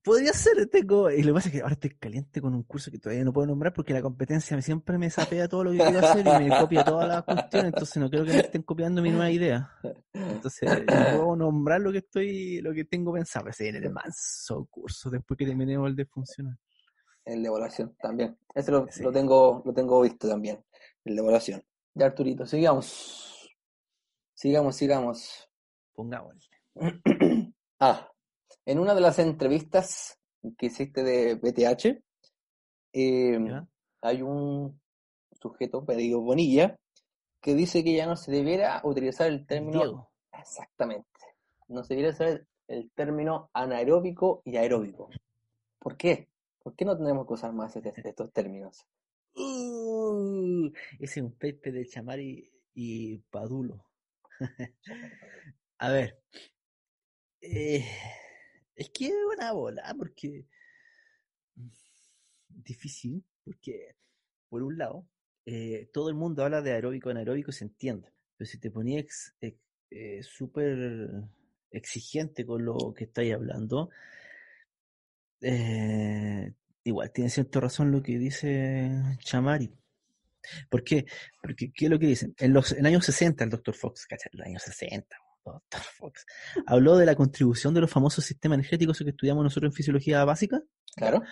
Podría 0.05 0.33
ser, 0.33 0.67
tengo. 0.69 1.11
Y 1.11 1.23
lo 1.23 1.29
que 1.29 1.35
pasa 1.35 1.49
es 1.49 1.55
que 1.55 1.61
ahora 1.61 1.75
estoy 1.75 1.91
caliente 1.91 2.41
con 2.41 2.55
un 2.55 2.65
curso 2.65 2.91
que 2.91 2.99
todavía 2.99 3.25
no 3.25 3.33
puedo 3.33 3.47
nombrar 3.47 3.73
porque 3.73 3.93
la 3.93 4.03
competencia 4.03 4.61
siempre 4.61 4.99
me 4.99 5.09
sapea 5.11 5.47
todo 5.49 5.63
lo 5.65 5.71
que 5.71 5.79
quiero 5.79 5.99
hacer 6.01 6.27
y 6.27 6.49
me 6.49 6.59
copia 6.59 6.85
todas 6.85 7.09
las 7.09 7.23
cuestiones, 7.23 7.73
entonces 7.73 7.97
no 7.99 8.11
creo 8.11 8.25
que 8.25 8.33
me 8.33 8.41
estén 8.41 8.63
copiando 8.63 9.01
mi 9.01 9.11
nueva 9.11 9.31
idea. 9.31 9.71
Entonces, 10.13 10.69
no 10.71 11.19
puedo 11.19 11.37
nombrar 11.37 11.81
lo 11.81 11.93
que 11.93 11.99
estoy, 11.99 12.61
lo 12.61 12.73
que 12.75 12.85
tengo 12.85 13.13
pensado. 13.13 13.45
Pero 13.45 13.55
se 13.55 13.63
viene 13.65 13.79
el 13.79 13.91
manso 13.91 14.67
curso 14.71 15.09
después 15.09 15.39
que 15.39 15.47
terminemos 15.47 15.89
el 15.89 15.95
de 15.95 16.07
funcionar. 16.07 16.57
El 17.25 17.41
de 17.43 17.49
evaluación 17.49 17.95
también. 18.01 18.37
Ese 18.55 18.73
lo, 18.73 18.89
Sí. 18.91 19.05
lo 19.05 19.13
tengo, 19.13 19.63
lo 19.65 19.73
tengo 19.73 20.01
visto 20.03 20.29
también. 20.29 20.65
El 21.05 21.15
de 21.15 21.21
evaluación. 21.23 21.63
Ya 21.95 22.07
Arturito, 22.07 22.45
sigamos. 22.45 23.49
Sigamos, 24.35 24.75
sigamos. 24.75 25.49
Pongámosle. 25.95 26.57
Ah, 27.85 28.09
en 28.65 28.79
una 28.79 28.95
de 28.95 29.01
las 29.01 29.19
entrevistas 29.19 30.19
que 30.59 30.67
hiciste 30.67 31.03
de 31.03 31.35
BTH, 31.37 32.03
eh, 32.95 33.39
¿Ya? 33.47 33.67
hay 34.03 34.23
un 34.23 34.81
sujeto, 35.41 35.85
pedido 35.85 36.21
Bonilla, 36.21 36.77
que 37.41 37.55
dice 37.55 37.83
que 37.83 37.95
ya 37.95 38.07
no 38.07 38.17
se 38.17 38.31
debiera 38.31 38.81
utilizar 38.85 39.29
el 39.29 39.47
término 39.47 39.79
Diego. 39.81 40.11
Exactamente. 40.33 41.09
No 41.69 41.83
se 41.85 41.95
debería 41.95 42.13
usar 42.13 42.47
el 42.69 42.91
término 42.93 43.51
anaeróbico 43.53 44.43
y 44.45 44.57
aeróbico. 44.57 45.11
¿Por 45.79 45.97
qué? 45.97 46.29
¿Por 46.63 46.75
qué 46.77 46.85
no 46.85 46.97
tenemos 46.97 47.27
que 47.27 47.35
usar 47.35 47.53
más 47.53 47.75
este- 47.75 47.93
estos 48.09 48.33
términos? 48.33 48.87
Uh, 49.35 50.71
ese 51.01 51.21
es 51.21 51.25
un 51.25 51.33
Pepe 51.33 51.73
de 51.73 51.87
Chamari 51.87 52.51
y 52.75 53.19
Padulo. 53.19 53.87
A 55.79 55.89
ver. 55.89 56.23
Eh, 57.41 57.85
es 58.77 58.91
que 58.91 59.07
es 59.07 59.15
una 59.37 59.53
bola, 59.53 59.95
porque. 59.99 60.47
Difícil, 62.49 63.25
porque, 63.45 63.97
por 64.49 64.63
un 64.63 64.77
lado, 64.77 65.07
eh, 65.47 65.89
todo 65.93 66.09
el 66.11 66.15
mundo 66.15 66.45
habla 66.45 66.61
de 66.61 66.73
aeróbico 66.73 67.11
anaeróbico 67.11 67.51
se 67.51 67.65
entiende. 67.65 68.13
Pero 68.37 68.49
si 68.51 68.59
te 68.59 68.71
ponía 68.71 69.01
ex- 69.01 69.35
ex- 69.41 69.59
eh, 69.91 70.23
súper 70.23 71.11
exigente 71.71 72.45
con 72.45 72.65
lo 72.65 72.93
que 72.95 73.05
estáis 73.05 73.33
hablando, 73.35 73.89
eh, 75.41 76.53
igual 76.85 77.11
tiene 77.13 77.31
cierta 77.31 77.61
razón 77.61 77.91
lo 77.91 78.03
que 78.03 78.19
dice 78.19 78.91
Chamari. 79.19 79.73
¿Por 80.71 80.85
qué? 80.85 81.07
Porque, 81.43 81.73
¿qué 81.73 81.87
es 81.87 81.91
lo 81.91 81.99
que 81.99 82.07
dicen? 82.07 82.35
En 82.39 82.53
los 82.53 82.73
en 82.73 82.87
años 82.87 83.05
60, 83.07 83.45
el 83.45 83.51
Dr. 83.51 83.75
Fox, 83.75 84.07
¿cachai? 84.07 84.31
En 84.33 84.39
los 84.41 84.47
años 84.49 84.63
60, 84.63 85.17
Dr. 85.45 85.81
Fox, 85.81 86.27
habló 86.67 86.97
de 86.97 87.07
la 87.07 87.15
contribución 87.15 87.75
de 87.75 87.81
los 87.81 87.91
famosos 87.91 88.25
sistemas 88.25 88.57
energéticos 88.57 88.99
que 88.99 89.11
estudiamos 89.11 89.45
nosotros 89.45 89.71
en 89.71 89.75
fisiología 89.75 90.25
básica. 90.25 90.63
Claro. 90.95 91.23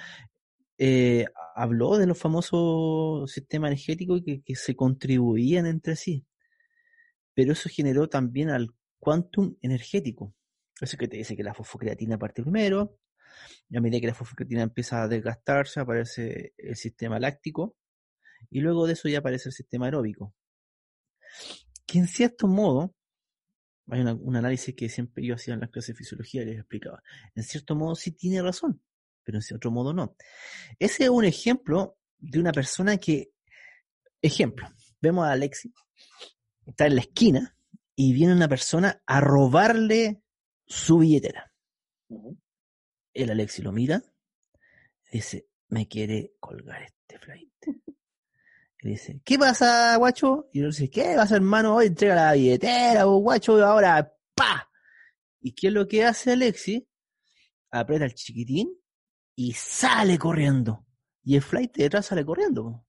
Eh, 0.78 1.26
habló 1.54 1.98
de 1.98 2.06
los 2.06 2.18
famosos 2.18 3.30
sistemas 3.30 3.68
energéticos 3.68 4.22
que, 4.24 4.42
que 4.42 4.54
se 4.54 4.74
contribuían 4.74 5.66
entre 5.66 5.96
sí. 5.96 6.24
Pero 7.34 7.52
eso 7.52 7.68
generó 7.68 8.08
también 8.08 8.50
al 8.50 8.68
quantum 8.98 9.56
energético. 9.62 10.34
Eso 10.80 10.96
que 10.96 11.08
te 11.08 11.18
dice 11.18 11.36
que 11.36 11.42
la 11.42 11.54
fosfocreatina 11.54 12.18
parte 12.18 12.42
primero, 12.42 12.98
y 13.68 13.76
a 13.76 13.80
medida 13.80 14.00
que 14.00 14.06
la 14.06 14.14
fosfocreatina 14.14 14.62
empieza 14.62 15.02
a 15.02 15.08
desgastarse, 15.08 15.80
aparece 15.80 16.54
el 16.56 16.76
sistema 16.76 17.18
láctico, 17.18 17.76
y 18.50 18.60
luego 18.60 18.86
de 18.86 18.94
eso 18.94 19.08
ya 19.08 19.18
aparece 19.18 19.50
el 19.50 19.52
sistema 19.52 19.86
aeróbico. 19.86 20.34
Que 21.86 21.98
en 21.98 22.06
cierto 22.06 22.46
modo, 22.46 22.94
hay 23.90 24.00
una- 24.00 24.14
un 24.14 24.36
análisis 24.36 24.74
que 24.74 24.88
siempre 24.88 25.24
yo 25.24 25.34
hacía 25.34 25.54
en 25.54 25.60
las 25.60 25.70
clases 25.70 25.94
de 25.94 25.98
fisiología 25.98 26.42
y 26.42 26.46
les 26.46 26.58
explicaba, 26.58 27.02
en 27.34 27.42
cierto 27.42 27.74
modo 27.76 27.94
sí 27.94 28.12
tiene 28.12 28.42
razón, 28.42 28.82
pero 29.22 29.38
en 29.38 29.42
cierto 29.42 29.70
modo 29.70 29.92
no. 29.92 30.16
Ese 30.78 31.04
es 31.04 31.10
un 31.10 31.24
ejemplo 31.24 31.96
de 32.18 32.38
una 32.40 32.52
persona 32.52 32.96
que, 32.98 33.32
ejemplo, 34.22 34.68
vemos 35.00 35.26
a 35.26 35.32
Alexi, 35.32 35.72
está 36.66 36.86
en 36.86 36.94
la 36.96 37.00
esquina 37.02 37.56
y 37.96 38.12
viene 38.12 38.34
una 38.34 38.48
persona 38.48 39.02
a 39.06 39.20
robarle 39.20 40.22
su 40.66 40.98
billetera. 40.98 41.52
El 43.12 43.30
Alexi 43.30 43.62
lo 43.62 43.72
mira 43.72 44.02
y 45.10 45.18
dice, 45.18 45.48
me 45.68 45.88
quiere 45.88 46.32
colgar 46.38 46.82
este 46.82 47.18
flight. 47.18 47.52
Y 48.82 48.90
dice, 48.90 49.20
¿qué 49.24 49.38
pasa, 49.38 49.94
guacho? 49.96 50.48
Y 50.52 50.60
él 50.60 50.70
dice, 50.70 50.88
¿qué 50.88 51.12
pasa, 51.14 51.36
hermano? 51.36 51.76
Hoy 51.76 51.86
entrega 51.88 52.14
la 52.14 52.32
billetera, 52.32 53.04
vos, 53.04 53.20
guacho, 53.20 53.64
ahora, 53.64 54.10
¡pa! 54.34 54.70
¿Y 55.40 55.52
qué 55.52 55.68
es 55.68 55.72
lo 55.72 55.86
que 55.86 56.04
hace 56.04 56.32
Alexi? 56.32 56.88
Aprieta 57.70 58.06
el 58.06 58.14
chiquitín 58.14 58.74
y 59.34 59.52
sale 59.52 60.18
corriendo. 60.18 60.86
Y 61.22 61.36
el 61.36 61.42
flight 61.42 61.76
de 61.76 61.84
detrás 61.84 62.06
sale 62.06 62.24
corriendo. 62.24 62.86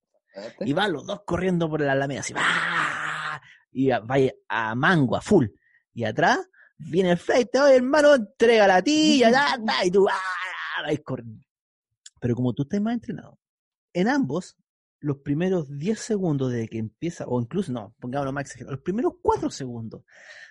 Y 0.61 0.71
van 0.71 0.93
los 0.93 1.05
dos 1.05 1.23
corriendo 1.25 1.69
por 1.69 1.81
la 1.81 1.91
alameda, 1.91 2.21
así, 2.21 2.33
¡ah! 2.37 3.41
Y 3.71 3.89
va 3.89 4.15
a 4.47 4.75
mango, 4.75 5.17
a 5.17 5.21
full. 5.21 5.47
Y 5.93 6.05
atrás 6.05 6.39
viene 6.77 7.11
el 7.11 7.17
flight, 7.17 7.53
oye, 7.57 7.75
hermano, 7.75 8.15
entrega 8.15 8.65
la 8.65 8.81
ta, 8.81 9.85
y 9.85 9.91
tú, 9.91 10.07
¡ah! 10.09 10.81
vais 10.83 11.01
corriendo. 11.03 11.45
Pero 12.21 12.35
como 12.35 12.53
tú 12.53 12.63
estás 12.63 12.79
más 12.79 12.93
entrenado, 12.93 13.37
en 13.93 14.07
ambos, 14.07 14.55
los 15.01 15.17
primeros 15.17 15.67
10 15.77 15.99
segundos 15.99 16.51
desde 16.51 16.69
que 16.69 16.77
empieza, 16.77 17.25
o 17.27 17.41
incluso, 17.41 17.71
no, 17.73 17.95
pongámoslo 17.99 18.31
más 18.31 18.45
exagerado, 18.45 18.75
los 18.75 18.83
primeros 18.83 19.13
4 19.21 19.49
segundos, 19.49 20.03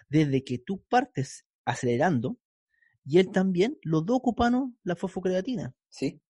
desde 0.09 0.44
que 0.44 0.59
tú 0.59 0.82
partes 0.88 1.46
acelerando, 1.64 2.36
y 3.05 3.18
él 3.18 3.30
también, 3.30 3.78
los 3.82 4.05
dos 4.05 4.18
ocuparon 4.18 4.78
la 4.82 4.96
fosfocreatina. 4.96 5.74
Sí. 5.88 6.20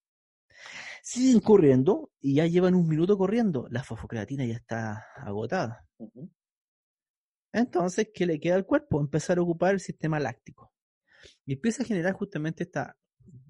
Siguen 1.02 1.40
corriendo 1.40 2.10
y 2.20 2.36
ya 2.36 2.46
llevan 2.46 2.74
un 2.74 2.88
minuto 2.88 3.18
corriendo. 3.18 3.66
La 3.70 3.82
fosfocreatina 3.82 4.44
ya 4.44 4.54
está 4.54 5.06
agotada. 5.16 5.86
Entonces, 7.52 8.10
¿qué 8.14 8.26
le 8.26 8.38
queda 8.38 8.54
al 8.54 8.66
cuerpo? 8.66 9.00
Empezar 9.00 9.38
a 9.38 9.42
ocupar 9.42 9.74
el 9.74 9.80
sistema 9.80 10.20
láctico. 10.20 10.72
Y 11.44 11.54
empieza 11.54 11.82
a 11.82 11.86
generar 11.86 12.12
justamente 12.12 12.64
esta 12.64 12.96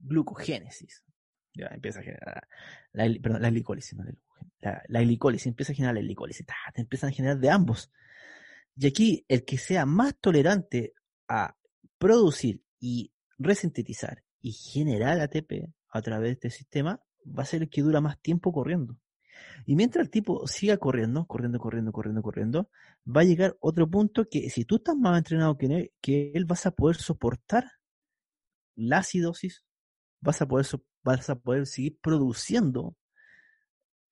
glucogénesis. 0.02 1.04
Ya 1.54 1.66
empieza 1.68 2.00
a 2.00 2.02
generar 2.02 2.48
la, 2.92 3.08
perdón, 3.20 3.42
la 3.42 3.50
glicólisis, 3.50 3.98
no 3.98 4.04
la. 4.04 4.82
La, 4.88 5.00
glicólisis, 5.00 5.46
empieza 5.46 5.72
a 5.72 5.74
generar 5.76 5.94
la 5.94 6.02
glicólisis. 6.02 6.46
ta, 6.46 6.54
te 6.74 6.82
empiezan 6.82 7.10
a 7.10 7.12
generar 7.12 7.38
de 7.38 7.50
ambos. 7.50 7.90
Y 8.76 8.86
aquí, 8.86 9.24
el 9.28 9.44
que 9.44 9.58
sea 9.58 9.86
más 9.86 10.16
tolerante 10.20 10.94
a 11.28 11.56
producir 11.98 12.62
y 12.78 13.12
resintetizar 13.38 14.22
y 14.40 14.52
generar 14.52 15.20
ATP 15.20 15.68
a 15.90 16.02
través 16.02 16.28
de 16.28 16.32
este 16.32 16.50
sistema 16.50 17.00
va 17.26 17.42
a 17.42 17.46
ser 17.46 17.62
el 17.62 17.70
que 17.70 17.82
dura 17.82 18.00
más 18.00 18.20
tiempo 18.20 18.52
corriendo. 18.52 18.96
Y 19.66 19.76
mientras 19.76 20.04
el 20.04 20.10
tipo 20.10 20.46
siga 20.46 20.76
corriendo, 20.78 21.26
corriendo, 21.26 21.58
corriendo, 21.58 21.92
corriendo, 21.92 22.22
corriendo, 22.22 22.70
va 23.06 23.22
a 23.22 23.24
llegar 23.24 23.56
otro 23.60 23.88
punto 23.88 24.28
que 24.28 24.50
si 24.50 24.64
tú 24.64 24.76
estás 24.76 24.96
más 24.96 25.18
entrenado 25.18 25.56
que 25.58 25.66
él, 25.66 25.92
que 26.00 26.32
él 26.34 26.44
vas 26.44 26.66
a 26.66 26.70
poder 26.72 26.96
soportar 26.96 27.64
la 28.76 28.98
acidosis, 28.98 29.64
vas 30.20 30.40
a 30.42 30.48
poder, 30.48 30.64
so- 30.66 30.84
vas 31.02 31.30
a 31.30 31.36
poder 31.36 31.66
seguir 31.66 31.98
produciendo 32.00 32.96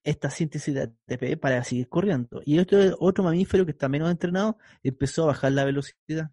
esta 0.02 0.30
síntesis 0.30 0.74
de 0.74 0.82
ATP 0.82 1.40
para 1.40 1.62
seguir 1.64 1.88
corriendo. 1.88 2.40
Y 2.44 2.58
otro, 2.58 2.78
otro 2.98 3.24
mamífero 3.24 3.64
que 3.64 3.72
está 3.72 3.88
menos 3.88 4.10
entrenado 4.10 4.58
empezó 4.82 5.24
a 5.24 5.26
bajar 5.26 5.52
la 5.52 5.64
velocidad. 5.64 6.30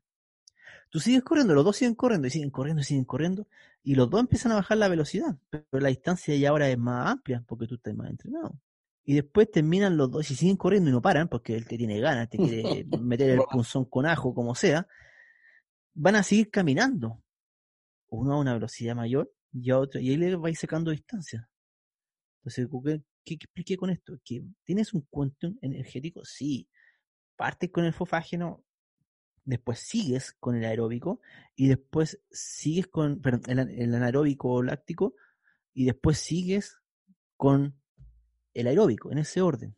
Tú 0.89 0.99
sigues 0.99 1.23
corriendo, 1.23 1.53
los 1.53 1.65
dos 1.65 1.75
siguen 1.75 1.95
corriendo 1.95 2.27
y 2.27 2.31
siguen 2.31 2.51
corriendo 2.51 2.81
y 2.81 2.85
siguen 2.85 3.05
corriendo, 3.05 3.47
y 3.83 3.95
los 3.95 4.09
dos 4.09 4.21
empiezan 4.21 4.53
a 4.53 4.55
bajar 4.55 4.77
la 4.77 4.87
velocidad, 4.87 5.37
pero 5.49 5.65
la 5.71 5.89
distancia 5.89 6.35
ya 6.37 6.49
ahora 6.49 6.69
es 6.69 6.77
más 6.77 7.11
amplia 7.11 7.43
porque 7.45 7.67
tú 7.67 7.75
estás 7.75 7.93
más 7.95 8.09
entrenado. 8.09 8.57
Y 9.03 9.13
después 9.13 9.51
terminan 9.51 9.97
los 9.97 10.09
dos 10.09 10.31
y 10.31 10.35
siguen 10.35 10.55
corriendo 10.55 10.89
y 10.89 10.93
no 10.93 11.01
paran 11.01 11.27
porque 11.27 11.55
él 11.55 11.67
te 11.67 11.77
tiene 11.77 11.99
ganas, 11.99 12.29
te 12.29 12.37
quiere 12.37 12.85
meter 13.01 13.31
el 13.31 13.41
punzón 13.51 13.85
con 13.85 14.05
ajo, 14.05 14.33
como 14.33 14.55
sea. 14.55 14.87
Van 15.93 16.15
a 16.15 16.23
seguir 16.23 16.49
caminando. 16.49 17.21
Uno 18.07 18.33
a 18.33 18.39
una 18.39 18.53
velocidad 18.53 18.95
mayor 18.95 19.34
y 19.61 19.71
a 19.71 19.79
otro, 19.79 20.01
y 20.01 20.09
ahí 20.09 20.17
le 20.17 20.35
vais 20.35 20.59
sacando 20.59 20.91
distancia. 20.91 21.49
Entonces, 22.39 22.67
¿qué, 22.83 23.01
qué 23.23 23.33
expliqué 23.35 23.77
con 23.77 23.89
esto? 23.89 24.19
Que 24.23 24.43
tienes 24.63 24.93
un 24.93 25.01
quantum 25.09 25.57
energético, 25.61 26.25
sí. 26.25 26.67
Partes 27.37 27.71
con 27.71 27.85
el 27.85 27.93
fofágeno, 27.93 28.65
después 29.45 29.79
sigues 29.79 30.33
con 30.39 30.55
el 30.55 30.65
aeróbico 30.65 31.21
y 31.55 31.67
después 31.67 32.21
sigues 32.31 32.87
con 32.87 33.21
perdón, 33.21 33.59
el, 33.59 33.69
el 33.79 33.95
anaeróbico 33.95 34.61
láctico 34.63 35.15
y 35.73 35.85
después 35.85 36.17
sigues 36.17 36.81
con 37.37 37.79
el 38.53 38.67
aeróbico, 38.67 39.11
en 39.11 39.19
ese 39.19 39.41
orden. 39.41 39.75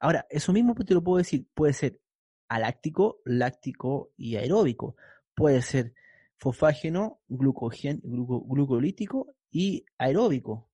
Ahora, 0.00 0.26
eso 0.30 0.52
mismo 0.52 0.74
te 0.74 0.94
lo 0.94 1.02
puedo 1.02 1.18
decir, 1.18 1.46
puede 1.54 1.72
ser 1.72 2.00
aláctico, 2.48 3.20
láctico 3.24 4.12
y 4.16 4.36
aeróbico. 4.36 4.96
Puede 5.34 5.62
ser 5.62 5.94
fosfágeno, 6.38 7.20
glucogen, 7.28 8.00
gluco- 8.02 8.44
glucolítico 8.46 9.34
y 9.50 9.84
aeróbico. 9.98 10.70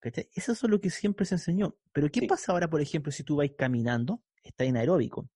¿Cachai? 0.00 0.28
Eso 0.34 0.52
es 0.52 0.62
lo 0.64 0.80
que 0.80 0.90
siempre 0.90 1.24
se 1.24 1.36
enseñó. 1.36 1.76
Pero 1.92 2.10
¿qué 2.10 2.20
Sí. 2.20 2.26
pasa 2.26 2.52
ahora, 2.52 2.68
por 2.68 2.80
ejemplo, 2.80 3.10
si 3.10 3.24
tú 3.24 3.36
vais 3.36 3.52
caminando, 3.56 4.22
estás 4.42 4.66
en 4.66 4.76
aeróbico, 4.76 5.30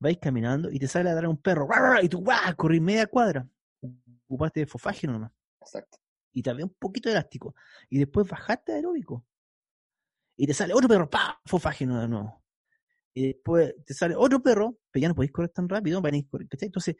vais 0.00 0.18
caminando 0.18 0.70
y 0.72 0.78
te 0.78 0.88
sale 0.88 1.10
a 1.10 1.14
dar 1.14 1.28
un 1.28 1.36
perro, 1.36 1.68
y 2.02 2.08
tú 2.08 2.20
¡guau! 2.20 2.56
corres 2.56 2.80
media 2.80 3.06
cuadra, 3.06 3.48
ocupaste 4.26 4.60
de 4.60 4.66
fosfágeno 4.66 5.12
nomás, 5.12 5.32
Exacto. 5.60 5.98
y 6.32 6.48
había 6.48 6.64
un 6.64 6.74
poquito 6.78 7.08
de 7.08 7.14
elástico, 7.16 7.54
y 7.88 7.98
después 7.98 8.26
bajaste 8.28 8.72
aeróbico, 8.72 9.24
y 10.36 10.46
te 10.46 10.54
sale 10.54 10.74
otro 10.74 10.88
perro, 10.88 11.08
¡pa! 11.08 11.40
fosfágeno 11.44 12.00
de 12.00 12.08
nuevo, 12.08 12.42
y 13.14 13.28
después 13.28 13.74
te 13.84 13.94
sale 13.94 14.16
otro 14.16 14.42
perro, 14.42 14.78
pero 14.90 15.02
ya 15.02 15.08
no 15.08 15.14
podéis 15.14 15.32
correr 15.32 15.50
tan 15.50 15.68
rápido, 15.68 16.00
van 16.00 16.14
a 16.14 16.16
ir 16.16 16.28
correr, 16.28 16.48
¿cachai? 16.48 16.66
Entonces, 16.66 16.96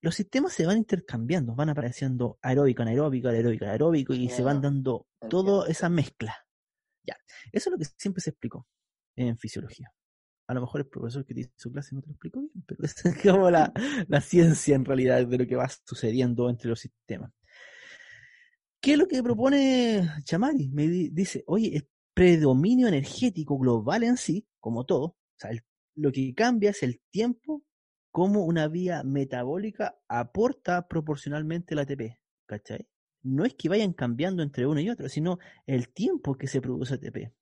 los 0.00 0.14
sistemas 0.14 0.52
se 0.52 0.66
van 0.66 0.78
intercambiando, 0.78 1.54
van 1.54 1.70
apareciendo 1.70 2.38
aeróbico, 2.42 2.82
anaeróbico, 2.82 3.28
aeróbico, 3.28 3.64
anaeróbico, 3.64 4.14
y 4.14 4.28
se 4.28 4.42
van 4.42 4.60
dando 4.62 5.06
entiendo, 5.20 5.44
toda 5.44 5.68
esa 5.68 5.88
mezcla. 5.88 6.36
Ya, 7.04 7.16
eso 7.52 7.70
es 7.70 7.72
lo 7.72 7.78
que 7.78 7.86
siempre 7.96 8.20
se 8.22 8.30
explicó 8.30 8.66
en 9.16 9.36
fisiología. 9.38 9.92
A 10.48 10.54
lo 10.54 10.60
mejor 10.62 10.80
el 10.82 10.88
profesor 10.88 11.24
que 11.26 11.34
hizo 11.40 11.50
su 11.56 11.72
clase 11.72 11.94
no 11.94 12.00
te 12.02 12.08
lo 12.08 12.12
explicó 12.14 12.40
bien, 12.40 12.64
pero 12.66 12.80
es 12.84 12.94
como 13.22 13.50
la, 13.50 13.72
la 14.08 14.20
ciencia 14.20 14.76
en 14.76 14.84
realidad 14.84 15.26
de 15.26 15.38
lo 15.38 15.46
que 15.46 15.56
va 15.56 15.68
sucediendo 15.84 16.48
entre 16.50 16.70
los 16.70 16.80
sistemas. 16.80 17.32
¿Qué 18.80 18.92
es 18.92 18.98
lo 18.98 19.08
que 19.08 19.22
propone 19.22 20.08
Chamari? 20.24 20.68
Me 20.68 20.86
di- 20.88 21.08
dice, 21.10 21.42
oye, 21.46 21.76
el 21.76 21.88
predominio 22.14 22.88
energético 22.88 23.58
global 23.58 24.04
en 24.04 24.16
sí, 24.16 24.46
como 24.60 24.84
todo, 24.86 25.04
o 25.04 25.16
sea, 25.36 25.50
el- 25.50 25.62
lo 25.96 26.12
que 26.12 26.32
cambia 26.34 26.70
es 26.70 26.82
el 26.82 27.00
tiempo 27.10 27.64
como 28.18 28.44
una 28.44 28.66
vía 28.66 29.04
metabólica 29.04 29.96
aporta 30.08 30.88
proporcionalmente 30.88 31.74
el 31.74 31.78
ATP, 31.78 32.18
¿cachai? 32.46 32.88
No 33.22 33.44
es 33.44 33.54
que 33.54 33.68
vayan 33.68 33.92
cambiando 33.92 34.42
entre 34.42 34.66
uno 34.66 34.80
y 34.80 34.90
otro, 34.90 35.08
sino 35.08 35.38
el 35.68 35.90
tiempo 35.90 36.36
que 36.36 36.48
se 36.48 36.60
produce 36.60 36.94
ATP. 36.94 37.32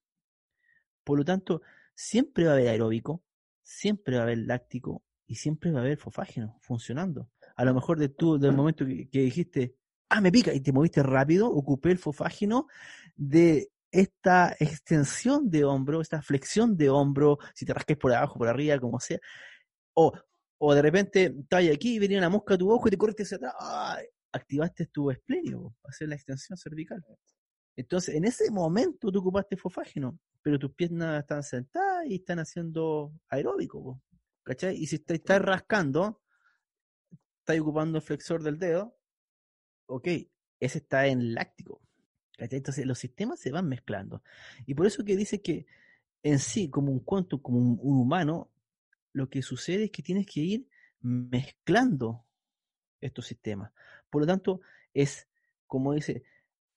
Por 1.03 1.17
lo 1.17 1.25
tanto, 1.25 1.63
siempre 1.95 2.45
va 2.45 2.51
a 2.51 2.55
haber 2.57 2.69
aeróbico, 2.69 3.23
siempre 3.63 4.17
va 4.17 4.21
a 4.21 4.25
haber 4.25 4.37
láctico 4.37 5.03
y 5.27 5.37
siempre 5.37 5.71
va 5.71 5.79
a 5.79 5.83
haber 5.83 5.97
fosfágeno 5.97 6.59
funcionando. 6.61 7.31
A 7.57 7.65
lo 7.65 7.73
mejor 7.73 7.99
de 7.99 8.11
tú, 8.11 8.39
del 8.39 8.53
momento 8.53 8.85
que, 8.85 9.09
que 9.09 9.21
dijiste, 9.21 9.77
ah, 10.11 10.21
me 10.21 10.31
pica, 10.31 10.53
y 10.53 10.61
te 10.61 10.73
moviste 10.73 11.03
rápido, 11.03 11.51
ocupé 11.51 11.91
el 11.91 11.99
fosfágeno 11.99 12.67
de 13.15 13.71
esta 13.91 14.55
extensión 14.61 15.49
de 15.49 15.65
hombro, 15.65 16.03
esta 16.03 16.21
flexión 16.21 16.77
de 16.77 16.91
hombro, 16.91 17.39
si 17.55 17.65
te 17.65 17.73
rasques 17.73 17.97
por 17.97 18.13
abajo, 18.13 18.39
por 18.39 18.49
arriba, 18.49 18.79
como 18.79 19.01
sea, 19.01 19.21
o 19.97 20.13
O 20.59 20.75
de 20.75 20.83
repente 20.83 21.35
estás 21.39 21.65
aquí 21.73 21.97
y 21.97 21.99
venía 21.99 22.19
una 22.19 22.29
mosca 22.29 22.55
a 22.55 22.59
tu 22.59 22.71
ojo 22.71 22.89
y 22.89 22.91
te 22.91 22.99
corriste 22.99 23.25
hacia 23.25 23.37
atrás. 23.37 23.55
Activaste 24.33 24.87
tu 24.87 25.11
esplenio 25.11 25.75
hacer 25.85 26.09
la 26.09 26.15
extensión 26.15 26.57
cervical. 26.57 27.05
Entonces, 27.77 28.15
en 28.15 28.25
ese 28.25 28.51
momento 28.51 29.13
tú 29.13 29.19
ocupaste 29.19 29.57
fofágeno, 29.57 30.19
pero 30.43 30.59
tus 30.59 30.73
piernas 30.75 31.21
están 31.21 31.43
sentadas 31.43 32.07
y 32.07 32.17
están 32.17 32.39
haciendo 32.39 33.13
aeróbico. 33.29 33.83
po, 33.83 34.03
¿Cachai? 34.43 34.77
Y 34.77 34.87
si 34.87 34.99
te 34.99 35.15
estás 35.15 35.43
rascando, 35.43 36.23
estás 37.41 37.61
ocupando 37.61 37.99
el 37.99 38.03
flexor 38.03 38.43
del 38.43 38.59
dedo, 38.59 38.97
ok, 39.87 40.09
ese 40.59 40.79
está 40.79 41.07
en 41.07 41.35
láctico. 41.35 41.83
¿cachai? 42.39 42.59
Entonces 42.59 42.87
los 42.87 42.99
sistemas 42.99 43.41
se 43.41 43.53
van 43.53 43.69
mezclando. 43.69 44.23
Y 44.65 44.75
por 44.75 44.87
eso 44.87 45.05
que 45.05 45.17
dice 45.17 45.43
que 45.43 45.67
en 46.23 46.39
sí, 46.39 46.71
como 46.71 46.93
un 46.93 47.01
cuento, 47.01 47.43
como 47.43 47.59
un, 47.59 47.79
un 47.83 47.99
humano, 48.01 48.51
lo 49.17 49.31
que 49.31 49.41
sucede 49.41 49.85
es 49.85 49.91
que 49.91 50.03
tienes 50.03 50.27
que 50.27 50.41
ir 50.41 50.69
mezclando 51.01 52.27
estos 53.01 53.27
sistemas. 53.27 53.73
Por 54.11 54.21
lo 54.21 54.27
tanto, 54.27 54.61
es, 54.93 55.27
como 55.67 55.95
dice, 55.95 56.23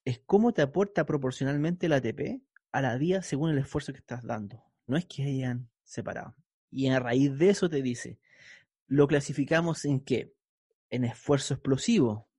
es 0.05 0.21
cómo 0.25 0.53
te 0.53 0.61
aporta 0.61 1.05
proporcionalmente 1.05 1.87
el 1.87 1.93
ATP 1.93 2.41
a 2.71 2.81
la 2.81 2.95
vía 2.95 3.21
según 3.23 3.49
el 3.49 3.57
esfuerzo 3.57 3.91
que 3.91 3.99
estás 3.99 4.23
dando. 4.23 4.63
No 4.87 4.95
es 4.95 5.05
que 5.05 5.23
hayan 5.23 5.69
separado. 5.83 6.33
Y 6.71 6.87
a 6.87 7.01
raíz 7.01 7.37
de 7.37 7.49
eso 7.49 7.69
te 7.69 7.81
dice, 7.81 8.19
lo 8.87 9.07
clasificamos 9.07 9.83
en 9.83 9.99
qué? 9.99 10.33
En 10.89 11.03
esfuerzo 11.03 11.55
explosivo, 11.55 12.29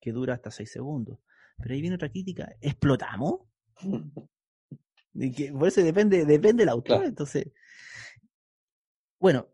que 0.00 0.12
dura 0.12 0.34
hasta 0.34 0.52
6 0.52 0.70
segundos. 0.70 1.18
Pero 1.56 1.74
ahí 1.74 1.80
viene 1.80 1.96
otra 1.96 2.10
crítica, 2.10 2.54
¿explotamos? 2.60 3.40
Que, 5.34 5.50
por 5.50 5.66
eso 5.66 5.82
depende, 5.82 6.26
depende 6.26 6.60
del 6.60 6.68
autor. 6.68 6.98
Claro. 6.98 7.08
Entonces, 7.08 7.46
bueno, 9.18 9.48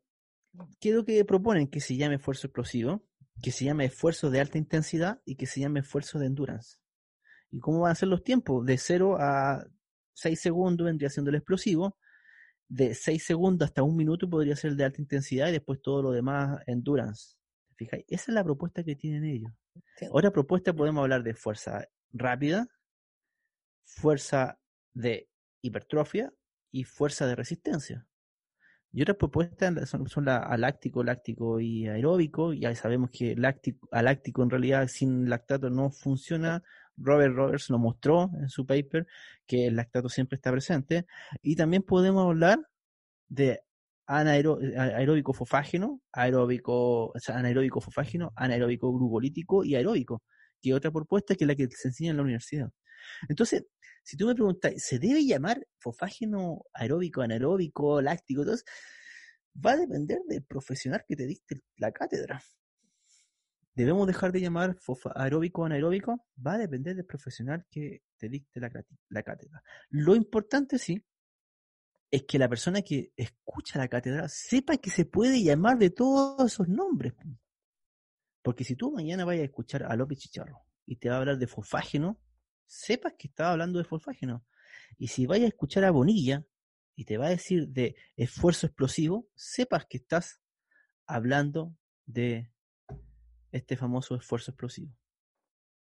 ¿qué 0.81 0.91
es 0.91 0.95
lo 0.95 1.05
que 1.05 1.25
proponen? 1.25 1.69
Que 1.69 1.81
se 1.81 1.97
llame 1.97 2.17
esfuerzo 2.17 2.47
explosivo, 2.47 3.05
que 3.43 3.53
se 3.53 3.65
llame 3.65 3.87
esfuerzo 3.87 4.31
de 4.31 4.41
alta 4.41 4.59
intensidad 4.59 5.21
y 5.25 5.37
que 5.37 5.47
se 5.47 5.61
llame 5.61 5.81
esfuerzo 5.81 6.19
de 6.19 6.27
endurance. 6.27 6.79
¿Y 7.51 7.61
cómo 7.61 7.81
van 7.81 7.93
a 7.93 7.95
ser 7.95 8.09
los 8.09 8.23
tiempos? 8.25 8.65
De 8.65 8.79
0 8.79 9.17
a 9.21 9.67
6 10.15 10.41
segundos 10.41 10.87
vendría 10.87 11.11
siendo 11.11 11.31
el 11.31 11.37
explosivo, 11.37 11.99
de 12.69 12.95
6 12.95 13.23
segundos 13.23 13.67
hasta 13.67 13.83
un 13.83 13.97
minuto 13.97 14.29
podría 14.29 14.57
ser 14.57 14.71
el 14.71 14.77
de 14.77 14.85
alta 14.85 15.01
intensidad 15.01 15.49
y 15.49 15.53
después 15.53 15.83
todo 15.83 16.03
lo 16.03 16.13
demás 16.13 16.61
endurance. 16.67 17.37
¿Te 17.69 17.75
fijáis? 17.85 18.05
Esa 18.09 18.31
es 18.31 18.35
la 18.35 18.45
propuesta 18.45 18.83
que 18.83 18.97
tienen 18.97 19.25
ellos. 19.25 19.53
Entiendo. 19.75 20.17
Otra 20.17 20.31
propuesta 20.31 20.73
podemos 20.73 21.03
hablar 21.03 21.23
de 21.23 21.35
fuerza 21.35 21.87
rápida, 22.13 22.67
fuerza 23.85 24.59
de 24.95 25.29
hipertrofia 25.61 26.33
y 26.71 26.85
fuerza 26.85 27.27
de 27.27 27.37
resistencia. 27.37 28.07
Y 28.93 29.03
otras 29.03 29.17
propuestas 29.17 29.89
son, 29.89 30.09
son 30.09 30.27
la 30.27 30.39
aláctico, 30.39 31.03
láctico 31.03 31.61
y 31.61 31.89
aeróbico. 31.89 32.53
Ya 32.53 32.75
sabemos 32.75 33.11
que 33.11 33.35
láctico, 33.37 33.89
aláctico 33.91 34.43
en 34.43 34.51
realidad 34.51 34.87
sin 34.89 35.29
lactato 35.31 35.71
no 35.71 35.91
funciona. 35.91 36.63
Robert 36.99 37.35
Roberts 37.35 37.71
lo 37.71 37.79
mostró 37.79 38.31
en 38.39 38.49
su 38.51 38.67
paper 38.67 39.07
que 39.47 39.67
el 39.69 39.77
lactato 39.77 40.09
siempre 40.11 40.37
está 40.37 40.53
presente. 40.53 41.07
Y 41.43 41.57
también 41.57 41.83
podemos 41.83 42.27
hablar 42.27 42.61
de 43.29 43.63
anaero- 44.07 44.59
aeróbico 44.79 45.33
fofágeno, 45.33 46.01
aeróbico, 46.13 47.07
o 47.09 47.19
sea, 47.19 47.39
anaeróbico 47.39 47.81
fofágeno, 47.81 48.33
anaeróbico 48.37 48.93
glucolítico 48.93 49.65
y 49.65 49.75
aeróbico, 49.75 50.23
que 50.61 50.75
otra 50.75 50.91
propuesta 50.91 51.35
que 51.35 51.45
es 51.45 51.49
la 51.49 51.55
que 51.57 51.69
se 51.71 51.89
enseña 51.89 52.11
en 52.13 52.17
la 52.19 52.23
universidad. 52.25 52.71
Entonces, 53.29 53.67
si 54.03 54.17
tú 54.17 54.27
me 54.27 54.35
preguntas, 54.35 54.73
¿se 54.77 54.99
debe 54.99 55.25
llamar 55.25 55.67
fofágeno 55.79 56.65
aeróbico, 56.73 57.23
anaeróbico, 57.23 58.01
láctico? 58.01 58.43
Entonces, 58.43 58.65
va 59.55 59.73
a 59.73 59.77
depender 59.77 60.21
del 60.27 60.43
profesional 60.43 61.05
que 61.07 61.17
te 61.17 61.27
diste 61.27 61.63
la 61.77 61.93
cátedra. 61.93 62.43
¿Debemos 63.75 64.07
dejar 64.07 64.33
de 64.33 64.41
llamar 64.41 64.77
aeróbico 65.15 65.63
o 65.63 65.65
anaeróbico? 65.65 66.27
Va 66.45 66.55
a 66.55 66.59
depender 66.59 66.95
del 66.95 67.07
profesional 67.07 67.65
que 67.71 68.03
te 68.19 68.29
dicte 68.29 68.61
la, 68.61 68.71
la 69.09 69.23
cátedra. 69.23 69.63
Lo 69.89 70.15
importante, 70.15 70.79
sí, 70.79 71.03
es 72.11 72.25
que 72.25 72.39
la 72.39 72.49
persona 72.49 72.83
que 72.83 73.13
escucha 73.17 73.79
la 73.79 73.89
cátedra 73.89 74.29
sepa 74.29 74.77
que 74.77 74.91
se 74.91 75.07
puede 75.07 75.43
llamar 75.43 75.79
de 75.79 75.89
todos 75.89 76.53
esos 76.53 76.69
nombres. 76.69 77.15
Porque 78.43 78.65
si 78.65 78.77
tú 78.77 78.93
mañana 78.93 79.25
vayas 79.25 79.43
a 79.43 79.47
escuchar 79.47 79.85
a 79.85 79.97
López 79.97 80.19
Chicharro 80.19 80.61
y 80.85 80.97
te 80.97 81.09
va 81.09 81.17
a 81.17 81.19
hablar 81.21 81.39
de 81.39 81.47
fosfágeno, 81.47 82.21
sepas 82.67 83.15
que 83.19 83.29
estaba 83.29 83.53
hablando 83.53 83.79
de 83.79 83.85
fosfágeno. 83.85 84.45
Y 84.99 85.09
si 85.09 85.27
vayas 85.27 85.47
a 85.47 85.49
escuchar 85.49 85.85
a 85.85 85.91
Bonilla 85.91 86.45
y 86.95 87.05
te 87.05 87.17
va 87.19 87.27
a 87.27 87.31
decir 87.31 87.69
de 87.69 87.97
esfuerzo 88.17 88.67
explosivo, 88.67 89.27
sepas 89.35 89.87
que 89.87 89.99
estás 89.99 90.41
hablando 91.07 91.75
de 92.07 92.51
este 93.51 93.77
famoso 93.77 94.15
esfuerzo 94.15 94.51
explosivo. 94.53 94.93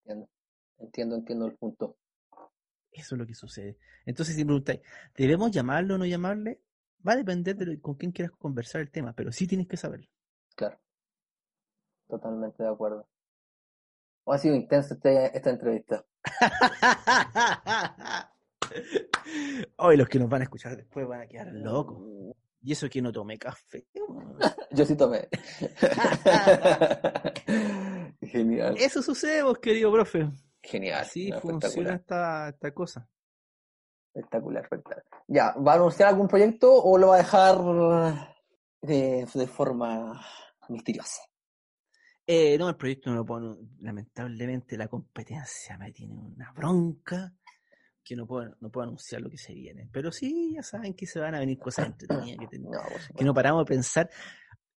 Entiendo, 0.04 0.30
entiendo, 0.78 1.14
entiendo 1.16 1.46
el 1.46 1.56
punto. 1.56 1.98
Eso 2.90 3.14
es 3.14 3.18
lo 3.18 3.26
que 3.26 3.34
sucede. 3.34 3.78
Entonces, 4.04 4.36
si 4.36 4.44
preguntáis, 4.44 4.80
¿debemos 5.16 5.50
llamarlo 5.50 5.94
o 5.94 5.98
no 5.98 6.04
llamarle? 6.04 6.60
Va 7.06 7.12
a 7.12 7.16
depender 7.16 7.56
de 7.56 7.66
lo- 7.66 7.80
con 7.80 7.94
quién 7.94 8.12
quieras 8.12 8.32
conversar 8.36 8.80
el 8.82 8.90
tema, 8.90 9.14
pero 9.14 9.32
sí 9.32 9.46
tienes 9.46 9.66
que 9.66 9.76
saberlo. 9.76 10.08
Claro. 10.54 10.78
Totalmente 12.08 12.62
de 12.62 12.68
acuerdo. 12.68 13.08
Ha 14.26 14.38
sido 14.38 14.54
intensa 14.54 14.94
este- 14.94 15.36
esta 15.36 15.50
entrevista. 15.50 16.04
Hoy 19.76 19.96
los 19.96 20.08
que 20.08 20.18
nos 20.18 20.28
van 20.28 20.42
a 20.42 20.44
escuchar 20.44 20.76
después 20.76 21.06
van 21.06 21.22
a 21.22 21.26
quedar 21.26 21.48
locos. 21.52 21.98
Y 22.64 22.72
eso 22.72 22.88
que 22.88 23.02
no 23.02 23.12
tomé 23.12 23.38
café. 23.38 23.86
Yo 24.70 24.84
sí 24.84 24.96
tomé. 24.96 25.28
Genial. 28.22 28.76
Eso 28.78 29.02
sucede, 29.02 29.42
vos, 29.42 29.58
querido 29.58 29.92
profe. 29.92 30.30
Genial. 30.62 31.00
Así 31.00 31.30
no, 31.30 31.40
funciona 31.40 31.94
esta, 31.94 32.50
esta 32.50 32.72
cosa. 32.72 33.08
Espectacular, 34.14 34.62
espectacular. 34.62 35.04
Ya, 35.26 35.54
¿va 35.54 35.72
a 35.72 35.76
anunciar 35.76 36.10
algún 36.10 36.28
proyecto 36.28 36.72
o 36.72 36.96
lo 36.98 37.08
va 37.08 37.16
a 37.16 37.18
dejar 37.18 37.56
de, 38.80 39.26
de 39.34 39.46
forma 39.48 40.24
misteriosa? 40.68 41.20
Eh, 42.26 42.56
no, 42.58 42.68
el 42.68 42.76
proyecto 42.76 43.10
no 43.10 43.16
lo 43.16 43.24
puedo. 43.24 43.58
Lamentablemente, 43.80 44.76
la 44.76 44.88
competencia 44.88 45.76
me 45.78 45.92
tiene 45.92 46.14
una 46.14 46.52
bronca 46.52 47.34
que 48.04 48.16
no 48.16 48.26
puedo, 48.26 48.56
no 48.60 48.70
puedo 48.70 48.84
anunciar 48.84 49.20
lo 49.22 49.30
que 49.30 49.38
se 49.38 49.54
viene. 49.54 49.88
Pero 49.92 50.10
sí, 50.12 50.52
ya 50.54 50.62
saben 50.62 50.94
que 50.94 51.06
se 51.06 51.20
van 51.20 51.34
a 51.34 51.40
venir 51.40 51.58
cosas 51.58 51.86
entretenidas 51.86 52.38
que, 52.38 52.46
ten- 52.48 52.62
No, 52.70 52.80
que 53.16 53.24
no 53.24 53.34
paramos 53.34 53.64
de 53.64 53.68
pensar. 53.74 54.10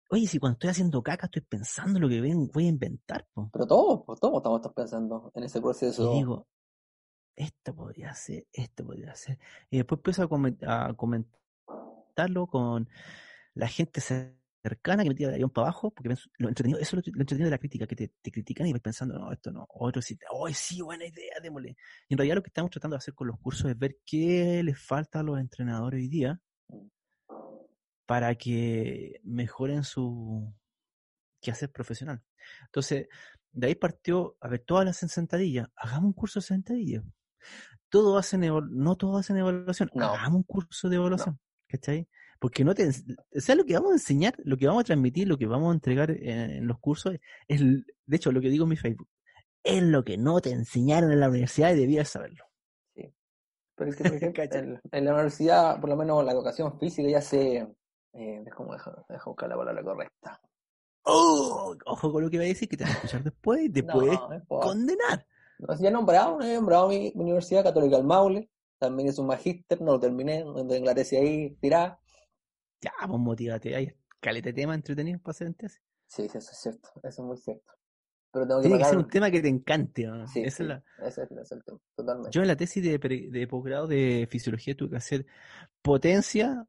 Oye, 0.10 0.28
si 0.28 0.38
cuando 0.38 0.54
estoy 0.56 0.70
haciendo 0.70 1.02
caca 1.02 1.26
estoy 1.26 1.42
pensando 1.42 2.00
lo 2.00 2.08
que 2.08 2.22
ven- 2.22 2.50
voy 2.54 2.66
a 2.66 2.70
inventar, 2.70 3.28
po. 3.34 3.50
Pero 3.52 3.66
todos, 3.68 4.20
todos 4.20 4.38
estamos 4.38 4.62
pensando 4.76 5.32
en 5.34 5.44
ese 5.44 5.60
proceso. 5.62 6.12
Y 6.12 6.16
digo, 6.18 6.48
esto 7.36 7.76
podría 7.76 8.14
ser, 8.14 8.46
esto 8.54 8.86
podría 8.86 9.14
ser. 9.16 9.40
Y 9.70 9.78
después 9.78 10.00
empiezo 10.00 10.30
a, 10.68 10.88
a 10.90 10.94
comentarlo 10.94 12.48
con 12.48 12.88
la 13.56 13.68
gente 13.68 14.02
cercana 14.70 15.04
que 15.04 15.10
me 15.10 15.16
tira 15.16 15.30
de 15.30 15.36
avión 15.36 15.50
para 15.52 15.68
abajo, 15.68 15.92
porque 15.92 16.10
pienso- 16.10 16.30
lo 16.38 16.50
entretenido, 16.50 16.80
eso 16.80 16.98
es 16.98 17.08
lo, 17.08 17.14
lo 17.14 17.22
entretenido 17.22 17.46
de 17.46 17.52
la 17.52 17.58
crítica, 17.60 17.86
que 17.88 17.96
te, 17.96 18.08
te 18.22 18.32
critican 18.32 18.66
y 18.68 18.74
vas 18.74 18.82
pensando, 18.82 19.18
no, 19.18 19.32
esto 19.32 19.52
no, 19.52 19.68
otro 19.70 20.02
sí, 20.02 20.18
oh, 20.32 20.48
sí, 20.50 20.82
buena 20.82 21.06
idea, 21.06 21.36
démosle. 21.42 21.76
Y 22.08 22.14
en 22.14 22.18
realidad 22.18 22.36
lo 22.38 22.44
que 22.44 22.50
estamos 22.50 22.72
tratando 22.72 22.96
de 22.96 23.00
hacer 23.00 23.14
con 23.14 23.28
los 23.28 23.40
cursos 23.40 23.70
es 23.70 23.78
ver 23.78 23.98
qué 24.06 24.62
les 24.64 24.80
falta 24.80 25.20
a 25.20 25.24
los 25.24 25.40
entrenadores 25.40 26.00
hoy 26.00 26.08
día 26.08 26.42
para 28.06 28.36
que 28.36 29.20
mejoren 29.24 29.84
su 29.84 30.54
quehacer 31.42 31.72
profesional. 31.72 32.22
Entonces, 32.66 33.08
de 33.52 33.68
ahí 33.68 33.76
partió, 33.76 34.36
a 34.42 34.48
ver, 34.48 34.60
todas 34.60 34.86
las 34.86 35.02
en 35.04 35.10
sentadilla, 35.10 35.72
hagamos 35.76 36.06
un 36.08 36.14
curso 36.14 36.40
de 36.40 36.46
sentadilla. 36.46 37.04
Todo 37.90 38.18
hacen 38.18 38.42
no 38.42 38.96
todos 38.96 39.20
hacen 39.22 39.38
evaluación, 39.38 39.90
No. 39.94 40.14
hagamos 40.14 40.38
un 40.38 40.44
curso 40.44 40.90
de 40.90 40.96
evaluación, 40.98 41.40
¿cachai? 41.68 42.08
Porque 42.46 42.64
no 42.64 42.76
te, 42.76 42.88
o 42.88 43.40
sea, 43.42 43.56
lo 43.56 43.66
que 43.66 43.74
vamos 43.74 43.90
a 43.90 43.94
enseñar, 43.96 44.36
lo 44.44 44.56
que 44.56 44.68
vamos 44.68 44.82
a 44.82 44.84
transmitir, 44.84 45.28
lo 45.28 45.36
que 45.36 45.48
vamos 45.48 45.72
a 45.72 45.74
entregar 45.74 46.12
en, 46.12 46.52
en 46.52 46.68
los 46.68 46.78
cursos, 46.78 47.16
es, 47.48 47.60
de 47.60 48.16
hecho, 48.16 48.32
lo 48.32 48.40
que 48.40 48.50
digo 48.50 48.66
en 48.66 48.70
mi 48.70 48.76
Facebook, 48.78 49.10
es 49.64 49.82
lo 49.82 50.04
que 50.04 50.16
no 50.16 50.40
te 50.42 50.52
enseñaron 50.52 51.12
en 51.12 51.22
la 51.22 51.30
universidad 51.30 51.74
y 51.74 51.80
debías 51.80 52.08
saberlo. 52.08 52.46
Pero 53.76 53.90
es 53.90 53.96
que, 53.96 54.04
por 54.04 54.14
ejemplo, 54.14 54.44
Cacha. 54.44 54.60
en, 54.60 54.80
en 54.92 55.06
la 55.06 55.14
universidad, 55.14 55.80
por 55.82 55.90
lo 55.90 55.96
menos 55.96 56.24
la 56.24 56.34
educación 56.34 56.80
física 56.80 57.10
ya 57.10 57.20
se... 57.22 57.58
Eh, 58.14 58.42
déjame, 58.46 58.70
déjame- 58.78 59.26
buscar 59.26 59.50
la 59.50 59.58
palabra 59.58 59.84
correcta. 59.84 60.40
¡Oh! 61.02 61.76
Ojo 61.88 62.12
con 62.14 62.24
lo 62.26 62.30
que 62.30 62.38
voy 62.38 62.46
a 62.46 62.50
decir, 62.50 62.70
que 62.70 62.78
te 62.78 62.84
vas 62.84 62.94
a 62.94 62.96
escuchar 62.98 63.24
después 63.24 63.64
y 63.64 63.70
te 63.72 63.82
No, 63.84 63.94
puedes 63.94 64.20
condenar. 64.48 65.26
No, 65.58 65.76
si 65.76 65.82
ya 65.82 65.90
he 65.90 65.92
nombrado, 65.92 66.40
he 66.42 66.54
nombrado 66.54 66.90
mi, 66.90 67.12
mi 67.16 67.24
Universidad 67.24 67.64
Católica 67.64 67.98
del 67.98 68.06
Maule. 68.06 68.52
También 68.78 69.10
es 69.10 69.18
un 69.18 69.26
magíster, 69.26 69.82
no 69.82 69.94
lo 69.94 70.00
terminé, 70.00 70.46
la 70.84 70.94
tesis 70.94 71.18
ahí 71.18 71.56
tirada. 71.62 72.00
Ya, 72.82 72.92
pues 73.08 73.20
motívate, 73.20 73.76
hay 73.76 73.94
caleta 74.20 74.50
de 74.50 74.54
temas 74.54 74.76
entretenidos 74.76 75.22
para 75.22 75.32
hacer 75.32 75.48
en 75.48 75.54
tesis. 75.56 75.82
Sí, 76.08 76.28
sí, 76.30 76.38
eso 76.38 76.52
es 76.52 76.58
cierto, 76.58 76.90
eso 77.04 77.08
es 77.08 77.20
muy 77.20 77.38
cierto. 77.38 77.72
Pero 78.32 78.46
tengo 78.48 78.62
que 78.62 78.68
Tiene 78.68 78.84
que 78.84 78.90
ser 78.90 78.98
un 78.98 79.08
tema 79.10 79.32
que 79.32 79.42
te 79.42 79.48
encante. 79.48 80.06
¿no? 80.06 80.28
Sí, 80.28 80.44
Esa 80.44 80.58
sí, 80.58 80.64
es 80.64 80.70
la- 80.70 80.84
ese, 81.08 81.24
es- 81.24 81.52
el 81.52 81.64
tema, 81.64 81.80
totalmente. 81.96 82.32
Yo 82.32 82.42
en 82.42 82.48
la 82.48 82.56
tesis 82.56 82.84
de, 82.84 82.98
de 83.32 83.48
posgrado 83.48 83.88
de 83.88 84.28
fisiología 84.30 84.76
tuve 84.76 84.92
que 84.92 84.98
hacer 84.98 85.26
potencia 85.82 86.68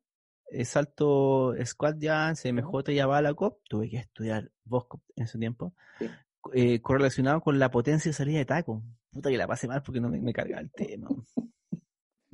eh, 0.50 0.64
salto 0.64 1.54
squat 1.64 1.96
ya, 1.98 2.32
CMJ 2.34 2.92
ya 2.94 3.06
va 3.08 3.18
a 3.18 3.22
la 3.22 3.34
COP, 3.34 3.60
tuve 3.68 3.90
que 3.90 3.96
estudiar 3.96 4.52
VOSCOP 4.64 5.02
en 5.16 5.24
ese 5.24 5.38
tiempo, 5.38 5.74
Sí. 5.98 6.06
eh, 6.54 6.80
correlacionado 6.80 7.40
con 7.40 7.58
la 7.58 7.70
potencia 7.72 8.10
de 8.10 8.12
salida 8.12 8.38
de 8.38 8.44
taco. 8.44 8.80
Puta 9.10 9.28
que 9.28 9.36
la 9.38 9.48
pasé 9.48 9.66
mal 9.66 9.82
porque 9.82 10.00
no 10.00 10.08
me, 10.08 10.20
me 10.20 10.32
cargaba 10.32 10.60
el 10.60 10.70
tema. 10.70 11.08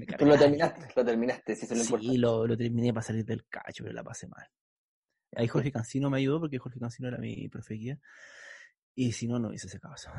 Me 0.07 0.17
Tú 0.17 0.25
lo 0.27 0.39
terminaste, 0.39 0.89
lo 0.97 1.05
terminaste, 1.05 1.57
si 1.57 1.65
es 1.65 1.91
lo 1.91 1.99
Sí, 1.99 2.17
lo, 2.17 2.47
lo 2.47 2.57
terminé 2.57 2.93
para 2.93 3.03
salir 3.03 3.25
del 3.25 3.47
cacho, 3.47 3.85
pero 3.85 3.93
la 3.95 4.05
pasé 4.05 4.27
mal. 4.29 4.47
Ahí 5.35 5.49
Jorge 5.49 5.73
Cancino 5.73 6.11
me 6.11 6.19
ayudó 6.19 6.41
porque 6.41 6.59
Jorge 6.59 6.79
Cancino 6.79 7.09
era 7.09 7.19
mi 7.19 7.49
profe 7.49 7.75
guía. 7.75 7.99
Y 8.95 9.13
si 9.13 9.27
no, 9.27 9.39
no 9.39 9.53
hice 9.53 9.67
ese 9.67 9.81
caso. 9.81 10.11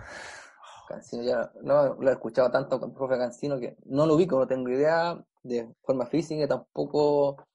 Cancino 0.87 1.23
ya 1.23 1.51
no 1.61 1.95
lo 1.95 2.09
he 2.09 2.13
escuchado 2.13 2.49
tanto 2.51 2.79
con 2.79 2.89
el 2.89 2.95
profe 2.95 3.17
Cancino 3.17 3.59
que 3.59 3.77
no 3.85 4.05
lo 4.05 4.15
ubico, 4.15 4.37
no 4.37 4.47
tengo 4.47 4.69
idea 4.69 5.23
de 5.43 5.69
forma 5.83 6.05
física, 6.05 6.47
tampoco 6.47 7.45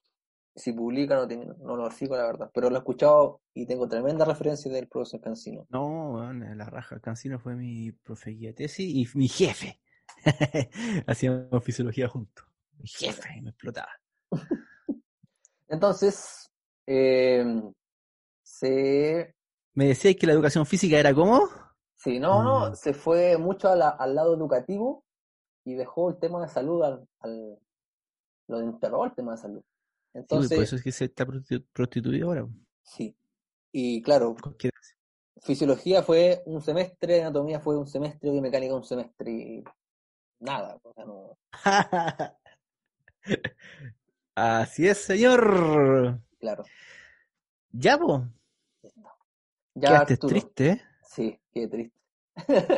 si 0.55 0.73
publica, 0.73 1.15
no, 1.15 1.27
tengo- 1.27 1.53
no 1.59 1.75
lo 1.75 1.91
sigo 1.91 2.15
la 2.15 2.25
verdad, 2.25 2.49
pero 2.53 2.69
lo 2.69 2.75
he 2.75 2.79
escuchado 2.79 3.41
y 3.53 3.65
tengo 3.65 3.87
tremenda 3.87 4.25
referencia 4.25 4.71
del 4.71 4.87
profesor 4.87 5.21
Cancino. 5.21 5.65
No, 5.69 6.31
la 6.33 6.65
raja. 6.65 6.99
Cancino 6.99 7.39
fue 7.39 7.55
mi 7.55 7.91
profe 7.91 8.31
guía 8.31 8.49
de 8.49 8.53
tesis 8.55 8.93
y 8.93 9.17
mi 9.17 9.27
jefe. 9.27 9.79
Hacíamos 11.07 11.63
fisiología 11.63 12.07
juntos. 12.07 12.45
Mi 12.77 12.87
jefe, 12.87 13.41
me 13.41 13.49
explotaba. 13.49 13.89
Entonces, 15.67 16.49
eh, 16.87 17.45
se, 18.43 19.35
Me 19.75 19.87
decía 19.87 20.13
que 20.15 20.27
la 20.27 20.33
educación 20.33 20.65
física 20.65 20.97
era 20.99 21.13
como. 21.13 21.47
sí, 21.95 22.19
no, 22.19 22.43
no, 22.43 22.71
Mm. 22.71 22.75
se 22.75 22.93
fue 22.93 23.37
mucho 23.37 23.69
a 23.69 23.75
la- 23.75 23.89
al 23.89 24.15
lado 24.15 24.33
educativo 24.35 25.03
y 25.65 25.75
dejó 25.75 26.09
el 26.09 26.17
tema 26.19 26.41
de 26.41 26.47
salud 26.49 26.81
al, 26.83 27.07
al 27.19 27.59
lo 28.47 28.59
enterró 28.61 29.05
el 29.05 29.13
tema 29.13 29.33
de 29.33 29.37
salud. 29.37 29.61
Sí, 29.61 29.65
pues, 30.11 30.21
Entonces, 30.23 30.55
por 30.57 30.63
eso 30.63 30.75
es 30.77 30.83
que 30.83 30.91
se 30.91 31.05
está 31.05 31.25
prostitu- 31.25 31.65
prostituido 31.71 32.29
ahora. 32.29 32.47
sí. 32.83 33.15
Y 33.71 34.01
claro, 34.01 34.35
fisiología 35.43 36.01
fue 36.01 36.41
un 36.47 36.59
semestre, 36.61 37.21
anatomía 37.21 37.59
fue 37.59 37.77
un 37.77 37.85
semestre, 37.85 38.31
biomecánica 38.31 38.73
un 38.73 38.83
semestre 38.83 39.31
y 39.31 39.63
nada, 40.39 40.79
o 40.83 40.93
sea, 40.93 41.05
no, 41.05 41.37
Así 44.35 44.87
es, 44.87 44.97
señor. 45.03 46.19
claro. 46.39 46.63
Ya, 47.71 47.97
po. 47.97 48.25
Ya 49.75 49.89
Quedaste 50.05 50.17
triste, 50.17 50.69
¿eh? 50.69 50.81
sí, 51.03 51.39
qué 51.51 51.67
triste. 51.67 51.97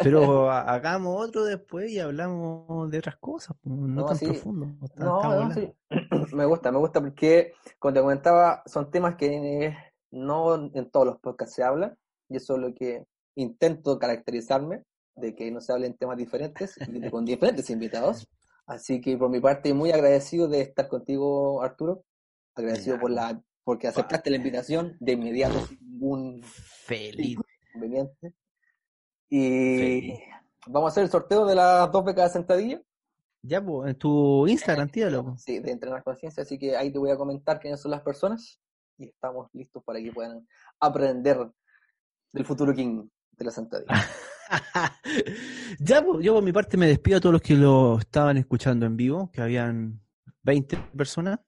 pero 0.04 0.50
ha- 0.52 0.62
hagamos 0.74 1.28
otro 1.28 1.44
después 1.46 1.90
y 1.92 2.00
hablamos 2.00 2.90
de 2.92 2.98
otras 3.00 3.18
cosas, 3.18 3.56
no, 3.64 3.88
No, 3.88 4.06
tan 4.06 4.18
sí. 4.18 4.26
profundo. 4.26 4.66
tan- 4.96 5.06
No, 5.06 5.20
tan 5.20 5.30
no, 5.32 5.36
volado. 5.38 5.54
sí. 5.54 5.74
Me 6.36 6.46
gusta, 6.46 6.72
me 6.72 6.78
gusta 6.80 7.00
porque, 7.02 7.54
como 7.80 7.94
te 7.94 8.02
comentaba, 8.02 8.64
son 8.66 8.90
temas 8.92 9.16
que 9.16 9.76
no 10.12 10.56
en 10.56 10.90
todos 10.90 11.06
los 11.06 11.20
podcasts 11.20 11.56
se 11.56 11.64
hablan, 11.64 11.96
y 12.30 12.38
eso 12.38 12.56
es 12.56 12.62
lo 12.62 12.74
que 12.74 13.06
intento 13.36 13.98
caracterizarme, 14.00 14.84
de 15.22 15.36
que 15.36 15.52
no 15.52 15.62
se 15.62 15.72
hablen 15.72 15.96
temas 15.96 16.18
diferentes 16.18 16.76
con 17.12 17.24
diferentes 17.26 17.70
invitados. 17.70 18.28
Así 18.66 19.02
que 19.02 19.18
por 19.18 19.30
mi 19.30 19.40
parte, 19.40 19.74
muy 19.74 19.92
agradecido 19.92 20.48
de 20.48 20.62
estar 20.62 20.88
contigo, 20.88 21.62
Arturo. 21.62 22.04
Agradecido 22.56 23.00
por 23.00 23.12
la, 23.12 23.42
porque 23.64 23.88
aceptaste 23.88 24.30
la 24.30 24.38
invitación 24.38 24.98
de 25.00 25.14
inmediato, 25.14 25.66
sin 25.66 25.80
ningún 25.80 26.42
Feliz. 26.44 27.38
inconveniente. 27.70 28.34
Y 29.30 29.78
Feliz. 29.78 30.20
vamos 30.68 30.90
a 30.90 30.92
hacer 30.92 31.04
el 31.04 31.10
sorteo 31.10 31.46
de 31.46 31.56
las 31.56 31.92
dos 31.92 32.04
becas 32.04 32.32
de 32.32 32.40
sentadilla. 32.40 32.82
Ya, 33.44 33.64
po, 33.64 33.88
en 33.88 33.96
tu 33.96 34.48
Instagram, 34.48 34.90
po. 34.90 35.36
Sí, 35.38 35.60
de 35.60 35.72
entrenar 35.72 36.04
conciencia, 36.04 36.44
así 36.44 36.60
que 36.60 36.76
ahí 36.76 36.92
te 36.92 37.00
voy 37.00 37.10
a 37.10 37.18
comentar 37.18 37.60
quiénes 37.60 37.80
son 37.80 37.92
las 37.92 38.02
personas 38.02 38.60
y 38.98 39.06
estamos 39.06 39.48
listos 39.54 39.84
para 39.84 40.00
que 40.00 40.12
puedan 40.12 40.48
aprender 40.80 41.50
del 42.34 42.46
futuro 42.46 42.74
King 42.74 43.08
de 43.38 43.46
la 43.46 43.52
sentadilla. 43.52 44.08
ya, 45.80 46.04
pues, 46.04 46.24
yo 46.24 46.34
por 46.34 46.44
mi 46.44 46.52
parte 46.52 46.78
me 46.78 46.88
despido 46.88 47.18
a 47.18 47.22
todos 47.22 47.34
los 47.34 47.42
que 47.42 47.56
lo 47.56 48.00
estaban 48.00 48.38
escuchando 48.38 48.86
en 48.86 48.98
vivo, 48.98 49.32
que 49.32 49.42
habían 49.42 50.02
20 50.44 50.78
personas, 50.96 51.40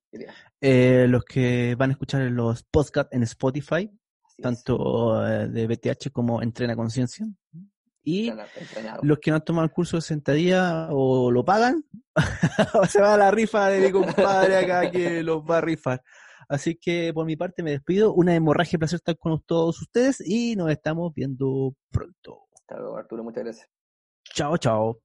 eh, 0.61 1.05
los 1.09 1.23
que 1.25 1.75
van 1.75 1.89
a 1.89 1.93
escuchar 1.93 2.21
los 2.31 2.63
podcasts 2.63 3.13
en 3.13 3.23
Spotify, 3.23 3.91
Así 4.25 4.41
tanto 4.41 5.27
eh, 5.27 5.47
de 5.47 5.67
BTH 5.67 6.11
como 6.11 6.41
Entrena 6.41 6.75
Conciencia, 6.75 7.27
y 8.03 8.29
entrenar. 8.29 8.99
los 9.01 9.19
que 9.19 9.31
no 9.31 9.38
han 9.38 9.45
tomado 9.45 9.65
el 9.65 9.71
curso 9.71 9.97
de 9.97 10.01
sentadilla 10.01 10.89
o 10.91 11.31
lo 11.31 11.45
pagan 11.45 11.86
o 12.73 12.86
se 12.86 12.99
va 12.99 13.13
a 13.13 13.17
la 13.17 13.31
rifa 13.31 13.69
de 13.69 13.79
mi 13.79 13.91
compadre 13.91 14.57
acá 14.57 14.91
que 14.91 15.23
los 15.23 15.41
va 15.41 15.59
a 15.59 15.61
rifar. 15.61 16.03
Así 16.53 16.75
que 16.75 17.11
por 17.15 17.25
mi 17.25 17.35
parte 17.35 17.63
me 17.63 17.71
despido. 17.71 18.13
Una 18.13 18.35
hemorragia, 18.35 18.77
placer 18.77 18.97
estar 18.97 19.17
con 19.17 19.41
todos 19.41 19.81
ustedes 19.81 20.21
y 20.23 20.55
nos 20.55 20.69
estamos 20.69 21.11
viendo 21.15 21.73
pronto. 21.89 22.41
Hasta 22.53 22.77
luego, 22.77 22.95
Arturo, 22.95 23.23
muchas 23.23 23.43
gracias. 23.43 23.67
Chao, 24.23 24.55
chao. 24.57 24.99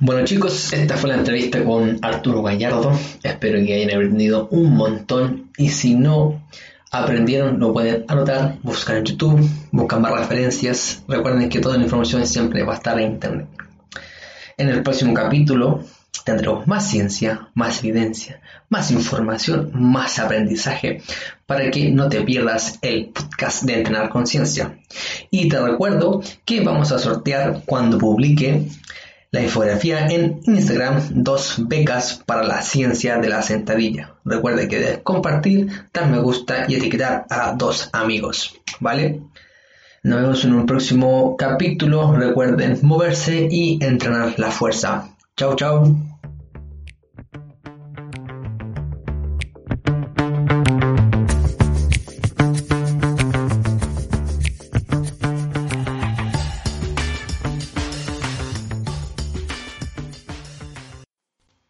Bueno 0.00 0.24
chicos, 0.24 0.72
esta 0.72 0.96
fue 0.96 1.10
la 1.10 1.16
entrevista 1.16 1.64
con 1.64 2.00
Arturo 2.02 2.42
Gallardo. 2.42 2.90
Espero 3.22 3.64
que 3.64 3.72
hayan 3.72 3.94
aprendido 3.94 4.48
un 4.48 4.74
montón 4.74 5.52
y 5.56 5.68
si 5.68 5.94
no 5.94 6.42
aprendieron 6.90 7.60
lo 7.60 7.72
pueden 7.72 8.04
anotar, 8.08 8.58
buscar 8.64 8.96
en 8.96 9.04
YouTube, 9.04 9.48
buscan 9.70 10.02
más 10.02 10.18
referencias. 10.18 11.04
Recuerden 11.06 11.48
que 11.48 11.60
toda 11.60 11.76
la 11.76 11.84
información 11.84 12.26
siempre 12.26 12.64
va 12.64 12.72
a 12.72 12.76
estar 12.78 12.98
en 12.98 13.12
internet. 13.12 13.46
En 14.56 14.70
el 14.70 14.82
próximo 14.82 15.14
capítulo 15.14 15.84
tendremos 16.28 16.66
más 16.66 16.86
ciencia, 16.86 17.48
más 17.54 17.82
evidencia, 17.82 18.40
más 18.68 18.90
información, 18.90 19.70
más 19.72 20.18
aprendizaje 20.18 21.00
para 21.46 21.70
que 21.70 21.90
no 21.90 22.10
te 22.10 22.20
pierdas 22.20 22.78
el 22.82 23.06
podcast 23.06 23.62
de 23.62 23.78
Entrenar 23.78 24.10
Conciencia. 24.10 24.78
Y 25.30 25.48
te 25.48 25.58
recuerdo 25.58 26.20
que 26.44 26.60
vamos 26.60 26.92
a 26.92 26.98
sortear 26.98 27.62
cuando 27.64 27.96
publique 27.96 28.68
la 29.30 29.40
infografía 29.40 30.06
en 30.06 30.40
Instagram, 30.44 31.00
dos 31.10 31.56
becas 31.66 32.22
para 32.26 32.42
la 32.42 32.60
ciencia 32.60 33.16
de 33.16 33.28
la 33.30 33.40
sentadilla. 33.40 34.14
Recuerda 34.24 34.68
que 34.68 34.78
debes 34.78 34.98
compartir, 34.98 35.68
dar 35.94 36.08
me 36.10 36.18
gusta 36.18 36.66
y 36.68 36.74
etiquetar 36.74 37.24
a 37.30 37.54
dos 37.54 37.88
amigos, 37.92 38.54
¿vale? 38.80 39.22
Nos 40.02 40.20
vemos 40.20 40.44
en 40.44 40.54
un 40.54 40.66
próximo 40.66 41.36
capítulo. 41.38 42.12
Recuerden 42.12 42.78
moverse 42.82 43.48
y 43.50 43.82
entrenar 43.82 44.38
la 44.38 44.50
fuerza. 44.50 45.08
Chao, 45.38 45.54
chao. 45.56 46.17